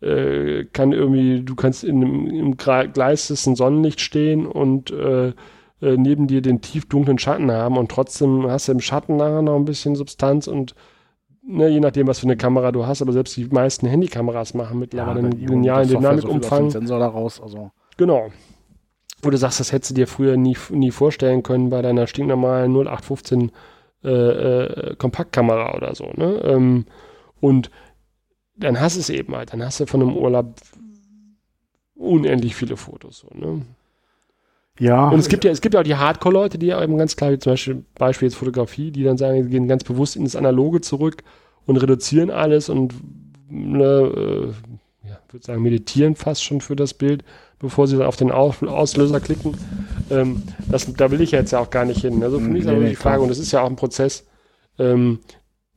äh, 0.00 0.64
kann 0.64 0.92
irgendwie, 0.92 1.42
du 1.42 1.54
kannst 1.54 1.84
in 1.84 2.04
einem, 2.04 2.26
im 2.26 2.56
gleistesten 2.56 3.56
Sonnenlicht 3.56 4.00
stehen 4.00 4.46
und 4.46 4.90
äh, 4.90 5.28
äh, 5.28 5.96
neben 5.96 6.26
dir 6.26 6.42
den 6.42 6.60
tiefdunklen 6.60 7.18
Schatten 7.18 7.50
haben 7.50 7.76
und 7.76 7.90
trotzdem 7.90 8.46
hast 8.48 8.68
du 8.68 8.72
im 8.72 8.80
Schatten 8.80 9.16
nachher 9.16 9.42
noch 9.42 9.56
ein 9.56 9.64
bisschen 9.64 9.94
Substanz 9.94 10.46
und 10.48 10.74
ne, 11.46 11.68
je 11.68 11.80
nachdem, 11.80 12.06
was 12.06 12.18
für 12.18 12.26
eine 12.26 12.36
Kamera 12.36 12.72
du 12.72 12.86
hast, 12.86 13.02
aber 13.02 13.12
selbst 13.12 13.36
die 13.36 13.46
meisten 13.46 13.86
Handykameras 13.86 14.54
machen 14.54 14.78
mittlerweile 14.78 15.20
ja, 15.20 15.26
einen 15.26 15.32
linearen 15.32 15.88
Dynamikumfang. 15.88 16.70
Sensor 16.70 16.98
daraus, 16.98 17.40
also. 17.40 17.70
Genau. 17.96 18.28
Wo 19.22 19.30
du 19.30 19.36
sagst, 19.38 19.60
das 19.60 19.72
hättest 19.72 19.92
du 19.92 19.94
dir 19.94 20.06
früher 20.06 20.36
nie, 20.36 20.56
nie 20.70 20.90
vorstellen 20.90 21.42
können 21.42 21.70
bei 21.70 21.82
deiner 21.82 22.06
stinknormalen 22.06 22.72
0815 22.72 23.52
äh, 24.04 24.08
äh, 24.10 24.96
Kompaktkamera 24.96 25.74
oder 25.74 25.94
so. 25.94 26.10
Ne? 26.14 26.40
Ähm, 26.44 26.84
und 27.40 27.70
dann 28.56 28.80
hast 28.80 28.96
du 28.96 29.00
es 29.00 29.10
eben 29.10 29.34
halt. 29.34 29.52
Dann 29.52 29.62
hast 29.62 29.80
du 29.80 29.86
von 29.86 30.02
einem 30.02 30.16
Urlaub 30.16 30.54
unendlich 31.94 32.54
viele 32.54 32.76
Fotos. 32.76 33.18
So, 33.18 33.28
ne? 33.38 33.62
Ja. 34.78 35.08
Und 35.08 35.18
es 35.18 35.28
gibt 35.28 35.44
ja, 35.44 35.50
es 35.50 35.60
gibt 35.60 35.74
ja 35.74 35.80
auch 35.80 35.84
die 35.84 35.96
Hardcore-Leute, 35.96 36.58
die 36.58 36.66
ja 36.66 36.82
eben 36.82 36.98
ganz 36.98 37.16
klar, 37.16 37.32
wie 37.32 37.38
zum 37.38 37.52
Beispiel, 37.52 37.84
Beispiel 37.94 38.28
jetzt 38.28 38.36
Fotografie, 38.36 38.90
die 38.90 39.04
dann 39.04 39.16
sagen, 39.16 39.42
sie 39.42 39.50
gehen 39.50 39.68
ganz 39.68 39.84
bewusst 39.84 40.16
ins 40.16 40.36
Analoge 40.36 40.80
zurück 40.80 41.22
und 41.64 41.76
reduzieren 41.78 42.30
alles 42.30 42.68
und 42.68 42.94
ne, 43.48 43.84
äh, 43.84 45.08
ja, 45.08 45.18
würde 45.30 45.46
sagen, 45.46 45.62
meditieren 45.62 46.14
fast 46.14 46.44
schon 46.44 46.60
für 46.60 46.76
das 46.76 46.94
Bild, 46.94 47.24
bevor 47.58 47.86
sie 47.86 47.96
dann 47.96 48.06
auf 48.06 48.16
den 48.16 48.30
Auslöser 48.30 49.20
klicken. 49.20 49.56
Ähm, 50.10 50.42
das, 50.68 50.92
da 50.92 51.10
will 51.10 51.22
ich 51.22 51.30
jetzt 51.30 51.52
ja 51.52 51.60
auch 51.60 51.70
gar 51.70 51.86
nicht 51.86 52.02
hin. 52.02 52.22
Also 52.22 52.38
für 52.38 52.48
mich 52.48 52.62
ist 52.62 52.68
aber 52.68 52.84
die 52.84 52.96
Frage, 52.96 53.22
und 53.22 53.28
das 53.28 53.38
ist 53.38 53.52
ja 53.52 53.62
auch 53.62 53.70
ein 53.70 53.76
Prozess, 53.76 54.26
ähm, 54.78 55.20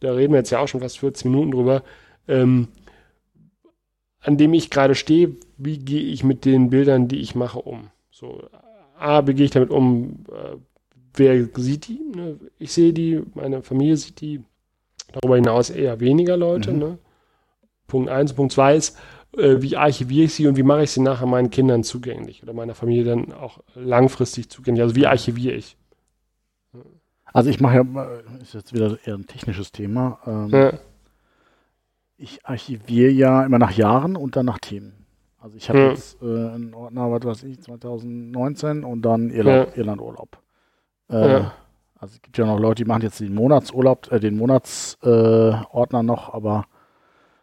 da 0.02 0.12
reden 0.12 0.34
wir 0.34 0.40
jetzt 0.40 0.50
ja 0.50 0.60
auch 0.60 0.68
schon 0.68 0.82
fast 0.82 1.00
14 1.00 1.32
Minuten 1.32 1.52
drüber, 1.52 1.84
ähm, 2.30 2.70
an 4.22 4.38
dem 4.38 4.54
ich 4.54 4.70
gerade 4.70 4.96
stehe, 4.96 5.36
wie 5.58 5.80
gehe 5.80 6.02
ich 6.02 6.24
mit 6.24 6.46
den 6.46 6.70
Bildern, 6.70 7.08
die 7.08 7.20
ich 7.20 7.36
mache, 7.36 7.60
um? 7.60 7.90
So, 8.12 8.44
A, 8.98 9.26
wie 9.28 9.34
gehe 9.34 9.46
ich 9.46 9.52
damit 9.52 9.70
um? 9.70 10.26
Äh, 10.30 10.58
wer 11.16 11.50
sieht 11.56 11.88
die? 11.88 12.00
Ne? 12.16 12.40
Ich 12.60 12.74
sehe 12.74 12.94
die, 12.94 13.22
meine 13.34 13.62
Familie 13.62 13.98
sieht 13.98 14.22
die. 14.22 14.44
Darüber 15.12 15.38
hinaus 15.38 15.72
eher 15.72 16.00
weniger 16.00 16.38
Leute. 16.38 16.72
Mhm. 16.72 16.80
Ne? 16.80 16.98
Punkt 17.88 18.10
eins. 18.10 18.34
Punkt 18.34 18.54
zwei 18.54 18.76
ist, 18.76 18.98
äh, 19.36 19.62
wie 19.62 19.76
archiviere 19.76 20.26
ich 20.26 20.34
sie 20.34 20.48
und 20.48 20.58
wie 20.58 20.64
mache 20.64 20.84
ich 20.84 20.92
sie 20.92 21.02
nachher 21.02 21.26
meinen 21.26 21.50
Kindern 21.50 21.84
zugänglich 21.84 22.44
oder 22.44 22.54
meiner 22.54 22.76
Familie 22.76 23.06
dann 23.06 23.34
auch 23.34 23.60
langfristig 23.74 24.50
zugänglich? 24.50 24.84
Also 24.84 24.96
wie 24.96 25.08
archiviere 25.08 25.56
ich? 25.56 25.78
Also 27.26 27.50
ich 27.50 27.60
mache 27.60 27.76
ja, 27.76 28.20
ist 28.42 28.54
jetzt 28.54 28.74
wieder 28.74 28.98
eher 29.06 29.16
ein 29.16 29.28
technisches 29.28 29.72
Thema. 29.72 30.20
Ähm, 30.26 30.50
ja. 30.50 30.74
Ich 32.22 32.46
archiviere 32.46 33.12
ja 33.12 33.46
immer 33.46 33.60
nach 33.60 33.72
Jahren 33.72 34.16
und 34.16 34.36
dann 34.36 34.46
nach 34.46 34.60
Themen. 34.60 35.06
Also 35.40 35.56
ich 35.56 35.70
habe 35.70 35.80
ja. 35.80 35.90
jetzt 35.90 36.22
äh, 36.22 36.26
einen 36.26 36.74
Ordner, 36.74 37.12
was 37.12 37.24
weiß 37.24 37.44
ich, 37.44 37.62
2019 37.62 38.84
und 38.84 39.02
dann 39.04 39.30
Irland, 39.30 39.70
ja. 39.70 39.78
Irlandurlaub. 39.78 40.38
Äh, 41.10 41.32
ja. 41.32 41.54
Also 41.96 42.16
es 42.16 42.22
gibt 42.22 42.38
ja 42.38 42.46
noch 42.46 42.60
Leute, 42.60 42.84
die 42.84 42.88
machen 42.88 43.02
jetzt 43.04 43.20
den 43.20 43.34
Monatsurlaub, 43.34 44.12
äh, 44.12 44.20
den 44.20 44.36
Monatsordner 44.36 46.04
noch, 46.04 46.34
aber 46.34 46.66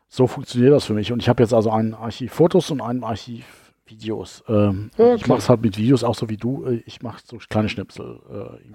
so 0.08 0.26
funktioniert 0.26 0.72
das 0.72 0.84
für 0.84 0.94
mich. 0.94 1.10
Und 1.10 1.20
ich 1.20 1.28
habe 1.28 1.42
jetzt 1.42 1.54
also 1.54 1.70
ein 1.70 1.94
Archiv 1.94 2.32
Fotos 2.32 2.70
und 2.70 2.80
ein 2.80 3.02
Archiv 3.02 3.72
Videos. 3.86 4.44
Ähm, 4.48 4.90
ja, 4.98 5.14
ich 5.14 5.26
mache 5.26 5.38
es 5.38 5.48
halt 5.48 5.62
mit 5.62 5.78
Videos 5.78 6.04
auch 6.04 6.14
so 6.14 6.28
wie 6.28 6.36
du. 6.36 6.64
Äh, 6.66 6.82
ich 6.86 7.02
mache 7.02 7.22
so 7.24 7.38
kleine 7.48 7.68
Schnipsel. 7.68 8.20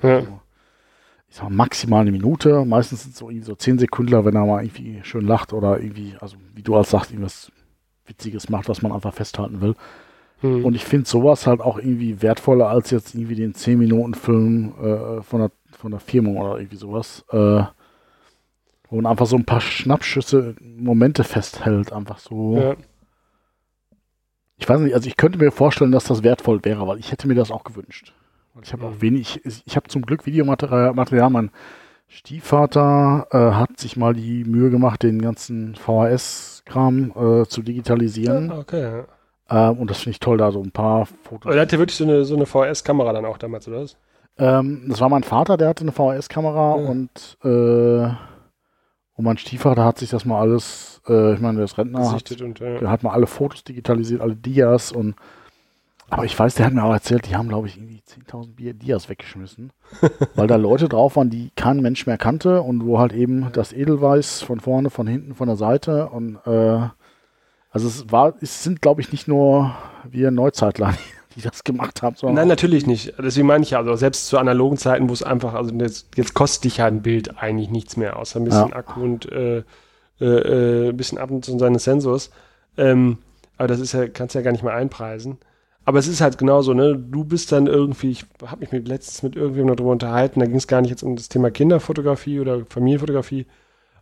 Äh, 0.02 0.08
ja. 0.08 0.22
so, 0.22 0.40
ich 1.32 1.38
sag 1.38 1.46
mal, 1.46 1.56
maximal 1.56 2.02
eine 2.02 2.12
Minute. 2.12 2.66
Meistens 2.66 3.04
sind 3.04 3.14
es 3.14 3.20
so 3.20 3.30
irgendwie 3.30 3.46
so 3.46 3.56
zehn 3.56 3.80
Sekunden, 3.80 4.26
wenn 4.26 4.36
er 4.36 4.46
mal 4.46 4.64
irgendwie 4.66 5.00
schön 5.04 5.26
lacht 5.26 5.54
oder 5.54 5.80
irgendwie, 5.80 6.14
also 6.20 6.36
wie 6.54 6.62
du 6.62 6.76
als 6.76 6.90
sagst, 6.90 7.12
irgendwas 7.12 7.54
Witziges 8.06 8.50
macht, 8.50 8.68
was 8.68 8.82
man 8.82 8.92
einfach 8.92 9.14
festhalten 9.14 9.62
will. 9.62 9.76
Hm. 10.42 10.66
Und 10.66 10.76
ich 10.76 10.84
finde 10.84 11.08
sowas 11.08 11.48
halt 11.48 11.62
auch 11.62 11.78
irgendwie 11.78 12.22
wertvoller 12.22 12.68
als 12.68 12.92
jetzt 12.92 13.16
irgendwie 13.16 13.36
den 13.36 13.54
10-Minuten-Film 13.54 14.74
äh, 14.78 15.22
von, 15.22 15.40
der, 15.40 15.52
von 15.72 15.92
der 15.92 16.02
Firma 16.02 16.32
oder 16.32 16.58
irgendwie 16.60 16.76
sowas. 16.76 17.24
Äh, 17.32 17.64
wo 18.90 18.98
man 18.98 19.06
einfach 19.06 19.26
so 19.26 19.38
ein 19.38 19.46
paar 19.46 19.62
Schnappschüsse, 19.62 20.56
Momente 20.60 21.24
festhält, 21.24 21.94
einfach 21.94 22.20
so. 22.20 22.58
Ja. 22.58 22.76
Ich 24.58 24.68
weiß 24.68 24.82
nicht, 24.82 24.94
also 24.94 25.08
ich 25.08 25.16
könnte 25.16 25.40
mir 25.40 25.52
vorstellen, 25.52 25.94
dass 25.94 26.04
das 26.04 26.24
wertvoll 26.24 26.60
wäre, 26.66 26.86
weil 26.88 27.00
ich 27.00 27.14
hätte 27.14 27.30
mir 27.30 27.36
das 27.36 27.52
auch 27.52 27.64
gewünscht. 27.64 28.14
Ich 28.62 28.74
habe 28.74 28.86
auch 28.86 28.92
hm. 28.92 29.02
wenig, 29.02 29.42
ich, 29.46 29.76
habe 29.76 29.88
zum 29.88 30.02
Glück 30.02 30.26
Videomaterial, 30.26 30.94
Material, 30.94 31.30
mein 31.30 31.52
Stiefvater 32.08 33.28
äh, 33.32 33.38
hat 33.56 33.80
sich 33.80 33.96
mal 33.96 34.14
die 34.14 34.44
Mühe 34.44 34.70
gemacht, 34.70 35.04
den 35.04 35.22
ganzen 35.22 35.76
VHS-Kram 35.76 37.12
äh, 37.12 37.46
zu 37.46 37.62
digitalisieren. 37.62 38.50
Ja, 38.50 38.58
okay. 38.58 39.04
Ähm, 39.50 39.78
und 39.78 39.90
das 39.90 40.00
finde 40.00 40.12
ich 40.12 40.20
toll, 40.20 40.38
da 40.38 40.52
so 40.52 40.62
ein 40.62 40.72
paar 40.72 41.06
Fotos. 41.06 41.46
Aber 41.46 41.54
der 41.54 41.62
hatte 41.62 41.80
wirklich 41.80 41.98
so 41.98 42.04
eine, 42.04 42.26
so 42.26 42.36
eine 42.36 42.46
VHS-Kamera 42.46 43.14
dann 43.14 43.26
auch 43.26 43.38
damals, 43.38 43.68
oder 43.68 43.82
was? 43.82 43.96
Ähm, 44.38 44.86
das 44.90 45.00
war 45.00 45.08
mein 45.08 45.24
Vater, 45.24 45.56
der 45.56 45.70
hatte 45.70 45.84
eine 45.84 45.92
VHS-Kamera 45.94 46.82
ja. 46.82 46.90
und, 46.90 47.38
äh, 47.44 48.14
Und 49.16 49.26
mein 49.26 49.38
Stiefvater 49.38 49.86
hat 49.86 49.98
sich 49.98 50.10
das 50.10 50.26
mal 50.26 50.40
alles, 50.42 51.02
äh, 51.08 51.34
ich 51.34 51.40
meine, 51.40 51.58
der 51.58 51.66
ist 51.66 51.78
Rentner, 51.78 52.12
hat, 52.12 52.42
und, 52.42 52.60
ja. 52.60 52.80
der 52.80 52.90
hat 52.90 53.04
mal 53.04 53.12
alle 53.12 53.28
Fotos 53.28 53.64
digitalisiert, 53.64 54.22
alle 54.22 54.36
Dias 54.36 54.92
und 54.92 55.16
aber 56.12 56.26
ich 56.26 56.38
weiß, 56.38 56.56
der 56.56 56.66
hat 56.66 56.74
mir 56.74 56.84
auch 56.84 56.92
erzählt, 56.92 57.28
die 57.28 57.36
haben, 57.36 57.48
glaube 57.48 57.68
ich, 57.68 57.78
irgendwie 57.78 58.02
10.000 58.30 58.74
Dias 58.74 59.08
weggeschmissen, 59.08 59.72
weil 60.36 60.48
da 60.48 60.58
Leute 60.58 60.90
drauf 60.90 61.16
waren, 61.16 61.30
die 61.30 61.52
kein 61.56 61.82
Mensch 61.82 62.06
mehr 62.06 62.18
kannte 62.18 62.62
und 62.62 62.86
wo 62.86 63.00
halt 63.00 63.14
eben 63.14 63.50
das 63.54 63.72
Edelweiß 63.72 64.42
von 64.42 64.60
vorne, 64.60 64.90
von 64.90 65.08
hinten, 65.08 65.34
von 65.36 65.48
der 65.48 65.56
Seite 65.56 66.10
und 66.10 66.36
äh, 66.46 66.90
also 67.72 67.88
es 67.88 68.12
war, 68.12 68.34
es 68.42 68.64
sind, 68.64 68.82
glaube 68.82 69.00
ich, 69.00 69.14
nicht 69.14 69.30
nur 69.30 69.74
wir 70.04 70.32
Neuzeitler, 70.32 70.94
die 71.36 71.42
das 71.42 71.64
gemacht 71.64 72.02
haben. 72.02 72.18
Nein, 72.34 72.50
natürlich 72.50 72.86
nicht. 72.86 73.14
Deswegen 73.18 73.48
meine 73.48 73.64
ich 73.64 73.72
ja, 73.72 73.78
also 73.78 73.96
selbst 73.96 74.28
zu 74.28 74.38
analogen 74.38 74.76
Zeiten, 74.76 75.08
wo 75.08 75.14
es 75.14 75.24
einfach, 75.24 75.54
also 75.54 75.74
jetzt, 75.76 76.10
jetzt 76.18 76.34
kostet 76.34 76.66
dich 76.66 76.78
ja 76.78 76.88
ein 76.88 77.02
Bild 77.02 77.42
eigentlich 77.42 77.70
nichts 77.70 77.96
mehr, 77.96 78.18
außer 78.18 78.42
ein 78.42 78.44
bisschen 78.44 78.70
ja. 78.70 78.76
Akku 78.76 79.02
und 79.02 79.32
äh, 79.32 79.64
äh, 80.20 80.26
äh 80.26 80.90
ein 80.90 80.98
bisschen 80.98 81.18
ab 81.18 81.32
und 81.32 81.46
zu 81.46 81.58
seines 81.58 81.86
Sensors. 81.86 82.32
Ähm, 82.76 83.20
aber 83.58 83.70
das 83.70 83.80
ist 83.80 83.94
ja, 83.94 84.10
kannst 84.10 84.36
du 84.36 84.40
ja 84.40 84.44
gar 84.44 84.52
nicht 84.52 84.64
mehr 84.64 84.74
einpreisen. 84.74 85.38
Aber 85.84 85.98
es 86.00 86.08
ist 86.08 86.22
halt 86.22 86.38
genauso, 86.38 86.74
ne? 86.74 86.96
Du 86.96 87.24
bist 87.24 87.52
dann 87.52 87.68
irgendwie, 87.68 88.12
ich 88.12 88.26
habe 88.46 88.62
mich 88.62 88.72
mit 88.72 88.88
letztens 88.88 89.24
mit 89.24 89.36
irgendjemandem 89.36 89.78
darüber 89.78 89.92
unterhalten, 89.92 90.40
da 90.40 90.46
ging 90.46 90.58
es 90.58 90.68
gar 90.68 90.82
nicht 90.82 90.92
jetzt 90.92 91.04
um 91.04 91.16
das 91.16 91.30
Thema 91.30 91.50
Kinderfotografie 91.50 92.40
oder 92.40 92.66
Familienfotografie, 92.66 93.48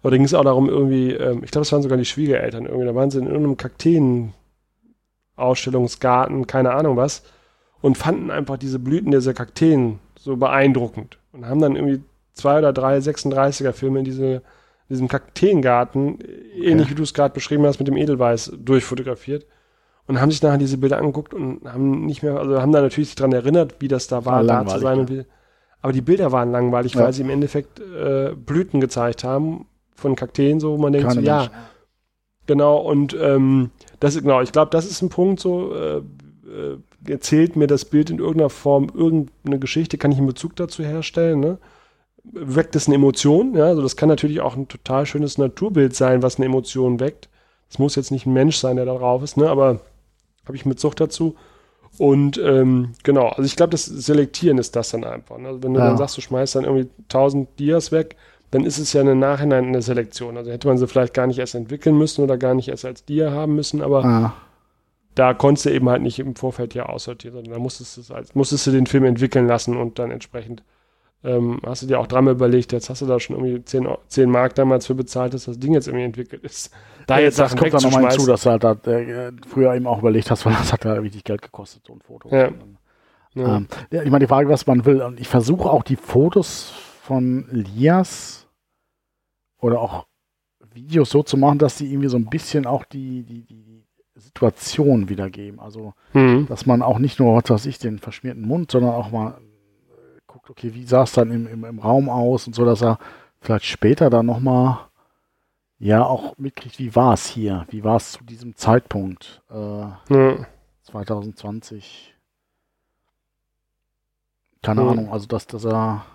aber 0.01 0.11
da 0.11 0.17
ging 0.17 0.25
es 0.25 0.33
auch 0.33 0.43
darum, 0.43 0.67
irgendwie, 0.69 1.11
ähm, 1.11 1.41
ich 1.43 1.51
glaube, 1.51 1.63
es 1.63 1.71
waren 1.71 1.81
sogar 1.81 1.97
die 1.97 2.05
Schwiegereltern 2.05 2.65
irgendwie, 2.65 2.85
da 2.85 2.95
waren 2.95 3.11
sie 3.11 3.19
in 3.19 3.27
irgendeinem 3.27 3.57
Kakteen 3.57 4.33
Ausstellungsgarten, 5.37 6.47
keine 6.47 6.73
Ahnung 6.73 6.97
was, 6.97 7.23
und 7.81 7.97
fanden 7.97 8.29
einfach 8.29 8.57
diese 8.57 8.77
Blüten 8.79 9.11
dieser 9.11 9.33
Kakteen 9.33 9.99
so 10.17 10.35
beeindruckend 10.35 11.17
und 11.31 11.45
haben 11.45 11.61
dann 11.61 11.77
irgendwie 11.77 12.03
zwei 12.33 12.59
oder 12.59 12.73
drei 12.73 12.97
36er 12.97 13.71
Filme 13.71 13.99
in 13.99 14.05
diese, 14.05 14.41
diesem 14.89 15.07
Kakteengarten, 15.07 16.19
ähnlich 16.61 16.89
wie 16.89 16.95
du 16.95 17.03
es 17.03 17.13
gerade 17.13 17.33
beschrieben 17.33 17.65
hast, 17.65 17.79
mit 17.79 17.87
dem 17.87 17.95
Edelweiß 17.95 18.51
durchfotografiert 18.57 19.45
und 20.09 20.19
haben 20.19 20.31
sich 20.31 20.41
nachher 20.41 20.57
diese 20.57 20.79
Bilder 20.79 20.97
angeguckt 20.97 21.35
und 21.35 21.71
haben 21.71 22.07
nicht 22.07 22.23
mehr, 22.23 22.35
also 22.39 22.59
haben 22.59 22.71
da 22.71 22.81
natürlich 22.81 23.09
sich 23.09 23.15
daran 23.15 23.31
erinnert, 23.31 23.75
wie 23.77 23.87
das 23.87 24.07
da 24.07 24.25
war, 24.25 24.45
war 24.47 24.65
da 24.65 24.65
zu 24.65 24.79
sein. 24.79 25.01
Und 25.01 25.11
wie, 25.11 25.23
aber 25.83 25.93
die 25.93 26.01
Bilder 26.01 26.31
waren 26.31 26.51
langweilig, 26.51 26.95
ja. 26.95 27.01
weil 27.01 27.13
sie 27.13 27.21
im 27.21 27.29
Endeffekt 27.29 27.79
äh, 27.79 28.33
Blüten 28.35 28.81
gezeigt 28.81 29.23
haben 29.23 29.67
von 29.93 30.15
Kakteen, 30.15 30.59
so 30.59 30.71
wo 30.71 30.81
man 30.81 30.93
denkt, 30.93 31.11
so, 31.11 31.19
ja, 31.19 31.51
genau, 32.47 32.77
und 32.77 33.15
ähm, 33.21 33.69
das 33.99 34.15
ist 34.15 34.23
genau, 34.23 34.41
ich 34.41 34.51
glaube, 34.51 34.71
das 34.71 34.87
ist 34.87 35.03
ein 35.03 35.09
Punkt 35.09 35.41
so, 35.41 35.75
äh, 35.75 35.97
äh, 35.97 36.77
erzählt 37.07 37.55
mir 37.55 37.67
das 37.67 37.85
Bild 37.85 38.09
in 38.09 38.17
irgendeiner 38.17 38.49
Form 38.49 38.87
irgendeine 38.91 39.59
Geschichte, 39.59 39.99
kann 39.99 40.11
ich 40.11 40.17
einen 40.17 40.25
Bezug 40.25 40.55
dazu 40.55 40.83
herstellen, 40.83 41.39
ne? 41.39 41.59
Weckt 42.23 42.75
es 42.75 42.87
eine 42.87 42.95
Emotion, 42.95 43.53
ja, 43.53 43.65
also 43.65 43.83
das 43.83 43.95
kann 43.95 44.09
natürlich 44.09 44.41
auch 44.41 44.55
ein 44.55 44.67
total 44.67 45.05
schönes 45.05 45.37
Naturbild 45.37 45.95
sein, 45.95 46.23
was 46.23 46.37
eine 46.37 46.47
Emotion 46.47 46.99
weckt. 46.99 47.29
Es 47.69 47.77
muss 47.77 47.95
jetzt 47.95 48.09
nicht 48.09 48.25
ein 48.25 48.33
Mensch 48.33 48.57
sein, 48.57 48.77
der 48.77 48.85
da 48.85 48.95
drauf 48.95 49.21
ist, 49.21 49.37
ne, 49.37 49.47
aber 49.47 49.81
habe 50.49 50.57
ich 50.57 50.65
mit 50.65 50.79
Sucht 50.79 50.99
dazu. 50.99 51.35
Und 51.97 52.37
ähm, 52.37 52.93
genau, 53.03 53.27
also 53.29 53.43
ich 53.43 53.55
glaube, 53.55 53.71
das 53.71 53.85
Selektieren 53.85 54.57
ist 54.57 54.75
das 54.75 54.89
dann 54.89 55.03
einfach. 55.03 55.37
Ne? 55.37 55.47
Also 55.47 55.63
wenn 55.63 55.73
du 55.73 55.79
ja. 55.79 55.87
dann 55.87 55.97
sagst, 55.97 56.17
du 56.17 56.21
schmeißt 56.21 56.55
dann 56.55 56.65
irgendwie 56.65 56.89
1000 57.03 57.47
Dias 57.59 57.91
weg, 57.91 58.15
dann 58.51 58.65
ist 58.65 58.79
es 58.79 58.93
ja 58.93 59.01
im 59.01 59.19
Nachhinein 59.19 59.67
eine 59.67 59.81
Selektion. 59.81 60.37
Also 60.37 60.51
hätte 60.51 60.67
man 60.67 60.77
sie 60.77 60.87
vielleicht 60.87 61.13
gar 61.13 61.27
nicht 61.27 61.39
erst 61.39 61.55
entwickeln 61.55 61.97
müssen 61.97 62.23
oder 62.23 62.37
gar 62.37 62.53
nicht 62.55 62.67
erst 62.67 62.85
als 62.85 63.05
Dia 63.05 63.31
haben 63.31 63.55
müssen, 63.55 63.81
aber 63.81 64.03
ja. 64.03 64.33
da 65.13 65.33
konntest 65.33 65.67
du 65.67 65.71
eben 65.71 65.89
halt 65.89 66.01
nicht 66.01 66.19
im 66.19 66.35
Vorfeld 66.35 66.73
ja 66.73 66.87
aussortieren, 66.87 67.35
sondern 67.35 67.53
da 67.53 67.59
musstest 67.59 68.09
du, 68.09 68.13
als, 68.13 68.33
musstest 68.33 68.65
du 68.65 68.71
den 68.71 68.87
Film 68.87 69.03
entwickeln 69.03 69.47
lassen 69.47 69.77
und 69.77 69.99
dann 69.99 70.09
entsprechend 70.09 70.63
ähm, 71.23 71.59
hast 71.65 71.81
du 71.81 71.87
dir 71.87 71.99
auch 71.99 72.07
dreimal 72.07 72.33
überlegt, 72.33 72.71
jetzt 72.71 72.89
hast 72.89 73.01
du 73.01 73.05
da 73.05 73.19
schon 73.19 73.35
irgendwie 73.35 73.63
10, 73.63 73.87
10 74.07 74.29
Mark 74.29 74.55
damals 74.55 74.87
für 74.87 74.95
bezahlt, 74.95 75.33
dass 75.33 75.45
das 75.45 75.59
Ding 75.59 75.73
jetzt 75.73 75.87
irgendwie 75.87 76.05
entwickelt 76.05 76.43
ist. 76.43 76.71
Da 77.07 77.17
ja, 77.17 77.25
jetzt 77.25 77.39
das 77.39 77.55
kommt 77.55 77.73
dann 77.73 77.83
nochmal 77.83 78.09
hinzu, 78.09 78.25
dass 78.25 78.43
du 78.43 78.51
halt 78.51 78.63
da, 78.63 78.73
äh, 78.89 79.31
früher 79.47 79.73
eben 79.73 79.85
auch 79.85 79.99
überlegt 79.99 80.31
hast, 80.31 80.45
weil 80.45 80.53
das 80.53 80.71
hat 80.71 80.85
ja 80.85 80.93
richtig 80.93 81.25
Geld 81.25 81.41
gekostet, 81.41 81.83
so 81.85 81.93
ein 81.93 82.01
Foto. 82.01 82.29
Ja. 82.29 82.51
ja. 83.33 83.57
Ähm, 83.57 83.67
ja 83.91 84.03
ich 84.03 84.11
meine, 84.11 84.23
die 84.23 84.29
Frage, 84.29 84.47
was 84.49 84.65
man 84.65 84.85
will, 84.85 85.01
und 85.01 85.19
ich 85.19 85.27
versuche 85.27 85.69
auch 85.69 85.83
die 85.83 85.97
Fotos 85.97 86.71
von 87.01 87.47
Lias 87.51 88.47
oder 89.59 89.81
auch 89.81 90.05
Videos 90.73 91.09
so 91.09 91.23
zu 91.23 91.35
machen, 91.35 91.59
dass 91.59 91.75
die 91.77 91.91
irgendwie 91.91 92.09
so 92.09 92.17
ein 92.17 92.29
bisschen 92.29 92.65
auch 92.65 92.85
die, 92.85 93.23
die, 93.23 93.43
die 93.43 93.83
Situation 94.15 95.09
wiedergeben. 95.09 95.59
Also, 95.59 95.93
mhm. 96.13 96.45
dass 96.47 96.65
man 96.65 96.81
auch 96.81 96.99
nicht 96.99 97.19
nur, 97.19 97.35
was 97.35 97.49
weiß 97.49 97.65
ich, 97.65 97.79
den 97.79 97.99
verschmierten 97.99 98.47
Mund, 98.47 98.71
sondern 98.71 98.93
auch 98.93 99.11
mal 99.11 99.39
guckt, 100.29 100.49
okay, 100.49 100.73
wie 100.73 100.85
sah 100.85 101.03
es 101.03 101.13
dann 101.13 101.31
im, 101.31 101.47
im, 101.47 101.65
im 101.65 101.79
Raum 101.79 102.07
aus 102.07 102.45
und 102.47 102.53
so, 102.53 102.63
dass 102.63 102.81
er 102.81 102.99
vielleicht 103.41 103.65
später 103.65 104.09
dann 104.09 104.27
nochmal 104.27 104.77
ja 105.79 106.03
auch 106.03 106.37
mitkriegt, 106.37 106.77
wie 106.77 106.95
war 106.95 107.13
es 107.13 107.25
hier, 107.25 107.65
wie 107.69 107.83
war 107.83 107.97
es 107.97 108.11
zu 108.13 108.23
diesem 108.23 108.55
Zeitpunkt 108.55 109.41
äh, 109.49 109.55
ja. 109.55 110.45
2020. 110.83 112.15
Keine 114.61 114.83
ja. 114.83 114.89
Ahnung, 114.89 115.11
also 115.11 115.25
dass, 115.25 115.47
dass 115.47 115.65
er, 115.65 116.05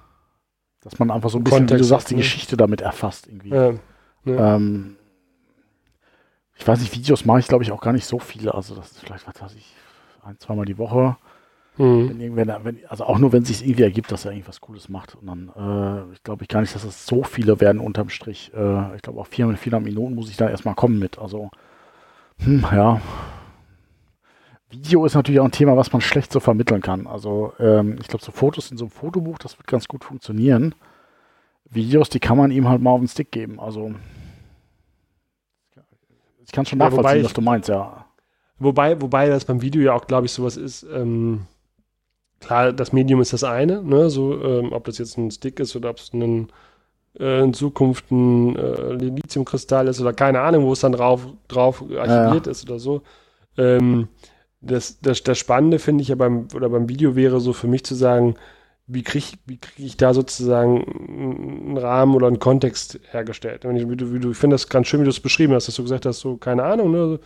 dass 0.82 0.98
man 0.98 1.10
einfach 1.10 1.30
so 1.30 1.38
ein 1.38 1.44
bisschen, 1.44 1.60
Kontext, 1.60 1.74
wie 1.74 1.82
du 1.82 1.88
sagst, 1.88 2.10
die 2.10 2.14
ne? 2.14 2.20
Geschichte 2.20 2.56
damit 2.56 2.82
erfasst 2.82 3.26
irgendwie. 3.26 3.50
Ja. 3.50 3.74
Ähm, 4.26 4.96
ich 6.56 6.68
weiß 6.68 6.80
nicht, 6.80 6.94
Videos 6.94 7.24
mache 7.24 7.40
ich 7.40 7.48
glaube 7.48 7.64
ich 7.64 7.72
auch 7.72 7.80
gar 7.80 7.92
nicht 7.92 8.06
so 8.06 8.18
viele, 8.18 8.54
also 8.54 8.76
das 8.76 8.92
ist 8.92 9.00
vielleicht, 9.00 9.26
was 9.26 9.40
weiß 9.42 9.54
ich, 9.56 9.74
ein, 10.22 10.38
zweimal 10.38 10.66
die 10.66 10.78
Woche. 10.78 11.16
Mhm. 11.76 12.36
Wenn 12.36 12.48
wenn, 12.64 12.78
also 12.88 13.04
auch 13.04 13.18
nur, 13.18 13.32
wenn 13.32 13.42
es 13.42 13.48
sich 13.48 13.64
irgendwie 13.64 13.82
ergibt, 13.82 14.12
dass 14.12 14.24
er 14.24 14.32
irgendwas 14.32 14.60
Cooles 14.60 14.88
macht. 14.88 15.16
Und 15.16 15.26
dann, 15.26 15.48
äh, 15.56 16.12
ich 16.12 16.22
glaube 16.22 16.44
ich 16.44 16.48
gar 16.48 16.60
nicht, 16.60 16.74
dass 16.74 16.84
es 16.84 17.06
so 17.06 17.24
viele 17.24 17.60
werden 17.60 17.80
unterm 17.80 18.10
Strich. 18.10 18.52
Äh, 18.54 18.94
ich 18.94 19.02
glaube 19.02 19.20
auch 19.20 19.26
400, 19.26 19.58
400 19.60 19.84
Minuten 19.84 20.14
muss 20.14 20.30
ich 20.30 20.36
da 20.36 20.48
erstmal 20.48 20.74
kommen 20.74 20.98
mit. 20.98 21.18
Also, 21.18 21.50
hm, 22.42 22.64
ja. 22.72 23.00
Video 24.70 25.04
ist 25.04 25.14
natürlich 25.14 25.40
auch 25.40 25.44
ein 25.44 25.52
Thema, 25.52 25.76
was 25.76 25.92
man 25.92 26.00
schlecht 26.00 26.32
so 26.32 26.40
vermitteln 26.40 26.80
kann. 26.80 27.06
Also, 27.06 27.52
ähm, 27.58 27.98
ich 28.00 28.08
glaube, 28.08 28.24
so 28.24 28.32
Fotos 28.32 28.70
in 28.70 28.76
so 28.76 28.84
einem 28.84 28.90
Fotobuch, 28.90 29.38
das 29.38 29.58
wird 29.58 29.66
ganz 29.66 29.88
gut 29.88 30.04
funktionieren. 30.04 30.74
Videos, 31.70 32.08
die 32.08 32.20
kann 32.20 32.36
man 32.36 32.50
ihm 32.50 32.68
halt 32.68 32.82
mal 32.82 32.90
auf 32.90 33.00
den 33.00 33.08
Stick 33.08 33.32
geben. 33.32 33.58
Also, 33.58 33.94
ich 36.44 36.52
kann 36.52 36.66
schon 36.66 36.78
nachvollziehen, 36.78 37.18
ja, 37.18 37.24
was 37.24 37.32
du 37.32 37.40
meinst, 37.40 37.68
ja. 37.68 38.04
Wobei, 38.58 39.00
wobei 39.00 39.28
das 39.28 39.44
beim 39.44 39.60
Video 39.60 39.82
ja 39.82 39.94
auch, 39.94 40.06
glaube 40.06 40.26
ich, 40.26 40.32
sowas 40.32 40.56
ist, 40.56 40.84
ähm, 40.84 41.46
klar, 42.44 42.72
das 42.72 42.92
Medium 42.92 43.20
ist 43.20 43.32
das 43.32 43.44
eine, 43.44 43.82
ne? 43.82 44.10
so, 44.10 44.42
ähm, 44.42 44.72
ob 44.72 44.84
das 44.84 44.98
jetzt 44.98 45.16
ein 45.18 45.30
Stick 45.30 45.60
ist 45.60 45.74
oder 45.76 45.90
ob 45.90 45.98
es 45.98 46.12
ein, 46.12 46.48
äh, 47.18 47.42
in 47.42 47.54
Zukunft 47.54 48.10
ein 48.10 48.56
äh, 48.56 48.92
Lithiumkristall 48.92 49.88
ist 49.88 50.00
oder 50.00 50.12
keine 50.12 50.40
Ahnung, 50.40 50.64
wo 50.64 50.72
es 50.72 50.80
dann 50.80 50.92
drauf, 50.92 51.26
drauf 51.48 51.82
archiviert 51.82 52.46
ja. 52.46 52.52
ist 52.52 52.68
oder 52.68 52.78
so. 52.78 53.02
Ähm, 53.56 54.08
das, 54.60 55.00
das, 55.00 55.22
das 55.22 55.38
Spannende 55.38 55.78
finde 55.78 56.02
ich 56.02 56.08
ja 56.08 56.14
beim, 56.14 56.48
oder 56.54 56.68
beim 56.68 56.88
Video 56.88 57.16
wäre 57.16 57.40
so 57.40 57.52
für 57.52 57.66
mich 57.66 57.84
zu 57.84 57.94
sagen, 57.94 58.36
wie 58.86 59.02
kriege 59.02 59.38
wie 59.46 59.58
krieg 59.58 59.86
ich 59.86 59.96
da 59.96 60.12
sozusagen 60.12 60.84
einen 60.84 61.78
Rahmen 61.78 62.14
oder 62.14 62.26
einen 62.26 62.38
Kontext 62.38 63.00
hergestellt? 63.10 63.64
Wenn 63.64 63.76
ich, 63.76 63.88
wie 63.88 63.96
du, 63.96 64.12
wie 64.12 64.18
du, 64.20 64.32
ich 64.32 64.36
finde 64.36 64.54
das 64.54 64.68
ganz 64.68 64.88
schön, 64.88 65.00
wie 65.00 65.04
du 65.04 65.10
es 65.10 65.20
beschrieben 65.20 65.54
hast, 65.54 65.68
dass 65.68 65.76
du 65.76 65.82
gesagt 65.82 66.06
hast, 66.06 66.20
so, 66.20 66.36
keine 66.36 66.64
Ahnung, 66.64 66.90
ne? 66.90 67.18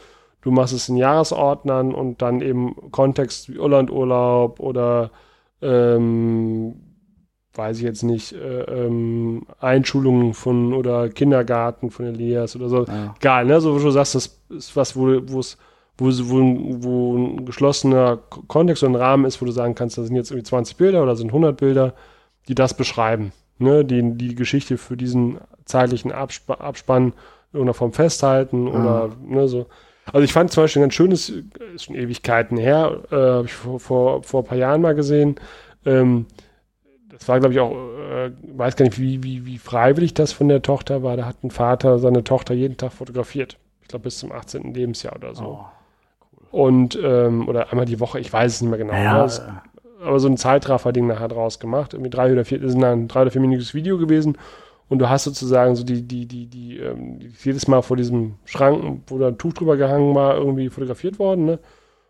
Du 0.43 0.51
machst 0.51 0.75
es 0.75 0.89
in 0.89 0.97
Jahresordnern 0.97 1.95
und 1.95 2.23
dann 2.23 2.41
eben 2.41 2.91
Kontext 2.91 3.49
wie 3.49 3.57
Irlandurlaub 3.57 4.61
oder 4.61 5.11
ähm, 5.63 6.77
weiß 7.55 7.79
ich 7.79 7.83
jetzt 7.83 8.05
nicht, 8.05 8.33
äh, 8.33 8.63
ähm, 8.63 9.47
Einschulungen 9.59 10.33
von 10.33 10.73
oder 10.73 11.09
Kindergarten 11.09 11.91
von 11.91 12.07
Elias 12.07 12.55
oder 12.55 12.69
so. 12.69 12.85
Ja. 12.85 13.15
Egal, 13.19 13.47
ne? 13.47 13.61
So 13.61 13.77
wie 13.79 13.83
du 13.83 13.91
sagst, 13.91 14.15
das 14.15 14.41
ist 14.51 14.77
was, 14.77 14.97
wo 14.97 15.11
es 15.11 15.59
wo, 15.99 16.07
wo, 16.07 16.85
wo 16.85 17.17
ein 17.17 17.45
geschlossener 17.45 18.19
Kontext 18.47 18.85
oder 18.85 18.93
ein 18.93 18.97
Rahmen 18.97 19.25
ist, 19.25 19.43
wo 19.43 19.47
du 19.47 19.51
sagen 19.51 19.75
kannst, 19.75 19.99
da 19.99 20.05
sind 20.05 20.15
jetzt 20.15 20.31
irgendwie 20.31 20.47
20 20.47 20.77
Bilder 20.77 21.03
oder 21.03 21.17
sind 21.17 21.29
100 21.29 21.57
Bilder, 21.57 21.95
die 22.47 22.55
das 22.55 22.75
beschreiben. 22.75 23.33
Ne? 23.59 23.85
Die, 23.85 24.17
die 24.17 24.37
Geschichte 24.37 24.79
für 24.79 24.97
diesen 24.97 25.39
zeitlichen 25.65 26.13
Absp 26.13 26.51
Abspann 26.53 27.09
in 27.53 27.59
irgendeiner 27.59 27.75
Form 27.75 27.93
festhalten 27.93 28.69
ja. 28.69 28.73
oder 28.73 29.11
ne, 29.27 29.49
so. 29.49 29.67
Also 30.13 30.25
ich 30.25 30.33
fand 30.33 30.51
zum 30.51 30.65
Beispiel 30.65 30.81
ein 30.81 30.85
ganz 30.85 30.95
schönes, 30.95 31.29
ist 31.75 31.85
schon 31.85 31.95
Ewigkeiten 31.95 32.57
her, 32.57 33.03
äh, 33.11 33.15
habe 33.15 33.47
ich 33.47 33.53
vor, 33.53 33.81
vor, 33.81 34.23
vor 34.23 34.43
ein 34.43 34.47
paar 34.47 34.59
Jahren 34.59 34.81
mal 34.81 34.95
gesehen. 34.95 35.37
Ähm, 35.85 36.27
das 37.11 37.29
war, 37.29 37.41
glaube 37.41 37.55
ich, 37.55 37.61
auch, 37.61 37.73
äh, 37.73 38.31
weiß 38.57 38.77
gar 38.77 38.85
nicht, 38.85 38.99
wie, 38.99 39.23
wie, 39.23 39.45
wie 39.45 39.59
freiwillig 39.59 40.15
das 40.15 40.33
von 40.33 40.49
der 40.49 40.63
Tochter 40.63 41.03
war. 41.03 41.17
Da 41.17 41.27
hat 41.27 41.43
ein 41.43 41.51
Vater 41.51 41.99
seine 41.99 42.25
Tochter 42.25 42.55
jeden 42.55 42.77
Tag 42.77 42.93
fotografiert. 42.93 43.57
Ich 43.83 43.89
glaube, 43.89 44.05
bis 44.05 44.19
zum 44.19 44.33
18. 44.33 44.75
Lebensjahr 44.75 45.17
oder 45.17 45.35
so. 45.35 45.45
Oh, 45.45 45.65
cool. 46.33 46.47
Und, 46.51 46.99
ähm, 47.03 47.49
oder 47.49 47.71
einmal 47.71 47.87
die 47.87 48.01
Woche, 48.01 48.21
ich 48.21 48.33
weiß 48.33 48.55
es 48.55 48.61
nicht 48.63 48.71
mehr 48.71 48.79
genau. 48.79 48.95
Ja, 48.95 49.19
das, 49.23 49.43
aber 50.03 50.21
so 50.21 50.29
ein 50.29 50.37
Zeitraffer-Ding 50.37 51.07
nachher 51.07 51.29
draus 51.29 51.59
gemacht. 51.59 51.95
Irgendwie 51.95 52.11
drei 52.11 52.33
oder 52.33 52.45
vier, 52.45 52.61
das 52.61 52.75
ist 52.75 52.83
ein 52.83 53.09
drei 53.09 53.23
oder 53.23 53.31
vier 53.31 53.41
minütiges 53.41 53.75
Video 53.75 53.99
gewesen 53.99 54.39
und 54.89 54.99
du 54.99 55.09
hast 55.09 55.25
sozusagen 55.25 55.77
so 55.77 55.85
die, 55.85 56.03
die, 56.03 56.27
die, 56.27 56.47
die, 56.47 56.79
ähm, 56.79 57.19
jedes 57.43 57.69
Mal 57.69 57.83
vor 57.83 57.97
diesem 57.97 58.37
Schrank, 58.45 59.03
wo 59.07 59.19
da 59.19 59.29
ein 59.29 59.39
Tuch 59.39 59.53
drüber 59.53 59.77
gehangen 59.77 60.15
war, 60.15 60.37
irgendwie 60.37 60.69
fotografiert 60.71 61.19
worden, 61.19 61.45
ne? 61.45 61.59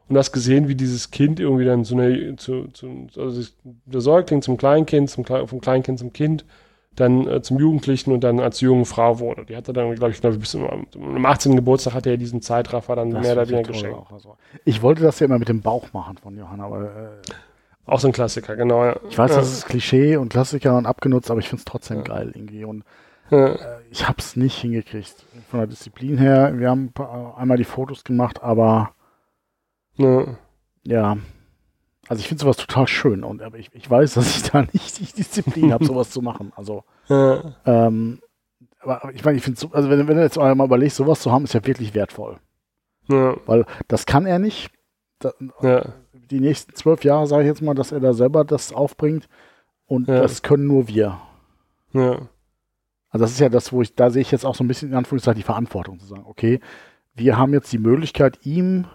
Und 0.09 0.15
du 0.15 0.21
hast 0.21 0.33
gesehen, 0.33 0.69
wie 0.69 0.75
dieses 0.75 1.11
Kind 1.11 1.39
irgendwie 1.39 1.67
dann 1.67 1.85
so 1.85 1.95
eine, 1.95 2.37
zu, 2.37 2.69
zu, 2.69 3.09
also 3.19 3.43
der 3.85 4.01
Säugling 4.01 4.41
zum 4.41 4.57
Kleinkind, 4.57 5.11
zum, 5.11 5.27
vom 5.27 5.61
Kleinkind 5.61 5.99
zum 5.99 6.15
Kind, 6.15 6.47
dann 6.97 7.27
äh, 7.29 7.43
zum 7.43 7.59
Jugendlichen 7.59 8.13
und 8.13 8.25
dann 8.25 8.41
als 8.41 8.61
junge 8.61 8.87
Frau 8.87 9.19
wurde. 9.19 9.45
Die 9.45 9.55
hatte 9.55 9.73
dann, 9.73 9.95
glaube 9.95 10.13
ich, 10.13 10.21
glaub 10.21 10.33
ich, 10.33 10.41
bis 10.41 10.51
zum, 10.53 10.67
am 10.67 11.27
18. 11.27 11.57
Geburtstag 11.57 11.95
hatte 11.95 12.11
er 12.11 12.17
diesen 12.17 12.41
Zeitraffer 12.41 12.97
dann 12.97 13.11
Das 13.11 13.23
mehr 13.23 13.35
oder 13.35 13.49
weniger 13.49 13.69
geschenkt. 13.69 13.99
also. 14.11 14.37
Ich 14.65 14.83
wollte 14.83 15.03
das 15.03 15.21
ja 15.21 15.27
immer 15.27 15.39
mit 15.39 15.49
dem 15.49 15.61
Bauch 15.61 15.93
machen 15.93 16.17
von 16.17 16.37
Johanna, 16.37 16.65
aber 16.65 16.85
äh, 16.85 17.31
Auch 17.89 18.01
so 18.01 18.07
ein 18.09 18.13
Klassiker, 18.13 18.55
genau. 18.57 18.85
Ja. 18.85 18.97
ich 19.09 19.17
weiß, 19.19 19.31
ja. 19.33 19.37
das 19.39 19.53
ist 19.53 19.67
Klischee 19.67 20.17
und 20.17 20.29
Klassiker 20.29 20.77
und 20.77 20.87
abgenutzt, 20.87 21.31
aber 21.31 21.41
ich 21.41 21.49
finde 21.49 21.61
es 21.61 21.65
trotzdem 21.65 21.99
Ja. 21.99 22.03
geil 22.05 22.33
irgendwie. 22.35 22.65
Und 22.65 22.85
Ja. 23.31 23.47
äh, 23.49 23.81
ich 23.91 24.07
habe 24.07 24.19
es 24.19 24.37
nicht 24.37 24.59
hingekriegt. 24.59 25.25
Von 25.51 25.61
der 25.61 25.67
Disziplin 25.67 26.19
her, 26.19 26.53
wir 26.59 26.71
haben 26.71 26.93
paar- 26.93 27.37
einmal 27.39 27.57
die 27.57 27.65
Fotos 27.65 28.05
gemacht, 28.05 28.43
aber 28.43 28.93
Ja. 30.85 31.17
Also 32.09 32.21
ich 32.21 32.29
finde 32.29 32.41
sowas 32.43 32.57
total 32.57 32.87
schön 32.89 33.23
und 33.25 33.43
aber 33.43 33.59
ich, 33.59 33.69
ich 33.75 33.91
weiß, 33.91 34.15
dass 34.15 34.37
ich 34.37 34.51
da 34.51 34.63
nicht 34.63 34.99
die 35.01 35.05
Disziplin 35.13 35.73
habe, 35.73 35.85
sowas 35.85 36.11
zu 36.11 36.23
machen. 36.23 36.53
Also 36.57 36.85
ähm, 37.11 38.21
aber 38.81 39.11
ich 39.13 39.25
meine, 39.25 39.37
ich 39.39 39.43
finde 39.45 39.59
so, 39.61 39.71
also 39.73 39.91
wenn, 39.91 40.07
wenn 40.09 40.17
du 40.17 40.23
jetzt 40.23 40.37
mal 40.37 40.53
überlegst, 40.65 40.97
sowas 40.97 41.21
zu 41.21 41.33
haben, 41.33 41.45
ist 41.45 41.53
ja 41.55 41.67
wirklich 41.67 41.95
wertvoll. 41.95 42.37
Ja. 43.09 43.35
Weil 43.47 43.67
das 43.89 44.07
kann 44.07 44.25
er 44.27 44.39
nicht. 44.39 44.71
Da, 45.19 45.33
Ja. 45.63 45.85
Die 46.31 46.41
nächsten 46.41 46.75
zwölf 46.75 47.05
Jahre, 47.05 47.27
sage 47.27 47.43
ich 47.43 47.49
jetzt 47.49 47.63
mal, 47.63 47.75
dass 47.75 47.93
er 47.93 48.01
da 48.01 48.13
selber 48.13 48.45
das 48.45 48.73
aufbringt. 48.73 49.29
Und 49.87 50.09
Ja. 50.09 50.21
das 50.21 50.43
können 50.43 50.67
nur 50.67 50.89
wir. 50.89 51.19
Ja. 51.93 52.19
Also 53.11 53.25
das 53.25 53.31
ist 53.33 53.41
ja 53.41 53.49
das, 53.49 53.73
wo 53.73 53.81
ich, 53.83 53.95
da 53.95 54.11
sehe 54.11 54.21
ich 54.23 54.31
jetzt 54.31 54.45
auch 54.45 54.55
so 54.55 54.63
ein 54.63 54.69
bisschen 54.69 54.91
in 54.91 54.95
Anführungszeichen 54.97 55.39
die 55.39 55.45
Verantwortung 55.45 55.99
zu 55.99 56.07
sagen, 56.07 56.25
okay, 56.27 56.61
wir 57.15 57.39
haben 57.39 57.53
jetzt 57.55 57.73
die 57.73 57.79
Möglichkeit, 57.79 58.39
ihm 58.45 58.87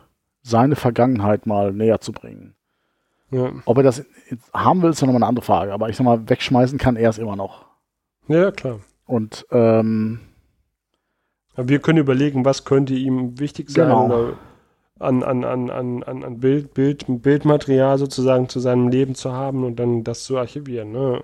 seine 0.43 0.75
Vergangenheit 0.75 1.45
mal 1.47 1.73
näher 1.73 1.99
zu 1.99 2.11
bringen. 2.11 2.53
Ja. 3.31 3.51
Ob 3.65 3.77
er 3.77 3.83
das 3.83 4.05
haben 4.53 4.81
will, 4.83 4.91
ist 4.91 5.01
ja 5.01 5.07
nochmal 5.07 5.23
eine 5.23 5.29
andere 5.29 5.45
Frage. 5.45 5.73
Aber 5.73 5.89
ich 5.89 5.97
sag 5.97 6.03
mal, 6.03 6.29
wegschmeißen 6.29 6.77
kann 6.77 6.95
er 6.95 7.09
es 7.09 7.17
immer 7.17 7.35
noch. 7.35 7.65
ja, 8.27 8.51
klar. 8.51 8.79
Und 9.05 9.45
ähm, 9.51 10.19
wir 11.55 11.79
können 11.79 11.97
überlegen, 11.99 12.45
was 12.45 12.63
könnte 12.65 12.93
ihm 12.93 13.39
wichtig 13.39 13.69
sein 13.69 13.87
Genau. 13.87 14.05
oder 14.05 14.33
an, 14.99 15.23
an, 15.23 15.43
an, 15.43 15.69
an, 15.69 16.03
an 16.03 16.23
an 16.23 16.39
Bild, 16.39 16.73
Bild, 16.73 17.05
Bildmaterial 17.07 17.97
sozusagen 17.97 18.47
zu 18.49 18.59
seinem 18.59 18.87
Leben 18.89 19.15
zu 19.15 19.33
haben 19.33 19.63
und 19.63 19.77
dann 19.77 20.03
das 20.03 20.23
zu 20.23 20.37
archivieren. 20.37 20.91
Ne? 20.91 21.23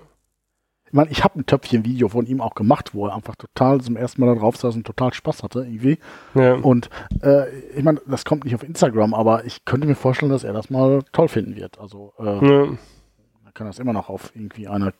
ich 0.90 0.94
meine, 0.94 1.10
ich 1.12 1.22
habe 1.22 1.38
ein 1.38 1.46
Töpfchen-Video 1.46 2.08
von 2.08 2.26
ihm 2.26 2.40
auch 2.40 2.56
gemacht, 2.56 2.94
wo 2.94 3.06
er 3.06 3.14
einfach 3.14 3.36
total 3.36 3.80
zum 3.80 3.96
ersten 3.96 4.20
Mal 4.20 4.34
da 4.34 4.40
drauf 4.40 4.56
saß 4.56 4.74
und 4.74 4.84
total 4.84 5.14
Spaß 5.14 5.44
hatte 5.44 5.60
irgendwie. 5.60 6.00
Ja. 6.34 6.54
Und 6.54 6.90
äh, 7.22 7.48
ich 7.76 7.84
meine, 7.84 8.00
das 8.08 8.24
kommt 8.24 8.44
nicht 8.44 8.56
auf 8.56 8.64
Instagram, 8.64 9.14
aber 9.14 9.44
ich 9.44 9.64
könnte 9.64 9.86
mir 9.86 9.94
vorstellen, 9.94 10.32
dass 10.32 10.42
er 10.42 10.52
das 10.52 10.68
mal 10.68 11.04
toll 11.12 11.28
finden 11.28 11.54
wird. 11.54 11.78
Also 11.78 12.12
äh, 12.18 12.24
Ja. 12.24 12.66
man 12.66 13.54
kann 13.54 13.68
das 13.68 13.78
immer 13.78 13.92
noch 13.92 14.08
auf 14.08 14.32
irgendwie 14.34 14.66
einer 14.66 14.92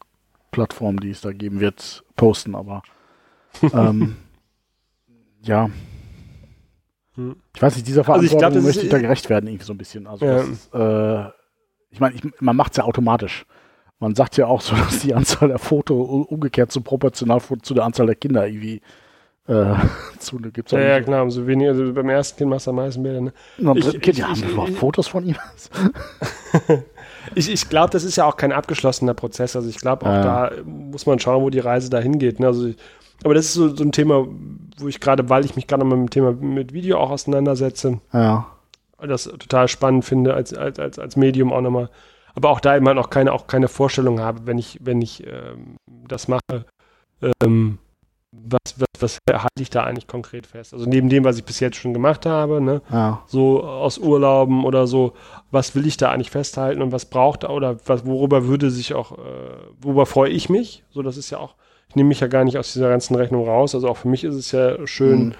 Plattform, 0.52 1.00
die 1.00 1.10
es 1.10 1.22
da 1.22 1.32
geben 1.32 1.58
wird, 1.58 2.04
posten, 2.14 2.54
aber 2.54 2.82
ähm, 3.74 4.14
ja. 5.42 5.70
Ich 7.54 7.62
weiß 7.62 7.74
nicht, 7.76 7.86
dieser 7.86 8.00
Also 8.00 8.12
Verantwortung 8.12 8.38
glaub, 8.38 8.52
das 8.54 8.64
möchte 8.64 8.82
ich 8.82 8.88
da 8.90 8.98
gerecht 8.98 9.28
werden, 9.30 9.46
irgendwie 9.48 9.64
so 9.64 9.72
ein 9.72 9.78
bisschen. 9.78 10.06
Also 10.06 10.24
Ja. 10.26 10.34
das 10.36 10.48
ist, 10.48 10.74
äh, 10.74 11.24
ich 11.90 12.00
meine, 12.00 12.14
man 12.40 12.56
macht 12.56 12.72
es 12.72 12.76
ja 12.78 12.84
automatisch. 12.84 13.44
Man 13.98 14.14
sagt 14.14 14.36
ja 14.36 14.46
auch 14.46 14.60
so, 14.60 14.74
dass 14.76 15.00
die 15.00 15.14
Anzahl 15.14 15.48
der 15.48 15.58
Fotos 15.58 15.96
u- 16.08 16.22
umgekehrt 16.22 16.72
so 16.72 16.80
proportional 16.80 17.40
zu 17.62 17.74
der 17.74 17.84
Anzahl 17.84 18.06
der 18.06 18.14
Kinder 18.16 18.46
irgendwie 18.46 18.80
äh, 19.48 19.74
zu 20.18 20.36
gibt's 20.38 20.72
auch 20.72 20.78
Ja, 20.78 20.84
ja, 20.88 21.00
klar, 21.00 21.22
umso 21.22 21.46
weniger, 21.46 21.70
also 21.72 21.92
beim 21.92 22.08
ersten 22.08 22.38
Kind 22.38 22.50
machst 22.50 22.66
du 22.66 22.70
am 22.70 22.76
meisten 22.76 23.02
Bilder. 23.02 23.20
Ne? 23.20 23.32
Und 23.58 23.76
Ich- 23.78 23.84
dritte 23.84 23.98
Kind, 24.00 24.18
ja, 24.18 24.28
haben 24.28 24.40
wir 24.42 24.48
überhaupt 24.50 24.74
Fotos 24.74 25.08
von 25.08 25.24
ihm? 25.26 25.36
Ich, 27.34 27.50
ich 27.52 27.68
glaube, 27.68 27.90
das 27.90 28.02
ist 28.02 28.16
ja 28.16 28.24
auch 28.24 28.36
kein 28.36 28.50
abgeschlossener 28.50 29.14
Prozess. 29.14 29.54
Also 29.54 29.68
ich 29.68 29.76
glaube, 29.76 30.06
auch 30.06 30.10
Ja. 30.12 30.50
da 30.50 30.52
muss 30.64 31.04
man 31.06 31.18
schauen, 31.18 31.42
wo 31.42 31.50
die 31.50 31.58
Reise 31.58 31.90
dahin 31.90 32.18
geht. 32.18 32.40
Ne? 32.40 32.46
Also 32.46 32.68
ich, 32.68 32.76
aber 33.24 33.34
das 33.34 33.46
ist 33.46 33.54
so, 33.54 33.74
so 33.74 33.84
ein 33.84 33.92
Thema, 33.92 34.26
wo 34.78 34.88
ich 34.88 35.00
gerade, 35.00 35.28
weil 35.28 35.44
ich 35.44 35.56
mich 35.56 35.66
gerade 35.66 35.84
mit 35.84 35.92
dem 35.92 36.10
Thema 36.10 36.32
mit 36.32 36.72
Video 36.72 36.98
auch 36.98 37.10
auseinandersetze, 37.10 38.00
Ja, 38.12 38.46
das 39.06 39.24
total 39.24 39.68
spannend 39.68 40.04
finde 40.04 40.34
als, 40.34 40.54
als, 40.54 40.78
als, 40.78 40.98
als 40.98 41.16
Medium 41.16 41.52
auch 41.52 41.60
nochmal. 41.60 41.88
Aber 42.34 42.50
auch 42.50 42.60
da 42.60 42.76
immer 42.76 42.94
noch 42.94 43.10
keine, 43.10 43.32
auch 43.32 43.46
keine 43.46 43.68
Vorstellung 43.68 44.20
habe, 44.20 44.46
wenn 44.46 44.58
ich, 44.58 44.78
wenn 44.82 45.02
ich 45.02 45.26
ähm, 45.26 45.76
das 45.86 46.28
mache, 46.28 46.66
ähm, 47.42 47.78
was, 48.32 48.78
was, 48.78 48.88
was 49.00 49.18
halte 49.28 49.60
ich 49.60 49.70
da 49.70 49.82
eigentlich 49.82 50.06
konkret 50.06 50.46
fest? 50.46 50.72
Also 50.72 50.86
neben 50.86 51.08
dem, 51.08 51.24
was 51.24 51.36
ich 51.36 51.44
bis 51.44 51.58
jetzt 51.58 51.76
schon 51.76 51.92
gemacht 51.92 52.26
habe, 52.26 52.60
ne? 52.60 52.82
ja, 52.90 53.22
so 53.26 53.64
aus 53.64 53.98
Urlauben 53.98 54.64
oder 54.64 54.86
so, 54.86 55.14
was 55.50 55.74
will 55.74 55.86
ich 55.86 55.96
da 55.96 56.10
eigentlich 56.10 56.30
festhalten 56.30 56.80
und 56.80 56.92
was 56.92 57.06
braucht 57.06 57.44
oder 57.44 57.76
was, 57.86 58.06
worüber 58.06 58.46
würde 58.46 58.70
sich 58.70 58.94
auch, 58.94 59.12
äh, 59.12 59.14
worüber 59.80 60.06
freue 60.06 60.30
ich 60.30 60.48
mich? 60.48 60.84
So, 60.90 61.02
das 61.02 61.16
ist 61.16 61.30
ja 61.30 61.38
auch, 61.38 61.54
ich 61.90 61.96
nehme 61.96 62.08
mich 62.08 62.20
ja 62.20 62.26
gar 62.28 62.44
nicht 62.44 62.56
aus 62.56 62.72
dieser 62.72 62.88
ganzen 62.88 63.14
Rechnung 63.16 63.46
raus. 63.46 63.74
Also 63.74 63.88
auch 63.88 63.96
für 63.98 64.08
mich 64.08 64.24
ist 64.24 64.34
es 64.36 64.52
ja 64.52 64.86
schön, 64.86 65.26
Mhm. 65.28 65.34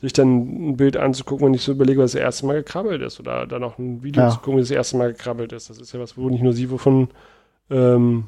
sich 0.00 0.12
dann 0.12 0.70
ein 0.70 0.76
Bild 0.76 0.96
anzugucken, 0.96 1.46
wenn 1.46 1.54
ich 1.54 1.62
so 1.62 1.72
überlege, 1.72 2.00
was 2.02 2.12
das 2.12 2.20
erste 2.20 2.44
Mal 2.46 2.54
gekrabbelt 2.54 3.00
ist 3.02 3.20
oder 3.20 3.46
dann 3.46 3.60
noch 3.62 3.78
ein 3.78 4.02
Video 4.02 4.24
Ja. 4.24 4.30
zu 4.30 4.38
gucken, 4.38 4.56
wie 4.56 4.62
das 4.62 4.70
erste 4.72 4.96
Mal 4.96 5.12
gekrabbelt 5.12 5.52
ist. 5.52 5.70
Das 5.70 5.78
ist 5.78 5.92
ja 5.92 6.00
was, 6.00 6.18
wo 6.18 6.28
nicht 6.28 6.42
nur 6.42 6.52
sie 6.52 6.70
wovon 6.70 7.08
ähm, 7.70 8.24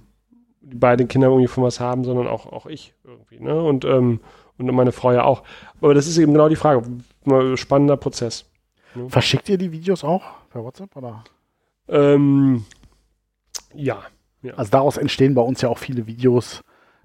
die 0.60 0.76
beiden 0.76 1.08
Kinder 1.08 1.26
irgendwie 1.28 1.48
von 1.48 1.64
was 1.64 1.80
haben, 1.80 2.04
sondern 2.04 2.26
auch, 2.28 2.46
auch 2.46 2.66
ich 2.66 2.94
irgendwie. 3.04 3.38
Ne? 3.40 3.60
Und, 3.62 3.84
ähm, 3.84 4.20
und 4.56 4.66
meine 4.72 4.92
Frau 4.92 5.12
ja 5.12 5.24
auch. 5.24 5.42
Aber 5.82 5.92
das 5.94 6.06
ist 6.06 6.16
eben 6.16 6.32
genau 6.32 6.48
die 6.48 6.56
Frage. 6.56 6.82
Spannender 7.56 7.96
Prozess. 7.96 8.46
Verschickt 9.08 9.48
ihr 9.48 9.58
die 9.58 9.72
Videos 9.72 10.04
auch 10.04 10.22
per 10.50 10.62
WhatsApp? 10.64 10.94
Oder? 10.96 11.24
Ähm, 11.88 12.64
ja. 13.74 13.98
Also 14.56 14.70
daraus 14.70 14.96
entstehen 14.96 15.34
bei 15.34 15.42
uns 15.42 15.60
ja 15.62 15.68
auch 15.70 15.78
viele 15.78 16.06
Videos, 16.06 16.62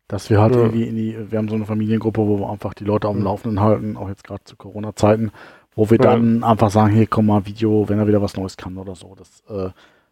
dass 0.09 0.29
wir 0.29 0.41
halt 0.41 0.53
Ja. 0.55 0.63
irgendwie 0.63 0.83
in 0.83 0.95
die, 0.97 1.31
wir 1.31 1.37
haben 1.37 1.47
so 1.47 1.55
eine 1.55 1.65
Familiengruppe, 1.65 2.19
wo 2.19 2.39
wir 2.39 2.49
einfach 2.49 2.73
die 2.73 2.83
Leute 2.83 3.07
am. 3.07 3.23
Laufenden 3.23 3.61
halten, 3.61 3.95
auch 3.95 4.09
jetzt 4.09 4.25
gerade 4.25 4.43
zu 4.43 4.57
Corona-Zeiten, 4.57 5.31
wo 5.75 5.89
wir 5.89 5.97
Ja. 5.97 6.03
dann 6.03 6.43
einfach 6.43 6.69
sagen, 6.71 6.93
hey, 6.93 7.07
komm 7.07 7.27
mal, 7.27 7.45
Video, 7.45 7.87
wenn 7.87 7.99
er 7.99 8.07
wieder 8.07 8.21
was 8.21 8.35
Neues 8.35 8.57
kann 8.57 8.77
oder 8.77 8.95
so. 8.95 9.15
Das, 9.17 9.43
äh, 9.49 9.69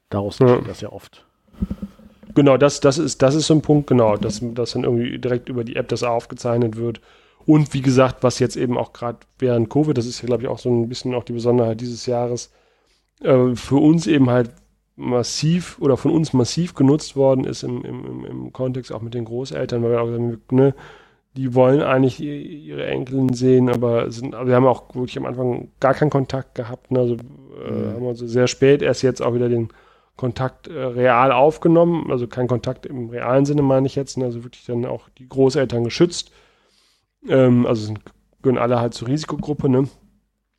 daraus 0.09 0.39
Ja. 0.39 0.59
das 0.65 0.79
ja 0.79 0.89
oft. 0.93 1.25
Genau, 2.35 2.57
das, 2.57 2.79
das, 2.79 2.97
ist, 2.99 3.21
das 3.21 3.35
ist 3.35 3.47
so 3.47 3.55
ein 3.55 3.61
Punkt, 3.61 3.87
genau, 3.87 4.15
dass, 4.15 4.39
dass 4.53 4.71
dann 4.73 4.83
irgendwie 4.83 5.17
direkt 5.17 5.49
über 5.49 5.63
die 5.63 5.75
App 5.75 5.87
das 5.89 6.03
aufgezeichnet 6.03 6.77
wird. 6.77 7.01
Und 7.47 7.73
wie 7.73 7.81
gesagt, 7.81 8.17
was 8.21 8.39
jetzt 8.39 8.57
eben 8.57 8.77
auch 8.77 8.93
gerade 8.93 9.17
während 9.39 9.69
Covid, 9.69 9.97
das 9.97 10.05
ist 10.05 10.21
ja, 10.21 10.27
glaube 10.27 10.43
ich, 10.43 10.49
auch 10.49 10.59
so 10.59 10.69
ein 10.69 10.87
bisschen 10.89 11.15
auch 11.15 11.23
die 11.23 11.33
Besonderheit 11.33 11.81
dieses 11.81 12.05
Jahres, 12.05 12.51
äh, 13.23 13.55
für 13.55 13.77
uns 13.77 14.05
eben 14.05 14.29
halt 14.29 14.51
massiv 14.97 15.77
oder 15.79 15.95
von 15.95 16.11
uns 16.11 16.33
massiv 16.33 16.73
genutzt 16.73 17.15
worden 17.15 17.45
ist 17.45 17.63
im, 17.63 17.85
im, 17.85 18.25
im, 18.25 18.51
Kontext 18.51 18.91
auch 18.91 19.01
mit 19.01 19.13
den 19.13 19.25
Großeltern, 19.25 19.83
weil 19.83 19.91
wir 19.91 20.01
auch 20.01 20.09
sagen, 20.09 20.41
ne, 20.51 20.73
die 21.37 21.53
wollen 21.53 21.81
eigentlich 21.81 22.19
ihre 22.19 22.87
Enkelin 22.87 23.31
sehen, 23.33 23.69
aber 23.69 24.11
sind, 24.11 24.33
aber 24.33 24.47
wir 24.47 24.55
haben 24.55 24.65
auch 24.65 24.95
wirklich 24.95 25.17
am 25.17 25.27
Anfang 25.27 25.69
gar 25.79 25.93
keinen 25.93 26.09
Kontakt 26.09 26.55
gehabt. 26.55 26.89
Ne? 26.91 26.99
Also 26.99 27.13
äh, 27.13 27.71
Mhm. 27.71 27.93
haben 27.93 28.07
also 28.07 28.25
sehr 28.25 28.47
spät 28.47 28.81
erst 28.81 29.03
jetzt 29.03 29.21
auch 29.21 29.35
wieder 29.35 29.49
den 29.49 29.69
Kontakt 30.15 30.67
äh, 30.67 30.73
real 30.73 31.31
aufgenommen, 31.31 32.11
also 32.11 32.25
kein 32.25 32.47
Kontakt 32.47 32.87
im 32.87 33.09
realen 33.09 33.45
Sinne 33.45 33.61
meine 33.61 33.85
ich 33.85 33.95
jetzt, 33.95 34.17
ne? 34.17 34.25
also 34.25 34.43
wirklich 34.43 34.65
dann 34.65 34.85
auch 34.85 35.09
die 35.19 35.29
Großeltern 35.29 35.83
geschützt. 35.83 36.31
Ähm, 37.29 37.67
also 37.67 37.85
sind, 37.85 37.99
gehören 38.41 38.57
alle 38.57 38.79
halt 38.79 38.95
zur 38.95 39.07
Risikogruppe, 39.07 39.69
ne? 39.69 39.87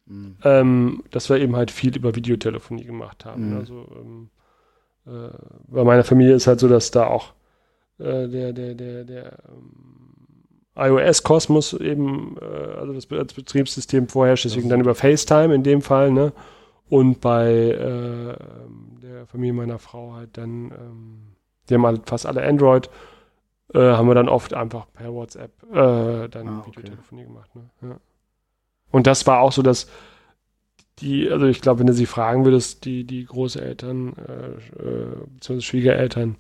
Mhm. 0.09 0.37
ähm, 0.43 1.05
dass 1.11 1.29
wir 1.29 1.39
eben 1.39 1.55
halt 1.55 1.71
viel 1.71 1.95
über 1.95 2.15
Videotelefonie 2.15 2.85
gemacht 2.85 3.25
haben. 3.25 3.51
Mhm. 3.51 3.57
Also 3.59 3.87
ähm, 3.95 4.31
äh, 5.07 5.29
bei 5.69 5.85
meiner 5.85 6.05
Familie 6.05 6.35
ist 6.35 6.47
halt 6.47 6.61
so, 6.61 6.69
dass 6.69 6.91
da 6.91 7.07
auch 7.07 7.35
äh, 7.99 8.27
der, 8.29 8.53
der, 8.53 8.75
der, 8.75 9.05
der 9.05 9.39
ähm, 9.49 10.09
iOS-Kosmos 10.77 11.75
eben, 11.75 12.37
äh, 12.41 12.45
also 12.79 12.95
das 12.95 13.11
als 13.11 13.35
Betriebssystem 13.35 14.09
vorherrscht, 14.09 14.47
deswegen 14.47 14.69
dann 14.69 14.81
über 14.81 14.95
FaceTime 14.95 15.55
in 15.55 15.63
dem 15.63 15.83
Fall, 15.83 16.11
ne? 16.11 16.33
Und 16.89 17.21
bei 17.21 17.53
äh, 17.53 18.35
der 19.03 19.27
Familie 19.27 19.53
meiner 19.53 19.79
Frau 19.79 20.15
halt 20.15 20.39
dann, 20.39 20.71
ähm, 20.71 21.19
die 21.69 21.75
haben 21.75 21.85
halt 21.85 22.09
fast 22.09 22.25
alle 22.25 22.43
Android, 22.43 22.89
äh, 23.75 23.79
haben 23.79 24.09
wir 24.09 24.15
dann 24.15 24.31
oft 24.31 24.55
einfach 24.55 24.87
per 24.95 25.13
WhatsApp 25.13 25.51
äh, 25.71 26.29
dann 26.29 26.49
Ah, 26.49 26.59
okay. 26.61 26.79
Videotelefonie 26.79 27.25
gemacht. 27.25 27.55
Ne? 27.55 27.63
Ja. 27.83 27.97
Und 28.91 29.07
das 29.07 29.27
war 29.27 29.41
auch 29.41 29.53
so, 29.53 29.63
dass 29.63 29.89
die, 31.01 31.31
also 31.31 31.47
ich 31.47 31.61
glaube, 31.61 31.81
wenn 31.81 31.87
du 31.87 31.93
sie 31.93 32.07
fragen 32.07 32.45
würdest, 32.45 32.85
die, 32.85 33.05
die 33.05 33.25
Großeltern, 33.25 34.15
äh, 34.17 34.83
äh, 34.83 35.17
beziehungsweise 35.35 35.63
Schwiegereltern, 35.63 36.39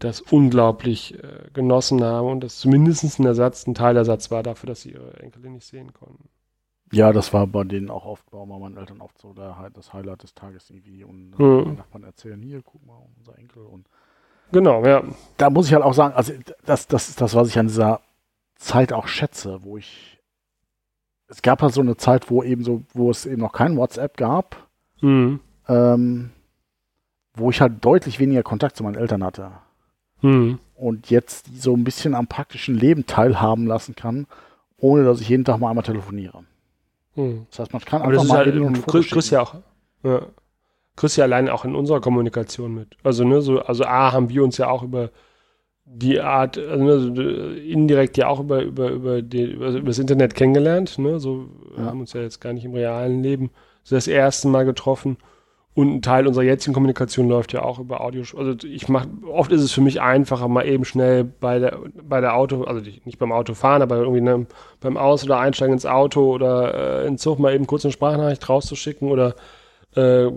das 0.00 0.20
unglaublich 0.20 1.14
äh, 1.22 1.50
genossen 1.54 2.04
haben 2.04 2.28
und 2.28 2.40
das 2.44 2.58
zumindest 2.60 3.18
ein 3.20 3.26
Ersatz, 3.26 3.66
ein 3.66 3.74
Teilersatz 3.74 4.30
war 4.30 4.42
dafür, 4.42 4.68
dass 4.68 4.82
sie 4.82 4.92
ihre 4.92 5.14
Enkelin 5.20 5.54
nicht 5.54 5.66
sehen 5.66 5.92
konnten. 5.94 6.28
Ja, 6.92 7.12
das 7.12 7.32
war 7.32 7.46
bei 7.46 7.64
denen 7.64 7.90
auch 7.90 8.06
oft, 8.06 8.30
bei 8.30 8.44
meinen 8.46 8.76
Eltern 8.76 9.00
oft 9.00 9.18
so 9.18 9.32
der, 9.34 9.58
Hi- 9.58 9.70
das 9.72 9.92
Highlight 9.92 10.22
des 10.22 10.34
Tages 10.34 10.70
irgendwie. 10.70 11.04
Und 11.04 11.32
dann 11.32 11.44
Mhm. 11.44 11.64
meine 11.64 11.78
Nachbarn 11.78 12.04
erzählen, 12.04 12.40
hier, 12.40 12.62
guck 12.62 12.84
mal, 12.86 12.98
unser 13.18 13.38
Enkel. 13.38 13.64
Und 13.64 13.88
Genau, 14.52 14.84
ja. 14.84 15.02
da 15.36 15.50
muss 15.50 15.66
ich 15.66 15.74
halt 15.74 15.82
auch 15.82 15.94
sagen, 15.94 16.14
also 16.14 16.32
das, 16.64 16.86
das 16.86 17.08
ist 17.08 17.20
das, 17.20 17.34
was 17.34 17.48
ich 17.48 17.58
an 17.58 17.66
dieser 17.66 18.00
Zeit 18.56 18.92
auch 18.92 19.08
schätze, 19.08 19.62
wo 19.64 19.76
ich 19.78 20.13
es 21.34 21.42
gab 21.42 21.62
halt 21.62 21.74
so 21.74 21.80
eine 21.80 21.96
Zeit, 21.96 22.30
wo 22.30 22.42
eben 22.44 22.62
so, 22.62 22.82
wo 22.92 23.10
es 23.10 23.26
eben 23.26 23.42
noch 23.42 23.52
kein 23.52 23.76
WhatsApp 23.76 24.16
gab, 24.16 24.56
Mhm. 25.00 25.40
ähm, 25.68 26.30
wo 27.34 27.50
ich 27.50 27.60
halt 27.60 27.84
deutlich 27.84 28.20
weniger 28.20 28.42
Kontakt 28.44 28.76
zu 28.76 28.84
meinen 28.84 28.94
Eltern 28.94 29.24
hatte. 29.24 29.50
mhm. 30.22 30.58
und 30.76 31.10
jetzt 31.10 31.48
die 31.48 31.58
so 31.58 31.74
ein 31.76 31.84
bisschen 31.84 32.14
am 32.14 32.26
praktischen 32.28 32.74
Leben 32.76 33.04
teilhaben 33.06 33.66
lassen 33.66 33.94
kann, 33.94 34.26
ohne 34.78 35.04
dass 35.04 35.20
ich 35.20 35.28
jeden 35.28 35.44
Tag 35.44 35.58
mal 35.58 35.68
einmal 35.68 35.84
telefoniere. 35.84 36.44
Mhm. 37.16 37.46
Das 37.50 37.58
heißt, 37.58 37.72
man 37.74 37.82
kann 37.82 38.00
Aber 38.02 38.12
einfach 38.12 38.24
mal 38.24 38.38
halt, 38.38 38.54
eben 38.54 38.64
und 38.64 38.86
Chris, 38.86 39.08
Chris 39.10 39.30
ja 39.30 39.42
auch, 39.42 39.54
ja, 40.02 40.22
Chris 40.96 41.16
ja 41.16 41.24
allein 41.24 41.48
auch 41.50 41.64
in 41.64 41.74
unserer 41.74 42.00
Kommunikation 42.00 42.74
mit. 42.74 42.96
Also, 43.02 43.24
ne, 43.24 43.42
so, 43.42 43.60
also 43.60 43.84
A, 43.84 44.12
haben 44.12 44.28
wir 44.30 44.42
uns 44.44 44.56
ja 44.56 44.68
auch 44.68 44.82
über 44.82 45.10
die 45.86 46.20
Art, 46.20 46.56
also, 46.58 46.84
ne, 46.84 46.98
so, 46.98 47.22
indirekt 47.60 48.16
ja 48.16 48.28
auch 48.28 48.40
über, 48.40 48.62
über, 48.62 48.90
über, 48.90 49.22
die, 49.22 49.44
über, 49.44 49.68
über 49.68 49.86
das 49.86 49.98
Internet 49.98 50.34
kennengelernt, 50.34 50.98
ne, 50.98 51.20
so, 51.20 51.46
Ja. 51.76 51.84
haben 51.86 52.00
uns 52.00 52.12
ja 52.12 52.22
jetzt 52.22 52.40
gar 52.40 52.52
nicht 52.52 52.64
im 52.64 52.74
realen 52.74 53.22
Leben 53.22 53.50
so 53.82 53.94
das 53.94 54.06
erste 54.06 54.48
Mal 54.48 54.64
getroffen. 54.64 55.18
Und 55.76 55.92
ein 55.92 56.02
Teil 56.02 56.28
unserer 56.28 56.44
jetzigen 56.44 56.72
Kommunikation 56.72 57.28
läuft 57.28 57.52
ja 57.52 57.62
auch 57.62 57.80
über 57.80 58.00
Audio. 58.00 58.22
Also 58.38 58.54
ich 58.64 58.88
mache, 58.88 59.08
oft 59.28 59.50
ist 59.50 59.60
es 59.60 59.72
für 59.72 59.80
mich 59.80 60.00
einfacher, 60.00 60.46
mal 60.46 60.64
eben 60.66 60.84
schnell 60.84 61.24
bei 61.24 61.58
der, 61.58 61.78
bei 62.00 62.20
der 62.20 62.36
Auto, 62.36 62.62
also 62.62 62.80
nicht 62.80 63.18
beim 63.18 63.32
Auto 63.32 63.54
fahren, 63.54 63.82
aber 63.82 63.96
irgendwie 63.96 64.20
ne, 64.20 64.46
beim 64.80 64.96
Aus- 64.96 65.24
oder 65.24 65.40
Einsteigen 65.40 65.72
ins 65.72 65.84
Auto 65.84 66.32
oder 66.32 67.02
äh, 67.02 67.06
ins 67.08 67.22
Zug 67.22 67.40
mal 67.40 67.52
eben 67.52 67.66
kurz 67.66 67.84
eine 67.84 67.90
Sprachnachricht 67.90 68.48
rauszuschicken 68.48 69.10
oder 69.10 69.34
äh, 69.96 70.30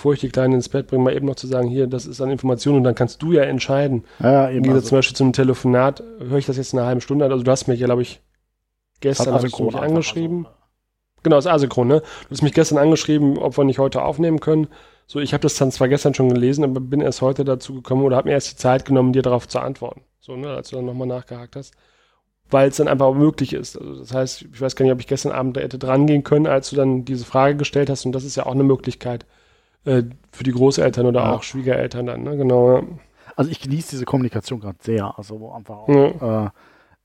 bevor 0.00 0.14
ich 0.14 0.20
die 0.20 0.30
Kleine 0.30 0.54
ins 0.54 0.70
Bett 0.70 0.86
bringe, 0.86 1.04
mal 1.04 1.14
eben 1.14 1.26
noch 1.26 1.34
zu 1.34 1.46
sagen, 1.46 1.68
hier, 1.68 1.86
das 1.86 2.06
ist 2.06 2.22
an 2.22 2.30
Information 2.30 2.74
und 2.74 2.84
dann 2.84 2.94
kannst 2.94 3.20
du 3.20 3.32
ja 3.32 3.42
entscheiden. 3.42 4.04
Ja, 4.18 4.32
ja, 4.32 4.50
eben. 4.50 4.62
Gegensatz 4.62 4.86
zum 4.86 4.96
Also, 4.96 4.96
Beispiel 4.96 5.16
zu 5.16 5.24
einem 5.24 5.32
Telefonat, 5.34 6.02
höre 6.20 6.38
ich 6.38 6.46
das 6.46 6.56
jetzt 6.56 6.72
in 6.72 6.78
einer 6.78 6.88
halben 6.88 7.02
Stunde 7.02 7.26
an. 7.26 7.32
Also 7.32 7.44
du 7.44 7.50
hast 7.50 7.68
mich 7.68 7.78
ja, 7.78 7.84
glaube 7.84 8.00
ich, 8.00 8.22
gestern 9.00 9.34
hast 9.34 9.42
du 9.58 9.64
mich 9.64 9.74
angeschrieben. 9.74 10.46
also, 10.46 10.56
Genau, 11.22 11.36
das 11.36 11.44
ist 11.44 11.50
asynchron, 11.50 11.86
ne? 11.88 12.00
Du 12.00 12.30
hast 12.30 12.40
mich 12.40 12.54
gestern 12.54 12.78
angeschrieben, 12.78 13.36
ob 13.36 13.58
wir 13.58 13.64
nicht 13.64 13.78
heute 13.78 14.00
aufnehmen 14.00 14.40
können. 14.40 14.68
So, 15.06 15.20
ich 15.20 15.34
habe 15.34 15.42
das 15.42 15.56
dann 15.56 15.70
zwar 15.70 15.88
gestern 15.88 16.14
schon 16.14 16.30
gelesen, 16.30 16.64
aber 16.64 16.80
bin 16.80 17.02
erst 17.02 17.20
heute 17.20 17.44
dazu 17.44 17.74
gekommen 17.74 18.02
oder 18.02 18.16
habe 18.16 18.30
mir 18.30 18.32
erst 18.34 18.52
die 18.52 18.56
Zeit 18.56 18.86
genommen, 18.86 19.12
dir 19.12 19.20
darauf 19.20 19.48
zu 19.48 19.58
antworten. 19.58 20.00
So, 20.18 20.34
ne, 20.34 20.48
als 20.48 20.70
du 20.70 20.76
dann 20.76 20.86
nochmal 20.86 21.08
nachgehakt 21.08 21.56
hast. 21.56 21.74
Weil 22.48 22.70
es 22.70 22.78
dann 22.78 22.88
einfach 22.88 23.04
auch 23.04 23.14
möglich 23.14 23.52
ist. 23.52 23.76
Also 23.76 23.96
das 23.96 24.14
heißt, 24.14 24.42
ich 24.50 24.60
weiß 24.62 24.76
gar 24.76 24.84
nicht, 24.86 24.94
ob 24.94 25.00
ich 25.00 25.06
gestern 25.06 25.32
Abend 25.32 25.58
da 25.58 25.60
hätte 25.60 25.78
dran 25.78 26.06
gehen 26.06 26.24
können, 26.24 26.46
als 26.46 26.70
du 26.70 26.76
dann 26.76 27.04
diese 27.04 27.26
Frage 27.26 27.56
gestellt 27.56 27.90
hast. 27.90 28.06
Und 28.06 28.12
das 28.12 28.24
ist 28.24 28.36
ja 28.36 28.46
auch 28.46 28.52
eine 28.54 28.64
Möglichkeit 28.64 29.26
äh, 29.84 30.02
für 30.32 30.44
die 30.44 30.52
Großeltern 30.52 31.06
oder 31.06 31.20
Ja. 31.20 31.32
auch 31.34 31.42
Schwiegereltern 31.42 32.06
dann, 32.06 32.22
ne? 32.22 32.36
Genau. 32.36 32.76
ja. 32.78 32.82
also 33.36 33.50
ich 33.50 33.60
genieße 33.60 33.90
diese 33.92 34.04
Kommunikation 34.04 34.60
gerade 34.60 34.78
sehr. 34.82 35.16
Also 35.16 35.40
wo 35.40 35.52
einfach 35.52 35.76
auch, 35.76 35.88
Ja. 35.88 36.46
äh, 36.46 36.50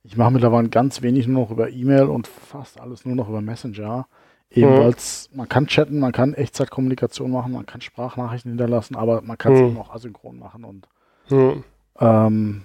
ich 0.03 0.17
mache 0.17 0.31
mittlerweile 0.31 0.69
ganz 0.69 1.01
wenig 1.01 1.27
nur 1.27 1.43
noch 1.43 1.51
über 1.51 1.69
E-Mail 1.69 2.03
und 2.05 2.27
fast 2.27 2.79
alles 2.79 3.05
nur 3.05 3.15
noch 3.15 3.29
über 3.29 3.41
Messenger. 3.41 4.07
Eben 4.51 4.73
Mhm. 4.75 4.93
man 5.33 5.49
kann 5.49 5.65
chatten, 5.67 5.99
man 5.99 6.11
kann 6.11 6.33
Echtzeitkommunikation 6.33 7.31
machen, 7.31 7.51
man 7.53 7.65
kann 7.65 7.81
Sprachnachrichten 7.81 8.51
hinterlassen, 8.51 8.95
aber 8.95 9.21
man 9.21 9.37
kann 9.37 9.53
es 9.53 9.61
Mhm. 9.61 9.67
eben 9.67 9.77
auch 9.79 9.89
asynchron 9.93 10.37
machen. 10.37 10.63
Und 10.63 10.87
Ja. 11.29 11.53
ähm, 11.99 12.63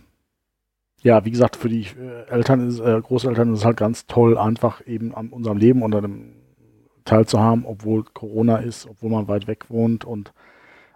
ja, 1.03 1.25
wie 1.25 1.31
gesagt, 1.31 1.57
für 1.57 1.69
die 1.71 1.83
äh, 1.99 2.29
Eltern 2.29 2.69
ist, 2.69 2.81
äh, 2.81 3.01
Großeltern 3.01 3.53
ist 3.55 3.61
es 3.61 3.65
halt 3.65 3.79
ganz 3.79 4.07
toll, 4.07 4.37
einfach 4.37 4.87
eben 4.87 5.15
an 5.15 5.31
unserem 5.31 5.57
Leben 5.57 5.83
unter 5.83 6.03
dem 6.03 6.33
teilzuhaben, 7.05 7.64
obwohl 7.64 8.05
Corona 8.05 8.57
ist, 8.59 8.86
obwohl 8.88 9.11
man 9.11 9.28
weit 9.28 9.46
weg 9.46 9.66
wohnt 9.68 10.05
und 10.05 10.32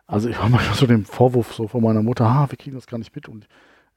also 0.07 0.29
ich 0.29 0.39
habe 0.39 0.51
manchmal 0.53 0.77
so 0.77 0.87
den 0.87 1.05
Vorwurf 1.05 1.55
so 1.55 1.69
von 1.69 1.83
meiner 1.83 2.03
Mutter, 2.03 2.27
ah, 2.27 2.47
wir 2.51 2.59
kriegen 2.59 2.77
das 2.77 2.87
gar 2.87 2.99
nicht 2.99 3.15
mit 3.15 3.29
und 3.29 3.47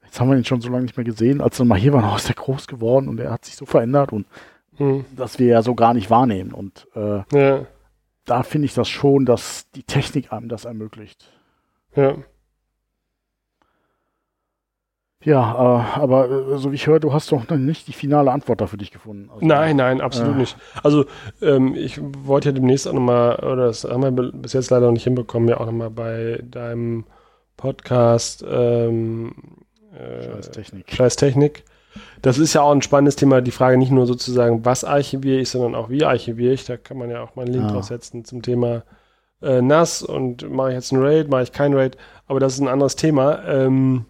jetzt 0.04 0.18
haben 0.18 0.30
wir 0.30 0.36
ihn 0.36 0.44
schon 0.44 0.60
so 0.60 0.70
lange 0.70 0.84
nicht 0.84 0.96
mehr 0.96 1.04
gesehen. 1.04 1.40
Als 1.40 1.58
er 1.58 1.64
mal 1.66 1.78
hier 1.78 1.92
war, 1.92 2.10
oh, 2.12 2.16
ist 2.16 2.28
der 2.28 2.34
groß 2.34 2.66
geworden 2.66 3.08
und 3.08 3.20
er 3.20 3.30
hat 3.30 3.44
sich 3.44 3.56
so 3.56 3.66
verändert 3.66 4.12
und 4.12 4.26
Hm. 4.76 5.04
dass 5.16 5.40
wir 5.40 5.48
ja 5.48 5.62
so 5.62 5.74
gar 5.74 5.92
nicht 5.92 6.08
wahrnehmen. 6.08 6.52
Und 6.52 6.86
äh, 6.94 7.22
Ja. 7.32 7.66
da 8.24 8.42
finde 8.44 8.66
ich 8.66 8.74
das 8.74 8.88
schon, 8.88 9.26
dass 9.26 9.68
die 9.72 9.82
Technik 9.82 10.32
einem 10.32 10.48
das 10.48 10.64
ermöglicht. 10.66 11.32
Ja. 11.96 12.14
Ja, 15.24 15.52
äh, 15.96 16.00
aber 16.00 16.30
äh, 16.30 16.58
so 16.58 16.70
wie 16.70 16.76
ich 16.76 16.86
höre, 16.86 17.00
du 17.00 17.12
hast 17.12 17.32
doch 17.32 17.48
noch 17.48 17.56
nicht 17.56 17.88
die 17.88 17.92
finale 17.92 18.30
Antwort 18.30 18.60
dafür 18.60 18.78
dich 18.78 18.92
gefunden. 18.92 19.28
Also, 19.32 19.44
Nein, 19.44 19.76
nein, 19.76 20.00
absolut 20.00 20.36
Äh. 20.36 20.38
nicht. 20.38 20.56
Also 20.82 21.06
ähm, 21.42 21.74
ich 21.74 22.00
wollte 22.24 22.50
ja 22.50 22.52
demnächst 22.52 22.86
auch 22.86 22.92
nochmal, 22.92 23.36
oder 23.40 23.66
das 23.66 23.82
haben 23.84 24.02
wir 24.02 24.12
bis 24.32 24.52
jetzt 24.52 24.70
leider 24.70 24.86
noch 24.86 24.92
nicht 24.92 25.04
hinbekommen, 25.04 25.48
ja 25.48 25.58
auch 25.58 25.66
nochmal 25.66 25.90
bei 25.90 26.40
deinem 26.48 27.04
Podcast 27.56 28.44
ähm, 28.48 29.32
äh, 29.92 30.22
Scheiß 30.22 30.50
Technik. 30.52 30.92
Scheiß 30.92 31.16
Technik. 31.16 31.64
Das 32.22 32.38
ist 32.38 32.54
ja 32.54 32.62
auch 32.62 32.70
ein 32.70 32.82
spannendes 32.82 33.16
Thema, 33.16 33.40
die 33.40 33.50
Frage 33.50 33.76
nicht 33.76 33.90
nur 33.90 34.06
sozusagen, 34.06 34.64
was 34.64 34.84
archiviere 34.84 35.40
ich, 35.40 35.48
sondern 35.50 35.74
auch 35.74 35.90
wie 35.90 36.04
archiviere 36.04 36.52
ich. 36.52 36.64
Da 36.64 36.76
kann 36.76 36.96
man 36.96 37.10
ja 37.10 37.22
auch 37.22 37.34
mal 37.34 37.42
einen 37.44 37.54
Link 37.54 37.64
Ja. 37.66 37.72
draufsetzen 37.72 38.24
zum 38.24 38.42
Thema 38.42 38.84
äh, 39.42 39.60
NAS 39.62 40.02
und 40.02 40.48
mache 40.48 40.68
ich 40.68 40.74
jetzt 40.76 40.92
einen 40.92 41.02
Raid, 41.02 41.28
mache 41.28 41.42
ich 41.42 41.50
keinen 41.52 41.74
Raid, 41.74 41.96
aber 42.28 42.38
das 42.38 42.54
ist 42.54 42.60
ein 42.60 42.68
anderes 42.68 42.94
Thema. 42.94 43.42
Ähm, 43.48 44.04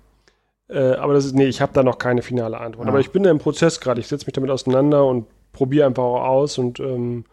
äh, 0.69 0.93
aber 0.93 1.15
das 1.15 1.25
ist, 1.25 1.35
nee, 1.35 1.47
ich 1.47 1.61
habe 1.61 1.73
da 1.73 1.83
noch 1.83 1.99
keine 1.99 2.23
finale 2.23 2.59
Antwort. 2.59 2.87
Ja. 2.87 2.91
Aber 2.91 3.01
ich 3.01 3.11
bin 3.11 3.23
da 3.23 3.31
im 3.31 3.39
Prozess 3.39 3.81
gerade. 3.81 4.01
Ich 4.01 4.09
setze 4.09 4.27
mich 4.27 4.35
damit 4.35 4.51
auseinander 4.51 5.07
und 5.07 5.27
probiere 5.53 5.87
einfach 5.87 6.03
auch 6.03 6.25
aus. 6.25 6.59
Und 6.59 6.79
ähm, 6.81 7.25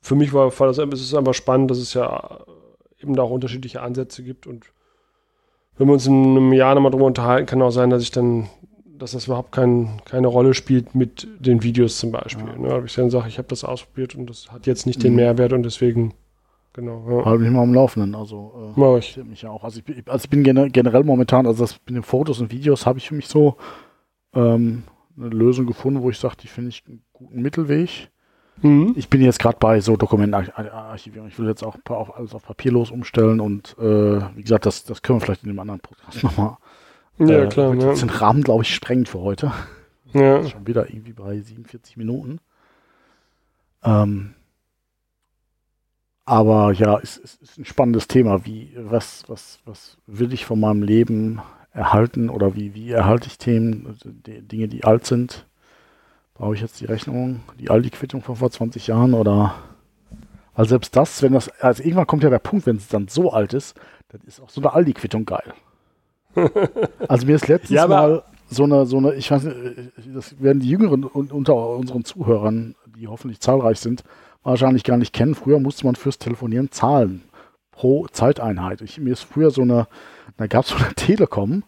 für 0.00 0.14
mich 0.14 0.32
war, 0.32 0.56
war 0.58 0.66
das, 0.68 0.78
es 0.78 1.00
ist 1.00 1.14
einfach 1.14 1.34
spannend, 1.34 1.70
dass 1.70 1.78
es 1.78 1.94
ja 1.94 2.40
eben 3.02 3.14
da 3.14 3.22
auch 3.22 3.30
unterschiedliche 3.30 3.82
Ansätze 3.82 4.22
gibt. 4.22 4.46
Und 4.46 4.66
wenn 5.76 5.88
wir 5.88 5.92
uns 5.92 6.06
in 6.06 6.14
einem 6.14 6.52
Jahr 6.52 6.74
nochmal 6.74 6.92
drüber 6.92 7.06
unterhalten, 7.06 7.46
kann 7.46 7.62
auch 7.62 7.70
sein, 7.70 7.90
dass 7.90 8.02
ich 8.02 8.12
dann, 8.12 8.48
dass 8.84 9.10
das 9.12 9.26
überhaupt 9.26 9.52
kein, 9.52 10.00
keine 10.04 10.28
Rolle 10.28 10.54
spielt 10.54 10.94
mit 10.94 11.26
den 11.40 11.62
Videos 11.62 11.98
zum 11.98 12.12
Beispiel. 12.12 12.46
Ja. 12.46 12.58
Ne? 12.58 12.70
Aber 12.70 12.84
ich 12.84 12.94
dann 12.94 13.10
sage, 13.10 13.28
ich 13.28 13.38
habe 13.38 13.48
das 13.48 13.64
ausprobiert 13.64 14.14
und 14.14 14.30
das 14.30 14.52
hat 14.52 14.66
jetzt 14.66 14.86
nicht 14.86 15.02
den 15.02 15.12
Mhm. 15.12 15.16
Mehrwert 15.16 15.52
und 15.52 15.64
deswegen, 15.64 16.14
genau. 16.76 17.04
Ja. 17.18 17.24
Halt 17.24 17.40
mich 17.40 17.50
mal 17.50 17.62
am 17.62 17.74
Laufenden. 17.74 18.14
Also 18.14 18.52
äh, 18.76 18.80
Mach 18.80 18.86
ich. 18.98 19.08
interessiert 19.08 19.26
mich 19.26 19.42
ja 19.42 19.50
auch. 19.50 19.64
Also 19.64 19.78
ich, 19.78 19.84
bin- 19.84 20.02
also 20.06 20.24
ich 20.24 20.30
bin 20.30 20.44
gene- 20.44 20.70
generell 20.70 21.02
momentan, 21.02 21.46
also 21.46 21.64
das 21.64 21.80
mit 21.86 21.96
den 21.96 22.02
Fotos 22.04 22.40
und 22.40 22.52
Videos 22.52 22.86
habe 22.86 22.98
ich 22.98 23.08
für 23.08 23.14
mich 23.14 23.26
so 23.26 23.56
ähm, 24.34 24.84
eine 25.16 25.28
Lösung 25.30 25.66
gefunden, 25.66 26.02
wo 26.02 26.10
ich 26.10 26.18
sage, 26.18 26.36
die 26.42 26.46
finde 26.48 26.68
ich 26.68 26.84
einen 26.86 27.02
guten 27.12 27.42
Mittelweg. 27.42 28.10
Mhm. 28.62 28.94
Ich 28.96 29.08
bin 29.08 29.20
jetzt 29.20 29.38
gerade 29.38 29.56
bei 29.60 29.80
so 29.80 29.96
Dokumentenarchivierung. 29.96 31.28
Ich 31.28 31.38
will 31.38 31.46
jetzt 31.48 31.62
auch, 31.62 31.76
auch 31.90 32.16
alles 32.16 32.34
auf 32.34 32.42
papierlos 32.44 32.90
umstellen 32.90 33.40
und 33.40 33.76
äh, 33.78 34.20
wie 34.36 34.42
gesagt, 34.42 34.64
das, 34.66 34.84
das 34.84 35.02
können 35.02 35.18
wir 35.20 35.24
vielleicht 35.24 35.42
in 35.42 35.48
dem 35.50 35.58
anderen 35.58 35.80
Podcast 35.80 36.22
nochmal. 36.22 36.56
Ja, 37.18 37.44
äh, 37.44 37.48
klar. 37.48 37.74
Ja. 37.74 37.92
den 37.94 38.10
Rahmen, 38.10 38.42
glaube 38.42 38.62
ich, 38.62 38.74
sprengen 38.74 39.06
für 39.06 39.20
heute. 39.20 39.52
Ja. 40.12 40.42
Schon 40.46 40.66
wieder 40.66 40.88
irgendwie 40.88 41.12
bei 41.12 41.38
47 41.40 41.96
Minuten. 41.98 42.38
Ähm, 43.82 44.34
aber 46.26 46.72
ja, 46.72 46.98
es, 47.02 47.18
es 47.22 47.36
ist 47.36 47.58
ein 47.58 47.64
spannendes 47.64 48.08
Thema. 48.08 48.44
Wie, 48.44 48.72
was, 48.76 49.24
was, 49.28 49.60
was 49.64 49.96
will 50.06 50.32
ich 50.32 50.44
von 50.44 50.60
meinem 50.60 50.82
Leben 50.82 51.40
erhalten 51.72 52.30
oder 52.30 52.54
wie, 52.56 52.74
wie 52.74 52.90
erhalte 52.90 53.28
ich 53.28 53.38
Themen, 53.38 53.86
also 53.88 54.10
die, 54.10 54.42
Dinge, 54.42 54.68
die 54.68 54.84
alt 54.84 55.06
sind? 55.06 55.46
Brauche 56.34 56.54
ich 56.54 56.60
jetzt 56.60 56.80
die 56.80 56.86
Rechnung, 56.86 57.40
die 57.58 57.70
Aldi-Quittung 57.70 58.22
von 58.22 58.36
vor 58.36 58.50
20 58.50 58.88
Jahren 58.88 59.14
oder? 59.14 59.54
Weil 60.54 60.68
selbst 60.68 60.96
das, 60.96 61.22
wenn 61.22 61.32
das, 61.34 61.48
also 61.60 61.82
irgendwann 61.82 62.06
kommt 62.06 62.22
ja 62.22 62.30
der 62.30 62.38
Punkt, 62.38 62.66
wenn 62.66 62.76
es 62.76 62.88
dann 62.88 63.08
so 63.08 63.32
alt 63.32 63.54
ist, 63.54 63.74
dann 64.08 64.20
ist 64.26 64.40
auch 64.40 64.50
so 64.50 64.60
eine 64.60 64.72
Aldi-Quittung 64.72 65.24
geil. 65.26 65.54
Also 67.08 67.26
mir 67.26 67.36
ist 67.36 67.48
letztens 67.48 67.70
Ja, 67.70 67.86
mal 67.86 68.22
so 68.48 68.64
eine, 68.64 68.86
so 68.86 68.98
eine, 68.98 69.14
ich 69.14 69.30
weiß 69.30 69.44
nicht, 69.44 69.56
äh, 69.56 69.90
das 70.14 70.40
werden 70.40 70.60
die 70.60 70.68
Jüngeren 70.68 71.04
un- 71.04 71.30
unter 71.30 71.56
unseren 71.70 72.04
Zuhörern, 72.04 72.74
die 72.96 73.08
hoffentlich 73.08 73.40
zahlreich 73.40 73.80
sind, 73.80 74.04
wahrscheinlich 74.46 74.84
gar 74.84 74.96
nicht 74.96 75.12
kennen. 75.12 75.34
Früher 75.34 75.58
musste 75.58 75.86
man 75.86 75.96
fürs 75.96 76.18
Telefonieren 76.18 76.70
zahlen 76.70 77.22
pro 77.70 78.06
Zeiteinheit. 78.06 78.80
Ich, 78.80 78.98
mir 78.98 79.12
ist 79.12 79.24
früher 79.24 79.50
so 79.50 79.62
eine, 79.62 79.86
da 80.36 80.46
gab 80.46 80.64
es 80.64 80.70
so 80.70 80.76
eine 80.76 80.94
Telekom, 80.94 81.64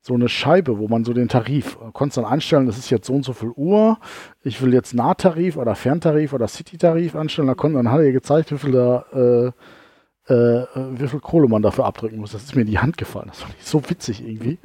so 0.00 0.14
eine 0.14 0.28
Scheibe, 0.28 0.78
wo 0.78 0.88
man 0.88 1.04
so 1.04 1.12
den 1.12 1.28
Tarif, 1.28 1.76
äh, 1.76 1.90
konntest 1.92 2.18
dann 2.18 2.24
einstellen, 2.24 2.66
das 2.66 2.78
ist 2.78 2.90
jetzt 2.90 3.06
so 3.06 3.14
und 3.14 3.24
so 3.24 3.32
viel 3.32 3.52
Uhr, 3.56 3.98
ich 4.42 4.60
will 4.62 4.72
jetzt 4.72 4.94
Nahtarif 4.94 5.56
oder 5.56 5.74
Ferntarif 5.74 6.32
oder 6.32 6.48
Citytarif 6.48 7.14
anstellen, 7.14 7.48
da 7.48 7.54
konnte, 7.54 7.78
dann 7.78 7.90
hat 7.90 8.00
er 8.00 8.12
gezeigt, 8.12 8.52
wie 8.52 8.58
viel 8.58 8.72
da, 8.72 9.04
äh, 9.12 10.32
äh, 10.32 10.66
wie 10.92 11.08
viel 11.08 11.20
Kohle 11.20 11.48
man 11.48 11.62
dafür 11.62 11.84
abdrücken 11.84 12.18
muss. 12.18 12.32
Das 12.32 12.44
ist 12.44 12.54
mir 12.54 12.62
in 12.62 12.68
die 12.68 12.78
Hand 12.78 12.96
gefallen. 12.96 13.28
Das 13.28 13.40
fand 13.40 13.54
ich 13.58 13.66
so 13.66 13.82
witzig 13.90 14.26
irgendwie. 14.26 14.58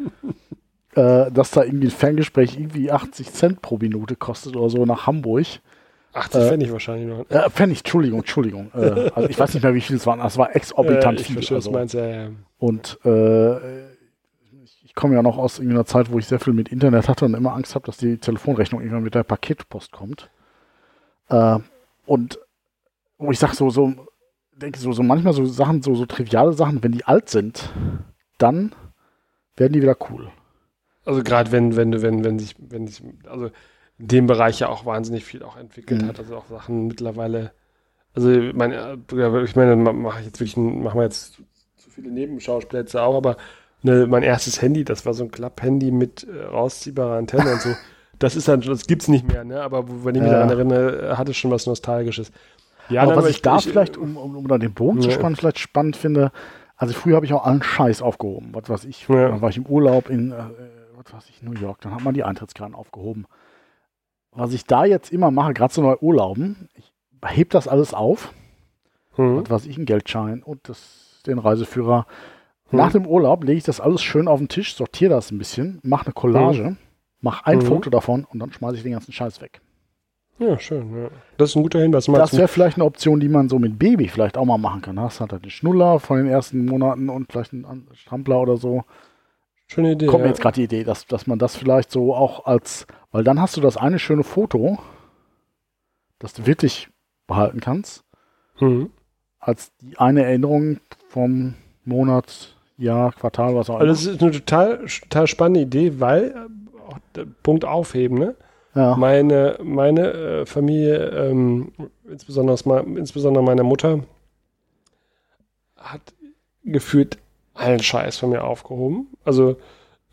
äh, 0.96 1.32
dass 1.32 1.52
da 1.52 1.64
irgendwie 1.64 1.88
ein 1.88 1.92
Ferngespräch 1.92 2.58
irgendwie 2.58 2.92
80 2.92 3.32
Cent 3.34 3.62
pro 3.62 3.78
Minute 3.78 4.16
kostet 4.16 4.56
oder 4.56 4.70
so 4.70 4.86
nach 4.86 5.08
Hamburg. 5.08 5.46
80 6.14 6.42
Äh, 6.42 6.48
Pfennig 6.50 6.72
wahrscheinlich 6.72 7.08
noch. 7.08 7.30
Äh, 7.30 7.50
Pfennig, 7.50 7.80
Entschuldigung, 7.80 8.20
Entschuldigung. 8.20 8.72
Äh, 8.74 9.12
also 9.16 9.30
ich 9.30 9.38
weiß 9.40 9.54
nicht 9.54 9.64
mehr, 9.64 9.74
wie 9.74 9.82
viel 9.82 9.96
es 9.98 10.06
waren. 10.08 10.20
Das 10.20 10.38
war 10.38 10.56
exorbitant 10.56 11.20
Äh, 11.20 11.22
ich 11.22 11.28
viel. 11.28 11.36
verstehe, 11.36 11.58
Also. 11.58 11.72
meinst. 11.72 11.94
Ja, 11.94 12.06
ja. 12.08 12.30
Und 12.58 13.00
äh, 13.06 13.90
ich, 14.84 14.96
komme 14.96 15.16
ja 15.16 15.22
noch 15.22 15.38
aus 15.38 15.60
irgendeiner 15.60 15.86
Zeit, 15.86 16.12
wo 16.12 16.20
ich 16.20 16.26
sehr 16.28 16.40
viel 16.42 16.52
mit 16.52 16.70
Internet 16.70 17.08
hatte 17.08 17.24
und 17.24 17.34
immer 17.34 17.54
Angst 17.54 17.74
habe, 17.76 17.86
dass 17.86 17.96
die 17.98 18.18
Telefonrechnung 18.18 18.82
irgendwann 18.82 19.04
mit 19.04 19.16
der 19.16 19.24
Paketpost 19.24 19.92
kommt. 19.94 20.30
Äh, 21.30 21.60
und 22.06 22.40
wo 23.18 23.32
ich 23.32 23.40
sage, 23.40 23.56
so, 23.56 23.70
so, 23.70 23.94
denke 24.58 24.78
so, 24.78 24.92
so 24.92 25.04
manchmal 25.04 25.32
so 25.34 25.46
Sachen, 25.46 25.82
so, 25.82 25.96
so 25.96 26.06
triviale 26.06 26.52
Sachen, 26.52 26.84
wenn 26.84 26.92
die 26.92 27.06
alt 27.06 27.30
sind, 27.30 27.70
dann 28.40 28.74
werden 29.56 29.72
die 29.74 29.82
wieder 29.82 29.96
cool. 30.10 30.30
Also 31.06 31.24
gerade 31.24 31.52
wenn, 31.54 31.76
wenn 31.78 31.92
du, 31.92 32.02
wenn, 32.02 32.24
wenn 32.26 32.38
sich, 32.40 32.56
wenn 32.60 32.88
sich, 32.88 33.02
also 33.30 33.52
in 34.00 34.08
dem 34.08 34.28
Bereich 34.28 34.60
ja 34.60 34.70
auch 34.70 34.86
wahnsinnig 34.86 35.26
viel 35.26 35.44
auch 35.44 35.58
entwickelt 35.58 36.02
Mhm. 36.02 36.08
hat, 36.08 36.20
also 36.20 36.36
auch 36.38 36.46
Sachen 36.48 36.88
mittlerweile, 36.88 37.52
also 38.16 38.32
ich 38.32 38.54
meine, 38.56 38.98
äh, 39.12 39.44
ich 39.44 39.56
meine, 39.56 39.76
ma- 39.76 39.94
mache 39.94 40.20
ich 40.22 40.26
jetzt 40.26 40.40
wirklich, 40.40 40.58
machen 40.58 40.98
wir 41.00 41.04
jetzt 41.04 41.36
zu 41.78 41.90
viele 41.90 42.10
Nebenschausplätze 42.10 43.02
auch, 43.02 43.16
aber 43.16 43.38
ne, 43.84 44.08
mein 44.08 44.24
erstes 44.24 44.62
Handy, 44.62 44.84
das 44.84 45.06
war 45.06 45.14
so 45.14 45.24
ein 45.26 45.32
Klapp-Handy 45.32 45.92
mit 45.92 46.26
äh, 46.28 46.44
rausziehbarer 46.46 47.18
Antenne 47.18 47.52
und 47.54 47.62
so. 47.62 47.70
Das 48.20 48.36
ist 48.36 48.50
dann, 48.50 48.60
das 48.60 48.86
gibt's 48.86 49.08
nicht 49.08 49.26
mehr, 49.26 49.46
ne? 49.46 49.62
Aber 49.62 49.86
wenn 50.04 50.14
ich 50.14 50.22
mich 50.22 50.30
Ja. 50.30 50.40
daran 50.40 50.50
erinnere, 50.50 51.18
hat 51.18 51.30
es 51.30 51.38
schon 51.38 51.52
was 51.52 51.66
Nostalgisches. 51.68 52.34
Ja, 52.90 53.04
Aber 53.04 53.16
was 53.16 53.30
ich 53.30 53.42
da 53.42 53.56
ich- 53.56 53.64
vielleicht, 53.70 53.96
um, 53.96 54.18
um, 54.18 54.36
um 54.36 54.46
da 54.50 54.58
den 54.58 54.74
Bogen 54.74 55.00
zu 55.00 55.08
Ja. 55.08 55.16
spannen, 55.16 55.38
vielleicht 55.38 55.58
spannend 55.60 55.96
finde, 55.96 56.34
also 56.76 56.94
früher 56.94 57.16
habe 57.16 57.26
ich 57.26 57.32
auch 57.32 57.46
allen 57.46 57.64
Scheiß 57.64 58.02
aufgehoben. 58.02 58.50
Was 58.52 58.68
weiß 58.68 58.84
ich, 58.84 59.08
Ja. 59.08 59.30
dann 59.30 59.40
war 59.42 59.50
ich 59.50 59.56
im 59.56 59.66
Urlaub 59.68 60.10
in, 60.10 60.34
äh, 60.34 60.36
was 61.02 61.14
weiß 61.14 61.30
ich, 61.30 61.42
New 61.44 61.54
York, 61.54 61.80
dann 61.80 61.94
hat 61.96 62.04
man 62.04 62.14
die 62.14 62.26
Eintrittskarten 62.26 62.76
aufgehoben. 62.76 63.26
Was 64.40 64.54
ich 64.54 64.66
da 64.66 64.86
jetzt 64.86 65.12
immer 65.12 65.32
mache, 65.32 65.54
gerade 65.54 65.74
so 65.74 65.82
bei 65.82 65.98
Urlauben, 65.98 66.70
ich 66.76 66.92
heb 67.24 67.50
das 67.50 67.68
alles 67.68 67.94
auf, 67.94 68.34
Hm. 69.16 69.42
was 69.42 69.50
weiß 69.50 69.66
ich, 69.66 69.76
einen 69.76 69.86
Geldschein 69.86 70.44
und 70.44 70.70
das, 70.70 71.22
den 71.26 71.40
Reiseführer. 71.40 72.06
Hm. 72.70 72.78
Nach 72.78 72.92
dem 72.92 73.06
Urlaub 73.06 73.44
lege 73.44 73.58
ich 73.58 73.64
das 73.66 73.82
alles 73.82 74.02
schön 74.02 74.28
auf 74.30 74.40
den 74.40 74.48
Tisch, 74.48 74.76
sortiere 74.76 75.12
das 75.12 75.32
ein 75.32 75.38
bisschen, 75.38 75.80
mache 75.84 76.06
eine 76.06 76.14
Collage, 76.14 76.78
mache 77.20 77.46
ein 77.48 77.58
Mhm. 77.58 77.64
Foto 77.64 77.90
davon 77.90 78.24
und 78.24 78.40
dann 78.40 78.54
schmeiße 78.54 78.78
ich 78.78 78.84
den 78.84 78.94
ganzen 78.94 79.12
Scheiß 79.12 79.42
weg. 79.42 79.60
Ja, 80.38 80.58
schön. 80.58 80.96
Ja. 80.96 81.10
Das 81.36 81.50
ist 81.50 81.58
ein 81.58 81.64
guter 81.64 81.82
Hinweis. 81.82 82.06
Das 82.06 82.38
wäre 82.38 82.48
vielleicht 82.48 82.78
eine 82.78 82.86
Option, 82.86 83.20
die 83.20 83.28
man 83.28 83.50
so 83.50 83.60
mit 83.60 83.78
Baby 83.78 84.08
vielleicht 84.08 84.38
auch 84.38 84.46
mal 84.46 84.58
machen 84.58 84.82
kann. 84.82 84.98
Hast 84.98 85.20
halt 85.20 85.34
einen 85.34 85.50
Schnuller 85.50 86.00
von 86.00 86.16
den 86.18 86.28
ersten 86.28 86.66
Monaten 86.66 87.10
und 87.10 87.30
vielleicht 87.30 87.52
einen 87.52 87.90
Strampler 87.94 88.40
oder 88.40 88.56
so. 88.56 88.86
Schöne 89.68 89.92
Idee. 89.92 90.06
Kommt 90.06 90.22
mir 90.22 90.28
ja. 90.28 90.32
jetzt 90.32 90.42
gerade 90.42 90.56
die 90.56 90.64
Idee, 90.64 90.86
dass, 90.86 91.06
dass 91.08 91.28
man 91.28 91.40
das 91.40 91.58
vielleicht 91.58 91.92
so 91.92 92.16
auch 92.16 92.46
als, 92.46 92.88
weil 93.12 93.24
dann 93.24 93.40
hast 93.42 93.58
du 93.58 93.62
das 93.62 93.78
eine 93.78 94.00
schöne 94.00 94.24
Foto, 94.24 94.78
das 96.20 96.34
du 96.34 96.46
wirklich 96.46 96.90
behalten 97.28 97.60
kannst, 97.60 98.04
Hm. 98.56 98.90
als 99.40 99.72
die 99.78 99.98
eine 99.98 100.24
Erinnerung 100.26 100.80
vom 101.08 101.56
Monat, 101.86 102.56
Jahr, 102.78 103.12
Quartal, 103.14 103.56
was 103.56 103.70
auch 103.70 103.80
immer. 103.80 103.90
Also 103.90 104.10
das 104.10 104.16
ist 104.16 104.22
eine 104.22 104.32
total, 104.32 104.86
total 104.86 105.28
spannende 105.28 105.62
Idee, 105.62 106.00
weil 106.00 106.36
äh, 107.16 107.26
Punkt 107.44 107.66
aufheben, 107.66 108.18
ne? 108.18 108.36
ja. 108.76 108.96
Meine, 108.96 109.58
meine 109.64 110.12
äh, 110.12 110.46
Familie, 110.46 111.10
ähm, 111.10 111.72
insbesondere, 112.10 112.84
insbesondere 112.98 113.44
meine 113.44 113.64
Mutter, 113.64 114.04
hat 115.78 116.02
gefühlt 116.64 117.18
allen 117.54 117.82
Scheiß 117.82 118.18
von 118.18 118.30
mir 118.30 118.44
aufgehoben. 118.44 119.08
Also 119.24 119.58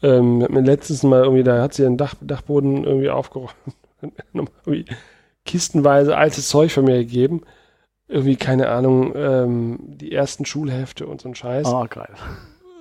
ähm, 0.03 0.43
hat 0.43 0.51
mir 0.51 0.61
letztens 0.61 1.03
mal 1.03 1.23
irgendwie, 1.23 1.43
da 1.43 1.63
hat 1.63 1.75
sie 1.75 1.83
den 1.83 1.97
Dach, 1.97 2.15
Dachboden 2.21 2.85
irgendwie 2.85 3.11
aufgeräumt, 3.11 3.55
irgendwie 4.33 4.85
kistenweise 5.45 6.17
altes 6.17 6.49
Zeug 6.49 6.73
von 6.73 6.85
mir 6.85 6.99
gegeben. 6.99 7.43
Irgendwie, 8.09 8.37
keine 8.37 8.69
Ahnung, 8.69 9.15
ähm, 9.17 9.79
die 9.81 10.13
ersten 10.13 10.45
Schulhefte 10.45 11.07
und 11.07 11.21
so 11.21 11.29
ein 11.29 11.35
Scheiß. 11.35 11.67
Ah, 11.67 11.87
geil. 11.87 12.15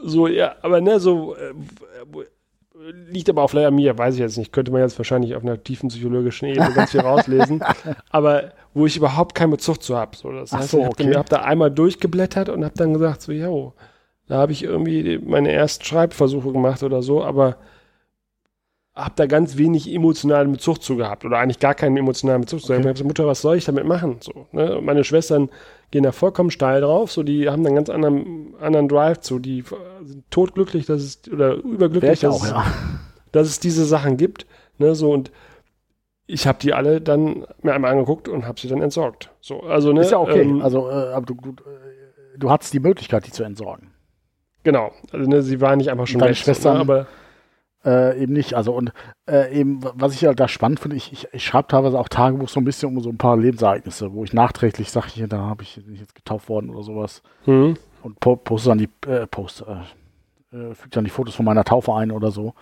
So, 0.03 0.27
ja, 0.27 0.55
aber 0.61 0.81
ne, 0.81 0.99
so 0.99 1.35
äh, 1.35 1.53
liegt 2.91 3.29
aber 3.29 3.43
auch 3.43 3.49
vielleicht 3.49 3.67
an 3.67 3.75
mir, 3.75 3.97
weiß 3.97 4.15
ich 4.15 4.19
jetzt 4.19 4.37
nicht. 4.37 4.51
Könnte 4.51 4.71
man 4.71 4.81
jetzt 4.81 4.99
wahrscheinlich 4.99 5.35
auf 5.35 5.43
einer 5.43 5.63
tiefen 5.63 5.89
psychologischen 5.89 6.47
Ebene 6.47 6.73
ganz 6.73 6.91
viel 6.91 6.99
rauslesen. 7.01 7.63
aber 8.09 8.51
wo 8.73 8.85
ich 8.85 8.97
überhaupt 8.97 9.35
keinen 9.35 9.51
Bezug 9.51 9.81
zu 9.81 9.97
habe. 9.97 10.15
So, 10.15 10.31
das 10.31 10.53
Ach 10.53 10.59
heißt, 10.59 10.71
so, 10.71 10.79
ich 10.79 10.85
habe 10.85 11.03
okay. 11.03 11.15
hab 11.15 11.29
da 11.29 11.41
einmal 11.41 11.71
durchgeblättert 11.71 12.49
und 12.49 12.63
habe 12.63 12.75
dann 12.75 12.93
gesagt, 12.93 13.21
so, 13.21 13.31
yo, 13.31 13.73
da 14.27 14.37
habe 14.37 14.51
ich 14.51 14.63
irgendwie 14.63 15.19
meine 15.19 15.51
ersten 15.51 15.83
Schreibversuche 15.83 16.51
gemacht 16.51 16.83
oder 16.83 17.01
so, 17.01 17.23
aber 17.23 17.57
habe 18.95 19.13
da 19.17 19.25
ganz 19.25 19.57
wenig 19.57 19.93
emotionalen 19.93 20.51
Bezug 20.53 20.81
zu 20.81 20.95
gehabt 20.95 21.25
oder 21.25 21.37
eigentlich 21.37 21.59
gar 21.59 21.75
keinen 21.75 21.97
emotionalen 21.97 22.41
Bezug 22.41 22.61
zu. 22.61 22.71
Okay. 22.71 22.79
Ich 22.79 22.85
habe 22.85 22.93
gesagt, 22.93 23.07
Mutter, 23.07 23.27
was 23.27 23.41
soll 23.41 23.57
ich 23.57 23.65
damit 23.65 23.85
machen? 23.85 24.17
So, 24.21 24.47
ne? 24.53 24.79
Meine 24.81 25.03
Schwestern 25.03 25.49
gehen 25.91 26.03
da 26.03 26.13
vollkommen 26.13 26.49
steil 26.49 26.81
drauf, 26.81 27.11
so 27.11 27.21
die 27.21 27.49
haben 27.49 27.63
dann 27.63 27.75
ganz 27.75 27.89
anderen, 27.89 28.55
anderen 28.59 28.87
Drive 28.87 29.19
zu, 29.19 29.39
die 29.39 29.63
sind 30.03 30.23
totglücklich, 30.31 30.85
dass 30.85 31.01
es 31.01 31.21
oder 31.31 31.55
überglücklich, 31.55 32.13
ich 32.13 32.19
dass, 32.21 32.35
auch, 32.35 32.43
es, 32.43 32.51
ja. 32.51 32.65
dass 33.33 33.47
es 33.47 33.59
diese 33.59 33.85
Sachen 33.85 34.15
gibt, 34.15 34.47
ne, 34.77 34.95
so 34.95 35.11
und 35.11 35.31
ich 36.27 36.47
habe 36.47 36.57
die 36.59 36.73
alle 36.73 37.01
dann 37.01 37.45
mir 37.61 37.73
einmal 37.73 37.91
angeguckt 37.91 38.27
und 38.27 38.47
habe 38.47 38.59
sie 38.59 38.67
dann 38.67 38.81
entsorgt. 38.81 39.29
So, 39.41 39.61
also 39.61 39.91
ne, 39.91 40.01
Ist 40.01 40.11
ja 40.11 40.19
okay. 40.19 40.41
ähm, 40.41 40.61
also, 40.61 40.89
äh, 40.89 41.13
aber 41.13 41.25
du, 41.25 41.35
du, 41.35 41.49
äh, 41.49 42.37
du 42.37 42.49
hattest 42.49 42.73
die 42.73 42.79
Möglichkeit, 42.79 43.27
die 43.27 43.31
zu 43.31 43.43
entsorgen. 43.43 43.91
Genau, 44.65 44.91
also 45.13 45.29
ne, 45.29 45.41
sie 45.41 45.61
waren 45.61 45.77
nicht 45.77 45.89
einfach 45.89 46.07
schon 46.07 46.19
weg, 46.19 46.35
so, 46.35 46.43
Schwestern- 46.43 46.73
ne, 46.73 46.79
aber 46.81 47.07
Äh, 47.85 48.19
eben 48.23 48.33
nicht. 48.33 48.55
Also 48.55 48.73
und 48.73 48.91
äh, 49.29 49.53
eben, 49.57 49.79
was 49.93 50.15
ich 50.15 50.25
halt 50.25 50.39
da 50.39 50.47
spannend 50.47 50.79
finde, 50.79 50.95
ich, 50.97 51.11
ich, 51.13 51.27
ich 51.31 51.45
schreibe 51.45 51.67
teilweise 51.67 51.99
auch 51.99 52.09
Tagebuch 52.09 52.49
so 52.49 52.59
ein 52.59 52.65
bisschen 52.65 52.89
um 52.89 52.99
so 53.03 53.09
ein 53.11 53.17
paar 53.19 53.37
Lebensereignisse, 53.37 54.11
wo 54.11 54.23
ich 54.23 54.33
nachträglich 54.33 54.89
sage, 54.89 55.09
hier, 55.09 55.27
da 55.27 55.37
habe 55.37 55.61
ich 55.61 55.75
bin 55.85 55.93
ich 55.93 55.99
jetzt 55.99 56.15
getauft 56.15 56.49
worden 56.49 56.71
oder 56.71 56.81
sowas. 56.81 57.21
hm, 57.43 57.77
Und 58.01 58.19
po 58.19 58.37
poste 58.37 58.69
dann 58.69 58.79
die 58.79 58.89
äh, 59.07 59.27
post, 59.27 59.61
äh, 59.61 60.57
äh, 60.57 60.73
füge 60.73 60.89
dann 60.89 61.03
die 61.03 61.11
Fotos 61.11 61.35
von 61.35 61.45
meiner 61.45 61.63
Taufe 61.63 61.93
ein 61.93 62.11
oder 62.11 62.31
so. 62.31 62.55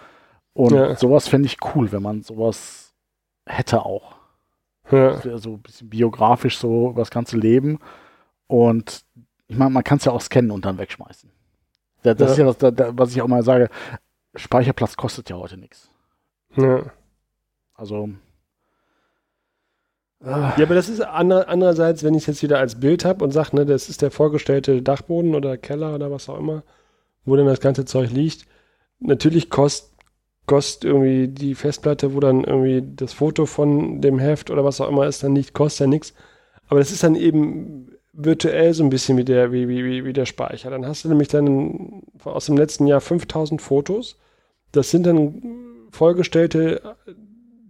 Und 0.51 0.73
Ja. 0.73 0.93
sowas 0.97 1.29
fände 1.29 1.45
ich 1.45 1.55
cool, 1.73 1.89
wenn 1.93 2.03
man 2.03 2.21
sowas 2.21 2.93
hätte 3.47 3.85
auch. 3.85 4.15
ja, 4.91 5.37
so 5.37 5.51
ein 5.53 5.61
bisschen 5.61 5.89
biografisch 5.89 6.57
so 6.57 6.89
über 6.89 7.01
das 7.01 7.11
ganze 7.11 7.37
Leben. 7.37 7.79
Und 8.47 9.05
ich 9.47 9.57
meine, 9.57 9.71
man 9.71 9.85
kann 9.85 9.99
es 9.99 10.03
ja 10.05 10.11
auch 10.11 10.19
scannen 10.21 10.51
und 10.51 10.65
dann 10.65 10.77
wegschmeißen. 10.77 11.29
Das, 12.03 12.19
Ja. 12.19 12.25
ist 12.27 12.37
ja 12.37 12.45
das, 12.45 12.57
da- 12.57 12.71
da- 12.71 12.91
was 12.97 13.11
ich 13.11 13.21
auch 13.21 13.27
mal 13.27 13.43
sage. 13.43 13.69
Speicherplatz 14.35 14.95
kostet 14.97 15.29
ja 15.29 15.37
heute 15.37 15.57
nichts. 15.57 15.89
ja. 16.55 16.83
Also. 17.75 18.09
Äh, 20.21 20.29
Ja, 20.29 20.53
aber 20.63 20.75
das 20.75 20.89
ist 20.89 21.01
ander, 21.01 21.47
andererseits, 21.49 22.03
wenn 22.03 22.13
ich 22.13 22.23
es 22.23 22.27
jetzt 22.27 22.43
wieder 22.43 22.59
als 22.59 22.79
Bild 22.79 23.03
habe 23.05 23.23
und 23.23 23.31
sage, 23.31 23.55
ne, 23.55 23.65
das 23.65 23.89
ist 23.89 24.01
der 24.01 24.11
vorgestellte 24.11 24.81
Dachboden 24.81 25.35
oder 25.35 25.57
Keller 25.57 25.93
oder 25.95 26.11
was 26.11 26.29
auch 26.29 26.37
immer, 26.39 26.63
wo 27.25 27.35
dann 27.35 27.45
das 27.47 27.59
ganze 27.59 27.85
Zeug 27.85 28.11
liegt. 28.11 28.45
Natürlich 28.99 29.49
kostet 29.49 29.91
kost 30.45 30.83
irgendwie 30.83 31.29
die 31.29 31.55
Festplatte, 31.55 32.13
wo 32.13 32.19
dann 32.19 32.43
irgendwie 32.43 32.83
das 32.97 33.13
Foto 33.13 33.45
von 33.45 34.01
dem 34.01 34.19
Heft 34.19 34.51
oder 34.51 34.65
was 34.65 34.81
auch 34.81 34.89
immer 34.89 35.07
ist, 35.07 35.23
dann 35.23 35.31
nicht, 35.31 35.53
kostet 35.53 35.79
ja 35.81 35.87
nichts. 35.87 36.13
Aber 36.67 36.79
das 36.81 36.91
ist 36.91 37.01
dann 37.01 37.15
eben 37.15 37.91
virtuell 38.13 38.73
so 38.73 38.83
ein 38.83 38.89
bisschen 38.89 39.17
wie 39.17 39.25
der, 39.25 39.51
wie, 39.51 39.67
wie, 39.67 40.05
wie, 40.05 40.13
der 40.13 40.25
Speicher. 40.25 40.69
Dann 40.69 40.85
hast 40.85 41.03
du 41.03 41.09
nämlich 41.09 41.27
dann 41.27 42.03
aus 42.23 42.45
dem 42.45 42.57
letzten 42.57 42.85
Jahr 42.87 43.01
5000 43.01 43.61
Fotos. 43.61 44.17
Das 44.71 44.91
sind 44.91 45.05
dann 45.05 45.41
vollgestellte 45.91 46.95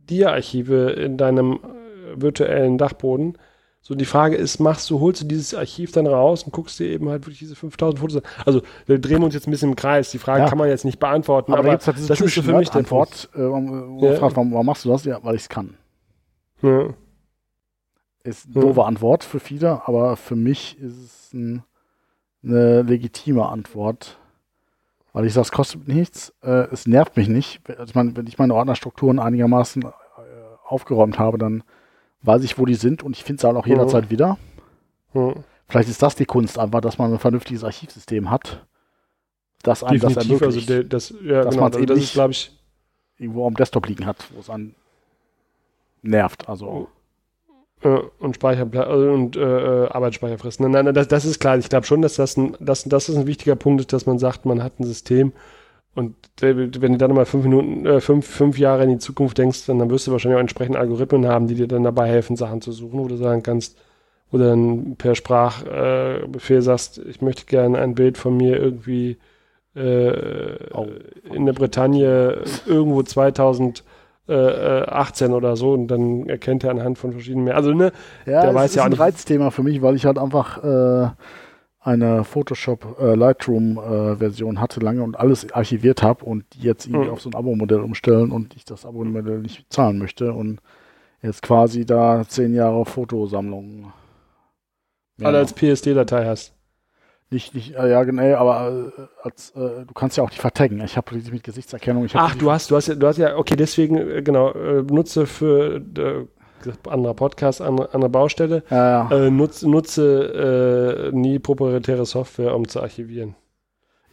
Dia-Archive 0.09 0.91
in 0.91 1.17
deinem 1.17 1.53
äh, 1.53 2.21
virtuellen 2.21 2.77
Dachboden. 2.77 3.37
So, 3.81 3.95
die 3.95 4.05
Frage 4.05 4.37
ist, 4.37 4.59
machst 4.59 4.89
du, 4.89 5.01
holst 5.01 5.21
du 5.21 5.25
dieses 5.25 5.53
Archiv 5.53 5.91
dann 5.91 6.07
raus 6.07 6.43
und 6.43 6.53
guckst 6.53 6.79
dir 6.79 6.87
eben 6.87 7.09
halt 7.09 7.23
wirklich 7.25 7.39
diese 7.39 7.55
5000 7.55 7.99
Fotos 7.99 8.15
an? 8.17 8.23
Also, 8.45 8.61
wir 8.85 8.97
drehen 8.99 9.23
uns 9.23 9.33
jetzt 9.33 9.45
ein 9.47 9.51
bisschen 9.51 9.71
im 9.71 9.75
Kreis. 9.75 10.09
Die 10.11 10.19
Frage 10.19 10.43
Ja. 10.43 10.49
kann 10.49 10.57
man 10.57 10.69
jetzt 10.69 10.85
nicht 10.85 10.99
beantworten, 10.99 11.51
aber, 11.51 11.59
aber, 11.59 11.69
halt 11.71 11.87
das 11.87 11.99
ist 11.99 12.33
so 12.33 12.41
für 12.41 12.53
mich 12.57 12.69
der. 12.69 12.79
Antwort, 12.79 13.29
äh, 13.35 13.39
man 13.39 13.99
Ja. 13.99 14.13
fragt, 14.15 14.37
warum, 14.37 14.53
warum 14.53 14.65
machst 14.65 14.85
du 14.85 14.89
das? 14.89 15.03
Ja, 15.03 15.19
weil 15.23 15.35
ich 15.35 15.41
es 15.41 15.49
kann. 15.49 15.75
Ja. 16.61 16.93
Ist 18.23 18.45
eine 18.45 18.55
Ja. 18.55 18.61
doofe 18.61 18.85
Antwort 18.85 19.23
für 19.23 19.39
viele, 19.39 19.85
aber 19.87 20.15
für 20.15 20.35
mich 20.35 20.79
ist 20.79 20.97
es 20.97 21.33
ein, 21.33 21.63
eine 22.43 22.81
legitime 22.83 23.45
Antwort. 23.47 24.17
Weil 25.11 25.25
ich 25.25 25.33
sage, 25.33 25.43
es 25.45 25.51
kostet 25.51 25.87
nichts, 25.87 26.33
äh, 26.41 26.67
es 26.71 26.87
nervt 26.87 27.17
mich 27.17 27.27
nicht. 27.27 27.61
Also 27.69 27.83
ich 27.83 27.95
meine, 27.95 28.15
wenn 28.15 28.25
ich 28.27 28.37
meine 28.39 28.55
Ordnerstrukturen 28.55 29.19
einigermaßen 29.19 29.83
äh, 29.83 29.87
aufgeräumt 30.67 31.19
habe, 31.19 31.37
dann 31.37 31.63
weiß 32.23 32.43
ich, 32.43 32.57
wo 32.57 32.65
die 32.65 32.73
sind 32.75 33.03
und 33.03 33.15
ich 33.15 33.23
finde 33.23 33.39
es 33.39 33.43
halt 33.43 33.55
auch 33.57 33.67
Ja. 33.67 33.73
jederzeit 33.73 34.09
wieder. 34.09 34.37
Ja. 35.13 35.33
Vielleicht 35.67 35.89
ist 35.89 36.01
das 36.01 36.15
die 36.15 36.25
Kunst 36.25 36.57
einfach, 36.57 36.81
dass 36.81 36.97
man 36.97 37.11
ein 37.13 37.19
vernünftiges 37.19 37.63
Archivsystem 37.63 38.29
hat, 38.31 38.65
das 39.61 39.83
einem 39.83 39.99
das 39.99 40.13
Definitiv, 40.13 40.41
also 40.41 40.45
ermöglicht, 40.59 40.69
der, 40.69 40.83
das, 40.83 41.09
ja, 41.21 41.43
Dass 41.43 41.51
genau, 41.53 41.63
man's 41.63 41.75
also 41.75 41.79
eben 41.79 41.87
das 41.87 41.97
nicht- 41.99 42.15
ist, 42.17 42.29
ich, 42.31 42.59
irgendwo 43.19 43.45
am 43.47 43.53
Desktop 43.55 43.87
liegen 43.87 44.05
hat, 44.05 44.17
wo 44.33 44.39
es 44.39 44.49
einen 44.49 44.73
nervt. 46.01 46.49
Also 46.49 46.87
äh, 46.89 47.02
und 47.83 48.35
Speicherplatz 48.35 48.87
äh, 48.87 49.09
und 49.09 49.35
äh, 49.35 49.85
äh, 49.85 49.87
Arbeitsspeicher 49.89 50.37
frisst. 50.37 50.59
Nein, 50.59 50.71
nein, 50.71 50.93
das, 50.93 51.07
das 51.07 51.25
ist 51.25 51.39
klar. 51.39 51.57
Ich 51.57 51.69
glaube 51.69 51.85
schon, 51.85 52.01
dass 52.01 52.15
das 52.15 52.37
ein, 52.37 52.55
das, 52.59 52.83
das 52.83 53.09
ist 53.09 53.17
ein 53.17 53.27
wichtiger 53.27 53.55
Punkt 53.55 53.81
ist, 53.81 53.93
dass 53.93 54.05
man 54.05 54.19
sagt, 54.19 54.45
man 54.45 54.63
hat 54.63 54.79
ein 54.79 54.85
System 54.85 55.33
und 55.95 56.15
äh, 56.41 56.55
wenn 56.81 56.93
du 56.93 56.97
dann 56.97 57.13
mal 57.13 57.25
fünf 57.25 57.43
Minuten, 57.43 57.85
äh, 57.85 58.01
fünf, 58.01 58.27
fünf 58.27 58.57
Jahre 58.57 58.83
in 58.83 58.89
die 58.89 58.97
Zukunft 58.97 59.37
denkst, 59.37 59.65
dann, 59.67 59.79
dann 59.79 59.89
wirst 59.89 60.07
du 60.07 60.11
wahrscheinlich 60.11 60.37
auch 60.37 60.41
entsprechende 60.41 60.79
Algorithmen 60.79 61.27
haben, 61.27 61.47
die 61.47 61.55
dir 61.55 61.67
dann 61.67 61.83
dabei 61.83 62.07
helfen, 62.09 62.35
Sachen 62.35 62.61
zu 62.61 62.71
suchen, 62.71 62.99
wo 62.99 63.07
du 63.07 63.15
sagen 63.15 63.43
kannst, 63.43 63.77
wo 64.31 64.37
du 64.39 64.45
dann 64.45 64.95
per 64.97 65.13
Sprachbefehl 65.15 66.57
äh, 66.57 66.61
sagst, 66.61 66.97
ich 66.97 67.21
möchte 67.21 67.45
gerne 67.45 67.79
ein 67.79 67.93
Bild 67.95 68.17
von 68.17 68.35
mir 68.35 68.57
irgendwie 68.57 69.17
äh, 69.75 70.57
Oh. 70.73 70.87
in 71.31 71.45
der 71.45 71.53
Bretagne 71.53 72.43
irgendwo 72.65 73.01
2018 74.27 75.33
oder 75.33 75.55
so 75.55 75.73
und 75.73 75.87
dann 75.87 76.27
erkennt 76.29 76.63
er 76.63 76.71
anhand 76.71 76.97
von 76.97 77.11
verschiedenen 77.11 77.45
mehr. 77.45 77.55
Also 77.55 77.73
ne, 77.73 77.91
Ja, 78.25 78.41
Der 78.41 78.49
es 78.49 78.55
weiß 78.55 78.69
ist 78.71 78.75
ja 78.75 78.83
ein 78.85 78.93
Reizthema 78.93 79.49
für 79.51 79.63
mich, 79.63 79.81
weil 79.81 79.95
ich 79.95 80.05
halt 80.05 80.17
einfach 80.17 80.63
äh, 80.63 81.09
eine 81.79 82.23
Photoshop 82.23 82.97
äh, 83.01 83.15
Lightroom 83.15 83.77
äh, 83.77 84.15
Version 84.15 84.61
hatte 84.61 84.79
lange 84.79 85.03
und 85.03 85.19
alles 85.19 85.51
archiviert 85.51 86.01
habe 86.01 86.23
und 86.23 86.45
die 86.53 86.61
jetzt 86.61 86.85
irgendwie 86.87 87.07
Mhm. 87.07 87.13
auf 87.13 87.21
so 87.21 87.29
ein 87.29 87.35
Abo-Modell 87.35 87.81
umstellen 87.81 88.31
und 88.31 88.55
ich 88.55 88.63
das 88.63 88.85
Abo-Modell 88.85 89.39
nicht 89.39 89.65
zahlen 89.71 89.97
möchte 89.99 90.31
und 90.33 90.61
jetzt 91.21 91.41
quasi 91.41 91.85
da 91.85 92.23
zehn 92.27 92.53
Jahre 92.53 92.85
Fotosammlung. 92.85 93.91
alle 95.21 95.37
als 95.39 95.53
PSD-Datei 95.53 96.25
hast. 96.25 96.53
Nicht, 97.33 97.55
nicht, 97.55 97.75
äh, 97.75 97.89
ja, 97.89 98.03
genau, 98.03 98.35
aber 98.35 98.91
äh, 98.95 99.01
als, 99.23 99.49
äh, 99.55 99.85
du 99.85 99.93
kannst 99.95 100.17
ja 100.17 100.23
auch 100.23 100.29
die 100.29 100.37
vertaggen. 100.37 100.79
Ich 100.85 100.95
habe 100.95 101.19
die 101.19 101.31
mit 101.31 101.43
Gesichtserkennung. 101.43 102.07
Ach, 102.13 102.35
du 102.35 102.51
hast, 102.51 102.69
du 102.69 102.75
hast 102.75 102.87
ja, 102.87 102.95
du 102.95 103.07
hast 103.07 103.17
ja, 103.17 103.35
okay, 103.35 103.55
deswegen, 103.55 103.97
äh, 103.97 104.21
genau, 104.21 104.51
äh, 104.51 104.83
nutze 104.83 105.25
für 105.25 105.81
anderer 106.87 107.13
Podcast, 107.15 107.59
andere, 107.61 107.93
andere 107.93 108.09
Baustelle, 108.09 108.63
Ja, 108.69 109.09
ja. 109.11 109.29
nutz, 109.29 109.63
nutze 109.63 111.09
äh, 111.11 111.15
nie 111.15 111.39
proprietäre 111.39 112.05
Software, 112.05 112.55
um 112.55 112.67
zu 112.67 112.81
archivieren. 112.81 113.35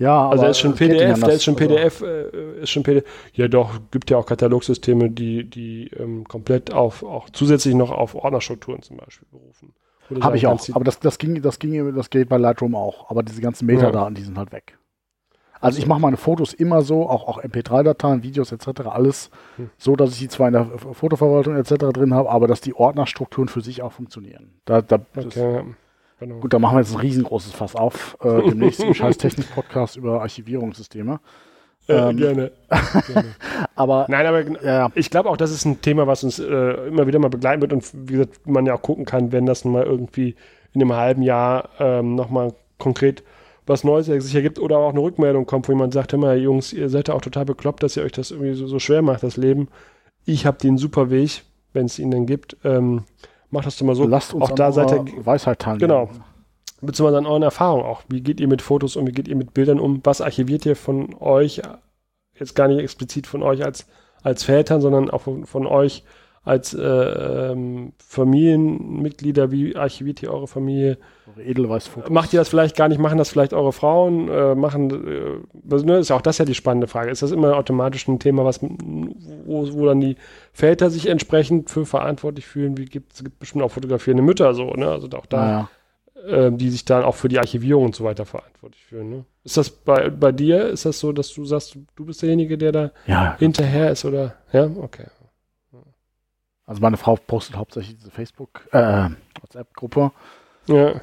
Ja, 0.01 0.29
Also 0.29 0.33
aber 0.33 0.43
da 0.43 0.49
ist 0.51 0.59
schon 0.59 0.75
PDF, 0.75 1.15
anders. 1.15 1.35
ist 1.37 1.45
schon 1.45 1.55
Also, 1.57 1.69
PDF, 1.69 2.03
äh, 2.03 2.63
ist 2.63 2.71
schon 2.71 2.83
PDF. 2.83 3.05
Ja 3.35 3.47
doch, 3.47 3.79
gibt 3.93 4.11
ja 4.11 4.17
auch 4.17 4.27
Katalogsysteme, 4.27 5.11
die, 5.11 5.45
die 5.49 5.89
ähm, 5.97 6.27
komplett 6.27 6.73
auf, 6.73 7.05
auch 7.05 7.31
zusätzlich 7.31 7.75
noch 7.77 7.93
auf 7.93 8.15
Ordnerstrukturen 8.17 8.83
zum 8.83 8.97
Beispiel 8.97 9.29
berufen. 9.31 9.73
Habe 10.21 10.37
ich 10.37 10.47
auch. 10.49 10.59
Aber 10.73 10.85
das, 10.85 10.99
das, 10.99 11.19
ging, 11.19 11.41
das 11.41 11.61
ging, 11.61 11.95
das 11.95 12.11
geht 12.11 12.29
bei 12.29 12.37
Lightroom 12.39 12.75
auch. 12.75 13.09
Aber 13.11 13.23
diese 13.23 13.41
ganzen 13.41 13.67
Metadaten, 13.67 14.15
die 14.17 14.23
sind 14.23 14.37
halt 14.37 14.51
weg. 14.53 14.77
Also 15.61 15.79
ich 15.79 15.87
mache 15.87 16.01
meine 16.01 16.17
Fotos 16.17 16.55
immer 16.55 16.81
so, 16.83 17.09
auch, 17.09 17.29
auch 17.29 17.43
MP3-Dateien, 17.43 18.23
Videos 18.23 18.51
etc., 18.51 18.81
alles 18.87 19.31
Hm. 19.57 19.71
so, 19.77 19.95
dass 19.95 20.13
ich 20.13 20.19
die 20.19 20.29
zwar 20.29 20.49
in 20.49 20.55
der 20.55 20.65
Fotoverwaltung 20.79 21.55
etc. 21.55 21.75
drin 21.93 22.15
habe, 22.15 22.31
aber 22.31 22.47
dass 22.49 22.63
die 22.63 22.75
Ordnerstrukturen 22.75 23.49
für 23.49 23.61
sich 23.61 23.83
auch 23.83 23.93
funktionieren. 23.93 24.55
Da, 24.65 24.81
da, 24.81 24.99
das, 25.13 25.27
Okay, 25.27 25.53
ja. 25.55 25.65
Genau. 26.21 26.37
Gut, 26.37 26.53
da 26.53 26.59
machen 26.59 26.77
wir 26.77 26.81
jetzt 26.81 26.95
ein 26.95 27.01
riesengroßes 27.01 27.53
Fass 27.53 27.75
auf. 27.75 28.16
Äh, 28.23 28.49
demnächst 28.49 28.81
im 28.81 28.95
scheiß 28.95 29.18
Technik-Podcast 29.18 29.97
über 29.97 30.21
Archivierungssysteme. 30.23 31.21
äh, 31.89 31.93
ähm, 31.93 32.16
gerne. 32.16 32.53
gerne. 33.12 33.35
Aber 33.75 34.07
Nein, 34.09 34.27
aber 34.27 34.64
ja, 34.64 34.91
ich 34.95 35.11
glaube 35.11 35.31
auch, 35.31 35.37
das 35.37 35.51
ist 35.51 35.64
ein 35.64 35.81
Thema, 35.81 36.07
was 36.07 36.23
uns 36.23 36.39
äh, 36.39 36.45
immer 36.87 37.07
wieder 37.07 37.18
mal 37.18 37.31
begleiten 37.31 37.62
wird 37.62 37.73
und 37.73 37.91
wie 37.93 38.12
gesagt, 38.12 38.47
man 38.47 38.66
ja 38.66 38.75
auch 38.75 38.83
gucken 38.83 39.05
kann, 39.05 39.33
wenn 39.33 39.47
das 39.47 39.64
nun 39.64 39.73
mal 39.75 39.85
irgendwie 39.85 40.37
in 40.73 40.83
einem 40.83 40.93
halben 40.93 41.23
Jahr 41.23 41.71
ähm, 41.79 42.14
nochmal 42.14 42.53
konkret 42.79 43.25
was 43.66 43.85
Neues 43.85 44.07
sich 44.07 44.35
ergibt 44.35 44.59
oder 44.59 44.79
auch 44.79 44.91
eine 44.91 45.01
Rückmeldung 45.01 45.47
kommt, 45.47 45.68
wo 45.68 45.73
jemand 45.73 45.95
sagt, 45.95 46.12
hör 46.12 46.18
mal, 46.18 46.39
Jungs, 46.39 46.73
ihr 46.73 46.89
seid 46.89 47.09
ja 47.09 47.14
auch 47.14 47.21
total 47.21 47.45
bekloppt, 47.45 47.83
dass 47.83 47.97
ihr 47.97 48.03
euch 48.03 48.12
das 48.12 48.31
irgendwie 48.31 48.55
so, 48.55 48.66
so 48.66 48.79
schwer 48.79 49.01
macht, 49.01 49.23
das 49.23 49.37
Leben. 49.37 49.68
Ich 50.25 50.45
habe 50.45 50.59
den 50.59 50.77
super 50.77 51.11
Weg, 51.11 51.43
wenn 51.73 51.87
es 51.87 51.99
ihn 51.99 52.11
denn 52.11 52.27
gibt. 52.27 52.57
Ähm, 52.64 53.05
macht 53.51 53.67
das 53.67 53.77
doch 53.77 53.87
mal 53.87 53.95
so. 53.95 54.07
lasst 54.07 54.35
uns 54.35 54.45
auch 54.45 54.55
da 54.55 54.73
seid 54.73 54.91
ihr, 54.91 55.27
Weisheit 55.27 55.59
teilnehmen. 55.59 55.81
Genau. 55.81 56.11
beziehungsweise 56.81 57.19
an 57.19 57.27
euren 57.27 57.43
Erfahrungen 57.43 57.85
auch. 57.85 58.03
Wie 58.09 58.21
geht 58.21 58.41
ihr 58.41 58.49
mit 58.49 58.63
Fotos 58.63 58.97
um? 58.97 59.07
Wie 59.07 59.13
geht 59.13 59.29
ihr 59.29 59.37
mit 59.37 59.55
Bildern 59.55 59.81
um? 59.81 60.01
Was 60.05 60.21
archiviert 60.21 60.67
ihr 60.67 60.77
von 60.77 61.15
euch? 61.21 61.63
Jetzt 62.39 62.55
gar 62.55 62.69
nicht 62.69 62.81
explizit 62.81 63.27
von 63.27 63.43
euch 63.43 63.65
als, 63.65 63.87
als 64.23 64.45
Vätern, 64.45 64.81
sondern 64.81 65.11
auch 65.11 65.23
von, 65.23 65.45
von 65.45 65.67
euch 65.67 66.05
als 66.43 66.73
äh, 66.73 66.81
ähm, 66.83 67.93
Familienmitglieder. 67.99 69.51
Wie 69.51 69.77
archiviert 69.77 70.23
ihr 70.23 70.33
eure 70.33 70.49
Familie? 70.49 70.99
Eure 71.37 71.43
Edelweißfotos. 71.45 72.11
Macht 72.11 72.33
ihr 72.33 72.41
das 72.41 72.49
vielleicht 72.49 72.76
gar 72.76 72.89
nicht? 72.89 72.99
Machen 72.99 73.18
das 73.18 73.31
vielleicht 73.31 73.53
eure 73.53 73.72
Frauen? 73.72 74.28
Äh, 74.28 74.55
machen, 74.55 74.91
äh, 74.91 75.76
ne, 75.85 75.99
ist 75.99 76.11
auch 76.11 76.20
das 76.22 76.39
ja 76.39 76.45
die 76.45 76.55
spannende 76.55 76.87
Frage. 76.87 77.11
Ist 77.11 77.22
das 77.22 77.31
immer 77.31 77.57
automatisch 77.57 78.07
ein 78.09 78.18
Thema, 78.18 78.45
was, 78.45 78.61
wo, 78.62 79.72
wo 79.72 79.87
dann 79.87 80.01
die 80.01 80.16
Väter 80.53 80.91
sich 80.91 81.07
entsprechend 81.07 81.70
für 81.70 81.87
verantwortlich 81.87 82.47
fühlen? 82.47 82.76
Wie 82.76 82.85
gibt 82.87 83.12
es 83.12 83.22
gibt 83.24 83.39
bestimmt 83.39 83.62
auch 83.64 83.70
fotografierende 83.72 84.22
Mütter 84.22 84.55
so, 84.55 84.70
ne? 84.74 84.89
Also 84.89 85.09
auch 85.16 85.26
da 85.26 85.68
Naja. 86.26 86.47
äh, 86.47 86.53
die 86.53 86.70
sich 86.70 86.85
dann 86.85 87.05
auch 87.05 87.14
für 87.14 87.28
die 87.28 87.39
Archivierung 87.39 87.85
und 87.87 87.95
so 87.95 88.05
weiter 88.05 88.24
verantwortlich 88.26 88.85
fühlen. 88.85 89.11
Ne? 89.11 89.24
Ist 89.45 89.57
das 89.57 89.70
bei, 89.70 90.11
bei 90.11 90.33
dir, 90.33 90.68
ist 90.68 90.85
das 90.85 90.99
so, 91.01 91.12
dass 91.12 91.33
du 91.33 91.45
sagst, 91.45 91.76
du 91.97 92.05
bist 92.05 92.20
derjenige, 92.22 92.59
der 92.59 92.72
da 92.72 92.91
Ja, 93.07 93.37
hinterher 93.39 93.91
ist 93.91 94.05
oder? 94.05 94.35
Ja, 94.53 94.64
okay. 94.64 95.07
also 96.66 96.81
meine 96.83 96.97
Frau 96.97 97.16
postet 97.16 97.57
hauptsächlich 97.57 97.97
diese 97.97 98.11
Facebook, 98.11 98.68
äh, 98.72 99.09
WhatsApp-Gruppe 99.41 100.12
Ja, 100.66 101.01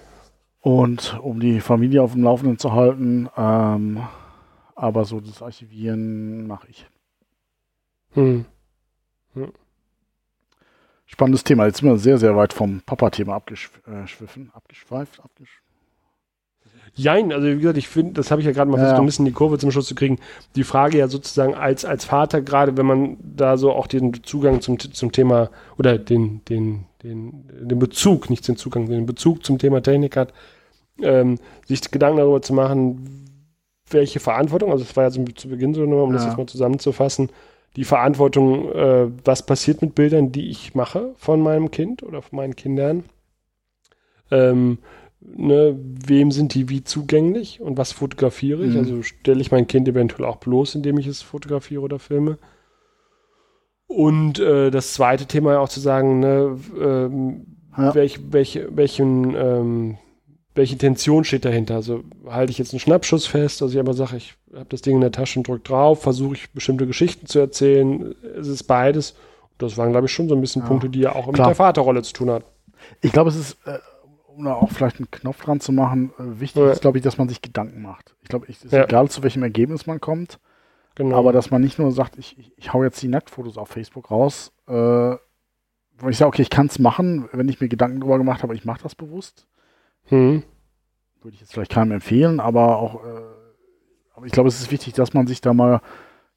und 0.68 1.18
um 1.22 1.39
die 1.39 1.61
Familie 1.61 2.01
auf 2.01 2.11
dem 2.11 2.24
Laufenden 2.24 2.59
zu 2.59 2.74
halten. 2.74 3.30
Ähm, 3.38 4.01
aber 4.76 5.05
so 5.05 5.22
das 5.22 5.41
Archivieren 5.41 6.45
mache 6.45 6.68
ich. 6.68 6.86
hm. 9.34 9.53
Spannendes 11.05 11.45
Thema. 11.45 11.68
Jetzt 11.68 11.78
sind 11.78 11.88
wir 11.88 11.97
sehr, 11.97 12.18
sehr 12.18 12.36
weit 12.36 12.51
vom 12.51 12.82
Papa-Thema 12.82 13.36
abgeschwiffen, 13.36 14.51
abgeschweift, 14.53 15.22
abgesch 15.24 15.61
Jein, 16.95 17.32
also 17.32 17.47
wie 17.47 17.59
gesagt, 17.59 17.78
ich 17.78 17.88
finde, 17.88 18.13
das 18.13 18.32
habe 18.32 18.41
ich 18.41 18.47
ja 18.47 18.51
gerade 18.51 18.70
mal 18.70 18.78
Ja, 18.78 18.84
versucht, 18.84 18.97
ja. 18.97 19.03
ein 19.03 19.05
bisschen 19.05 19.26
die 19.26 19.32
Kurve 19.32 19.57
zum 19.59 19.72
Schluss 19.72 19.88
zu 19.88 19.95
kriegen. 19.95 20.20
Die 20.55 20.63
Frage 20.65 20.97
ja 20.97 21.07
sozusagen 21.07 21.53
als, 21.53 21.86
als 21.86 22.03
Vater, 22.03 22.41
gerade 22.41 22.76
wenn 22.76 22.86
man 22.86 23.18
da 23.22 23.55
so 23.55 23.72
auch 23.72 23.88
den 23.88 24.22
Zugang 24.24 24.59
zum, 24.59 24.80
zum 24.80 25.11
Thema 25.13 25.49
oder 25.78 25.97
den, 25.97 26.43
den, 26.45 26.86
den, 27.03 27.45
den 27.61 27.80
Bezug, 27.80 28.30
nicht 28.30 28.47
den 28.47 28.57
Zugang, 28.57 28.89
den 28.89 29.05
Bezug 29.05 29.45
zum 29.45 29.59
Thema 29.59 29.82
Technik 29.82 30.18
hat, 30.18 30.34
ähm, 31.02 31.39
sich 31.66 31.89
Gedanken 31.91 32.18
darüber 32.18 32.41
zu 32.41 32.54
machen, 32.54 33.26
welche 33.89 34.20
Verantwortung, 34.20 34.72
also 34.72 34.84
das 34.84 34.95
war 34.95 35.06
ja 35.06 35.10
so 35.12 35.24
zu 35.24 35.50
Beginn 35.50 35.74
so, 35.74 35.86
nur, 35.86 36.04
um 36.04 36.14
das 36.14 36.24
Ja. 36.24 36.30
jetzt 36.30 36.38
mal 36.38 36.48
zusammenzufassen, 36.48 37.30
die 37.76 37.84
Verantwortung, 37.84 38.72
äh, 38.72 39.08
was 39.24 39.45
passiert 39.45 39.82
mit 39.82 39.95
Bildern, 39.95 40.32
die 40.32 40.50
ich 40.50 40.76
mache 40.76 41.14
von 41.18 41.41
meinem 41.41 41.72
Kind 41.72 42.04
oder 42.04 42.22
von 42.22 42.38
meinen 42.38 42.56
Kindern. 42.56 43.04
Ähm, 44.32 44.80
ne, 45.22 45.78
wem 45.80 46.32
sind 46.32 46.54
die 46.54 46.70
wie 46.70 46.84
zugänglich 46.84 47.62
und 47.62 47.78
was 47.78 47.91
fotografiere 47.91 48.66
ich? 48.66 48.74
Mhm. 48.74 48.80
Also 48.80 49.04
stelle 49.04 49.41
ich 49.41 49.52
mein 49.52 49.68
Kind 49.68 49.88
eventuell 49.88 50.26
auch 50.26 50.38
bloß, 50.38 50.76
indem 50.76 50.98
ich 50.98 51.08
es 51.08 51.22
fotografiere 51.22 51.82
oder 51.82 52.00
filme. 52.00 52.38
Und 53.88 54.39
äh, 54.39 54.70
das 54.70 54.93
zweite 54.93 55.26
Thema 55.28 55.54
ja 55.54 55.60
auch 55.60 55.70
zu 55.70 55.80
sagen, 55.80 56.20
ne, 56.20 56.58
ähm, 56.80 57.45
Ja. 57.78 57.95
welch, 57.95 58.20
welch, 58.32 58.60
welchen, 58.70 59.34
ähm, 59.36 59.98
welche 60.58 60.74
Intention 60.74 61.24
steht 61.24 61.45
dahinter? 61.45 61.76
Also 61.76 62.03
halte 62.28 62.51
ich 62.51 62.58
jetzt 62.58 62.74
einen 62.74 62.80
Schnappschuss 62.80 63.26
fest, 63.28 63.62
also 63.62 63.74
ich 63.74 63.80
einfach 63.80 63.93
sage, 63.93 64.18
ich 64.18 64.36
habe 64.53 64.66
das 64.70 64.82
Ding 64.82 64.95
in 64.95 65.01
der 65.01 65.12
Tasche 65.12 65.39
und 65.39 65.47
drücke 65.47 65.62
drauf, 65.64 66.01
versuche 66.01 66.36
ich 66.36 66.51
bestimmte 66.51 66.86
Geschichten 66.88 67.26
zu 67.28 67.39
erzählen. 67.39 68.14
Es 68.38 68.47
ist 68.47 68.64
beides. 68.64 69.16
Das 69.58 69.78
waren, 69.78 69.91
glaube 69.91 70.08
ich, 70.08 70.14
schon 70.14 70.28
so 70.30 70.36
ein 70.36 70.41
bisschen 70.41 70.62
Ja. 70.64 70.68
Punkte, 70.68 70.89
die 70.89 70.99
ja 70.99 71.16
auch 71.16 71.26
mit 71.28 71.36
Klar. 71.36 71.47
der 71.49 71.55
Vaterrolle 71.55 72.01
zu 72.03 72.14
tun 72.14 72.30
hat. 72.30 72.43
Ich 73.01 73.12
glaube, 73.12 73.30
es 73.30 73.36
ist, 73.36 73.58
äh, 73.66 73.80
um 74.28 74.45
da 74.45 74.53
auch 74.53 74.72
vielleicht 74.72 74.97
einen 74.97 75.10
Knopf 75.10 75.43
dran 75.43 75.60
zu 75.60 75.72
machen, 75.72 76.12
äh, 76.20 76.39
wichtig 76.39 76.62
Ja. 76.62 76.72
ist, 76.72 76.82
glaube 76.82 76.97
ich, 76.99 77.03
dass 77.03 77.18
man 77.18 77.28
sich 77.28 77.41
Gedanken 77.41 77.82
macht. 77.82 78.16
Ich 78.22 78.30
glaube, 78.30 78.45
es 78.49 78.64
ist 78.64 78.72
Ja. 78.72 78.84
egal, 78.84 79.10
zu 79.10 79.24
welchem 79.24 79.41
Ergebnis 79.43 79.88
man 79.88 79.99
kommt, 79.99 80.39
Genau. 80.95 81.18
aber 81.18 81.32
dass 81.34 81.49
man 81.51 81.62
nicht 81.62 81.80
nur 81.80 81.91
sagt, 81.91 82.18
ich, 82.20 82.38
ich, 82.38 82.51
ich 82.58 82.74
hau 82.74 82.84
jetzt 82.84 83.01
die 83.01 83.08
Nacktfotos 83.08 83.58
auf 83.58 83.70
Facebook 83.70 84.12
raus, 84.12 84.51
äh, 84.68 84.72
wo 84.72 86.10
ich 86.10 86.18
sage, 86.18 86.30
okay, 86.30 86.43
ich 86.43 86.51
kann 86.51 86.68
es 86.68 86.78
machen, 86.78 87.28
wenn 87.32 87.49
ich 87.49 87.60
mir 87.60 87.68
Gedanken 87.68 87.99
drüber 87.99 88.20
gemacht 88.20 88.43
habe, 88.43 88.53
ich 88.53 88.64
mache 88.66 88.84
das 88.84 88.93
bewusst. 88.93 89.47
Hm. 90.08 90.43
Würde 91.22 91.36
ich 91.36 91.41
jetzt 91.41 91.53
vielleicht 91.53 91.72
keinem 91.72 91.91
empfehlen, 91.93 92.39
aber 92.39 92.78
auch, 92.78 93.03
äh, 93.03 93.22
aber 94.14 94.26
ich 94.26 94.32
glaube, 94.32 94.49
es 94.49 94.60
ist 94.60 94.72
wichtig, 94.72 94.93
dass 94.93 95.14
man 95.14 95.28
sich 95.28 95.41
da 95.41 95.53
mal 95.53 95.82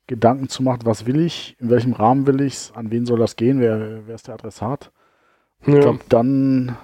Gedanken 0.07 0.49
zu 0.49 0.62
macht, 0.62 0.85
was 0.87 1.07
will 1.07 1.21
ich, 1.21 1.57
in 1.61 1.71
welchem 1.71 1.93
Rahmen 1.93 2.27
will 2.27 2.41
ich 2.41 2.55
es, 2.55 2.73
an 2.73 2.91
wen 2.91 3.07
soll 3.07 3.18
das 3.18 3.37
gehen, 3.37 3.61
wer, 3.61 4.07
wer 4.07 4.14
ist 4.14 4.27
der 4.27 4.35
Adressat. 4.35 4.91
Ich 5.61 5.68
Ja. 5.68 5.81
glaube, 5.81 6.01
dann, 6.09 6.77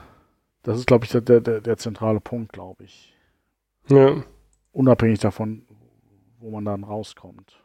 das 0.63 0.79
ist, 0.79 0.87
glaube 0.87 1.05
ich, 1.07 1.11
der, 1.11 1.23
der, 1.23 1.61
der 1.61 1.77
zentrale 1.77 2.21
Punkt, 2.21 2.53
glaube 2.53 2.85
ich. 2.85 3.15
ja. 3.89 4.23
Unabhängig 4.73 5.21
davon, 5.21 5.63
wo 6.39 6.51
man 6.51 6.67
dann 6.67 6.85
rauskommt. 6.85 7.63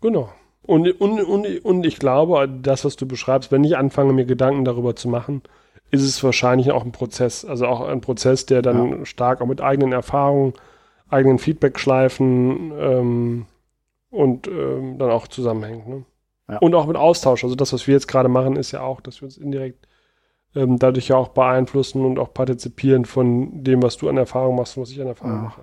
Genau. 0.00 0.32
Und, 0.62 0.88
und, 1.00 1.20
und, 1.20 1.64
und 1.64 1.84
ich 1.86 1.98
glaube, 1.98 2.48
das, 2.48 2.84
was 2.84 2.96
du 2.96 3.06
beschreibst, 3.06 3.52
wenn 3.52 3.64
ich 3.64 3.76
anfange, 3.76 4.12
mir 4.14 4.24
Gedanken 4.24 4.64
darüber 4.64 4.96
zu 4.96 5.08
machen, 5.08 5.42
ist 5.90 6.02
es 6.02 6.22
wahrscheinlich 6.22 6.70
auch 6.72 6.84
ein 6.84 6.92
Prozess. 6.92 7.44
Also 7.44 7.66
auch 7.66 7.80
ein 7.80 8.00
Prozess, 8.00 8.46
der 8.46 8.62
dann 8.62 9.04
stark 9.06 9.40
auch 9.40 9.46
mit 9.46 9.60
eigenen 9.60 9.92
Erfahrungen, 9.92 10.54
eigenen 11.08 11.38
Feedback-Schleifen 11.38 12.72
ähm, 12.78 13.46
und 14.10 14.46
ähm, 14.48 14.98
dann 14.98 15.10
auch 15.10 15.28
zusammenhängt. 15.28 15.88
Ne? 15.88 16.04
Ja. 16.48 16.58
Und 16.58 16.74
auch 16.74 16.86
mit 16.86 16.96
Austausch. 16.96 17.44
Also 17.44 17.56
das, 17.56 17.72
was 17.72 17.86
wir 17.86 17.94
jetzt 17.94 18.08
gerade 18.08 18.28
machen, 18.28 18.56
ist 18.56 18.72
ja 18.72 18.82
auch, 18.82 19.00
dass 19.00 19.20
wir 19.20 19.26
uns 19.26 19.36
indirekt 19.36 19.86
ähm, 20.54 20.78
dadurch 20.78 21.08
ja 21.08 21.16
auch 21.16 21.28
beeinflussen 21.28 22.04
und 22.04 22.18
auch 22.18 22.32
partizipieren 22.34 23.04
von 23.04 23.62
dem, 23.62 23.82
was 23.82 23.96
du 23.96 24.08
an 24.08 24.16
Erfahrung 24.16 24.56
machst 24.56 24.76
und 24.76 24.82
was 24.82 24.90
ich 24.90 25.00
an 25.00 25.06
Erfahrung 25.08 25.36
Ja. 25.36 25.42
mache. 25.42 25.62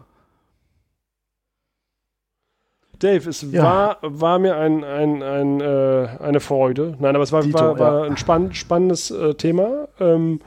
Dave, 2.99 3.29
es 3.29 3.41
Ja. 3.51 3.63
war, 3.63 3.97
war 4.01 4.39
mir 4.39 4.55
ein, 4.57 4.83
ein, 4.83 5.21
ein, 5.23 5.61
äh, 5.61 6.07
eine 6.19 6.39
Freude. 6.39 6.95
Nein, 6.99 7.15
aber 7.15 7.23
es 7.23 7.31
war, 7.31 7.41
Dito, 7.43 7.57
war, 7.59 7.79
war 7.79 7.99
ja. 8.05 8.11
ein 8.11 8.17
spann 8.17 8.53
spannendes 8.53 9.11
äh, 9.11 9.33
Thema. 9.35 9.87
Ähm, 9.99 10.39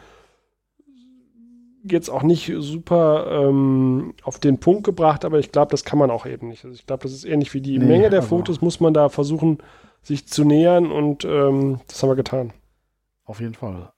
jetzt 1.84 2.10
auch 2.10 2.22
nicht 2.22 2.52
super 2.58 3.26
ähm, 3.30 4.12
auf 4.22 4.38
den 4.38 4.58
Punkt 4.58 4.84
gebracht, 4.84 5.24
aber 5.24 5.38
ich 5.38 5.50
glaube, 5.52 5.70
das 5.70 5.84
kann 5.84 5.98
man 5.98 6.10
auch 6.10 6.26
eben 6.26 6.48
nicht. 6.48 6.64
Also 6.64 6.74
ich 6.74 6.86
glaube, 6.86 7.04
das 7.04 7.12
ist 7.12 7.24
ähnlich 7.24 7.54
wie 7.54 7.60
die 7.60 7.78
Nee, 7.78 7.86
Menge 7.86 8.10
der 8.10 8.20
also- 8.20 8.28
Fotos, 8.36 8.60
muss 8.60 8.80
man 8.80 8.92
da 8.94 9.08
versuchen, 9.08 9.58
sich 10.02 10.26
zu 10.26 10.44
nähern 10.44 10.90
und 10.90 11.24
ähm, 11.24 11.80
das 11.86 12.02
haben 12.02 12.10
wir 12.10 12.16
getan. 12.16 12.52
Auf 13.24 13.40
jeden 13.40 13.54
Fall. 13.54 13.92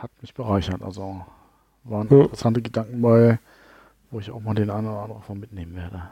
Hat 0.00 0.10
mich 0.20 0.34
bereichert. 0.34 0.82
Also 0.82 1.20
waren 1.84 2.08
Ja. 2.10 2.22
interessante 2.22 2.60
Gedanken 2.62 3.00
bei, 3.02 3.38
wo 4.10 4.18
ich 4.20 4.30
auch 4.30 4.40
mal 4.40 4.54
den 4.54 4.70
einen 4.70 4.86
oder 4.88 5.00
anderen 5.02 5.22
von 5.22 5.38
mitnehmen 5.40 5.76
werde. 5.76 6.02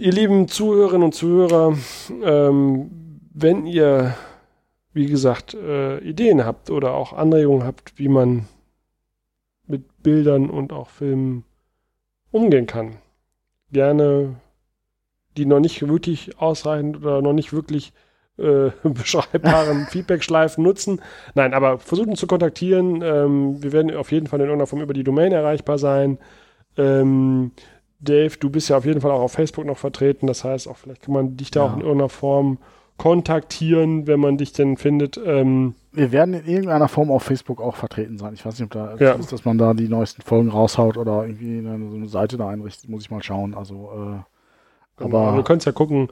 Ihr 0.00 0.12
lieben 0.12 0.48
Zuhörerinnen 0.48 1.02
und 1.02 1.14
Zuhörer, 1.14 1.76
ähm, 2.22 3.20
wenn 3.34 3.66
ihr, 3.66 4.14
wie 4.94 5.04
gesagt, 5.04 5.52
äh, 5.52 5.98
Ideen 5.98 6.46
habt 6.46 6.70
oder 6.70 6.94
auch 6.94 7.12
Anregungen 7.12 7.64
habt, 7.64 7.98
wie 7.98 8.08
man 8.08 8.48
mit 9.66 10.02
Bildern 10.02 10.48
und 10.48 10.72
auch 10.72 10.88
Filmen 10.88 11.44
umgehen 12.30 12.66
kann. 12.66 12.96
Gerne 13.72 14.36
die 15.36 15.44
noch 15.44 15.60
nicht 15.60 15.86
wirklich 15.86 16.40
ausreichend 16.40 16.96
oder 16.96 17.20
noch 17.20 17.34
nicht 17.34 17.52
wirklich 17.52 17.92
äh, 18.38 18.70
beschreibbaren 18.82 19.84
Feedback-Schleifen 19.90 20.64
nutzen. 20.64 21.02
Nein, 21.34 21.52
aber 21.52 21.78
versuchen 21.78 22.16
zu 22.16 22.26
kontaktieren. 22.26 23.02
Ähm, 23.02 23.62
wir 23.62 23.72
werden 23.72 23.94
auf 23.94 24.12
jeden 24.12 24.28
Fall 24.28 24.40
in 24.40 24.46
irgendeiner 24.46 24.66
Form 24.66 24.80
über 24.80 24.94
die 24.94 25.04
Domain 25.04 25.32
erreichbar 25.32 25.76
sein. 25.76 26.16
Ähm, 26.78 27.52
Dave, 28.00 28.36
du 28.38 28.50
bist 28.50 28.70
ja 28.70 28.78
auf 28.78 28.84
jeden 28.84 29.00
Fall 29.00 29.10
auch 29.10 29.20
auf 29.20 29.32
Facebook 29.32 29.66
noch 29.66 29.78
vertreten. 29.78 30.26
Das 30.26 30.44
heißt, 30.44 30.68
auch 30.68 30.76
vielleicht 30.76 31.02
kann 31.02 31.14
man 31.14 31.36
dich 31.36 31.50
da 31.50 31.60
ja. 31.60 31.66
auch 31.66 31.74
in 31.74 31.82
irgendeiner 31.82 32.08
Form 32.08 32.58
kontaktieren, 32.96 34.06
wenn 34.06 34.20
man 34.20 34.36
dich 34.36 34.52
denn 34.52 34.76
findet. 34.76 35.18
Ähm, 35.24 35.74
wir 35.92 36.12
werden 36.12 36.34
in 36.34 36.46
irgendeiner 36.46 36.88
Form 36.88 37.10
auf 37.10 37.22
Facebook 37.22 37.60
auch 37.60 37.76
vertreten 37.76 38.18
sein. 38.18 38.34
Ich 38.34 38.44
weiß 38.44 38.58
nicht, 38.58 38.64
ob 38.64 38.70
da 38.72 38.96
ja. 38.96 39.12
ist, 39.12 39.32
dass 39.32 39.44
man 39.44 39.58
da 39.58 39.74
die 39.74 39.88
neuesten 39.88 40.22
Folgen 40.22 40.50
raushaut 40.50 40.96
oder 40.96 41.26
irgendwie 41.26 41.58
eine, 41.58 41.90
so 41.90 41.96
eine 41.96 42.08
Seite 42.08 42.36
da 42.36 42.48
einrichtet. 42.48 42.90
Muss 42.90 43.02
ich 43.02 43.10
mal 43.10 43.22
schauen. 43.22 43.54
Also, 43.54 43.90
äh, 43.94 45.02
genau, 45.02 45.28
aber 45.28 45.36
du 45.36 45.42
könntest 45.42 45.66
ja 45.66 45.72
gucken. 45.72 46.08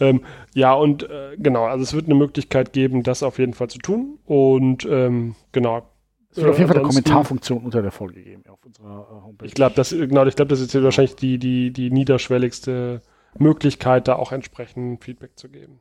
Ähm, 0.00 0.22
ja, 0.54 0.74
und 0.74 1.04
äh, 1.04 1.36
genau, 1.38 1.64
also 1.64 1.82
es 1.82 1.94
wird 1.94 2.06
eine 2.06 2.14
Möglichkeit 2.14 2.72
geben, 2.72 3.02
das 3.04 3.22
auf 3.22 3.38
jeden 3.38 3.54
Fall 3.54 3.68
zu 3.68 3.78
tun. 3.78 4.18
Und 4.26 4.84
ähm, 4.90 5.36
genau, 5.52 5.82
es 6.30 6.38
wird 6.38 6.50
auf 6.50 6.58
jeden 6.58 6.68
Fall 6.68 6.78
eine 6.78 6.88
Kommentarfunktion 6.88 7.64
unter 7.64 7.82
der 7.82 7.92
Folge 7.92 8.20
geben 8.20 8.42
unserer 8.82 9.02
äh, 9.02 9.22
Homepage. 9.22 9.46
Ich 9.46 9.54
glaube, 9.54 9.74
das, 9.74 9.90
genau, 9.90 10.26
ich 10.26 10.36
glaube, 10.36 10.48
das 10.48 10.60
ist 10.60 10.72
jetzt 10.72 10.84
wahrscheinlich 10.84 11.16
die, 11.16 11.38
die, 11.38 11.72
die 11.72 11.90
niederschwelligste 11.90 13.02
Möglichkeit, 13.38 14.08
da 14.08 14.16
auch 14.16 14.32
entsprechend 14.32 15.02
Feedback 15.02 15.38
zu 15.38 15.48
geben. 15.48 15.80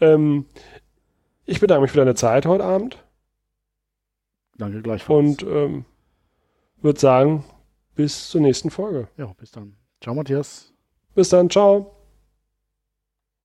Ähm, 0.00 0.46
ich 1.44 1.60
bedanke 1.60 1.82
mich 1.82 1.90
für 1.90 1.98
deine 1.98 2.14
Zeit 2.14 2.46
heute 2.46 2.64
Abend. 2.64 3.04
Danke 4.56 4.82
gleichfalls. 4.82 5.42
Und 5.42 5.42
ähm, 5.42 5.84
würde 6.80 7.00
sagen, 7.00 7.44
bis 7.94 8.28
zur 8.28 8.40
nächsten 8.40 8.70
Folge. 8.70 9.08
Ja, 9.16 9.32
bis 9.38 9.50
dann. 9.50 9.76
Ciao, 10.00 10.14
Matthias. 10.14 10.72
Bis 11.14 11.28
dann, 11.30 11.50
ciao. 11.50 11.97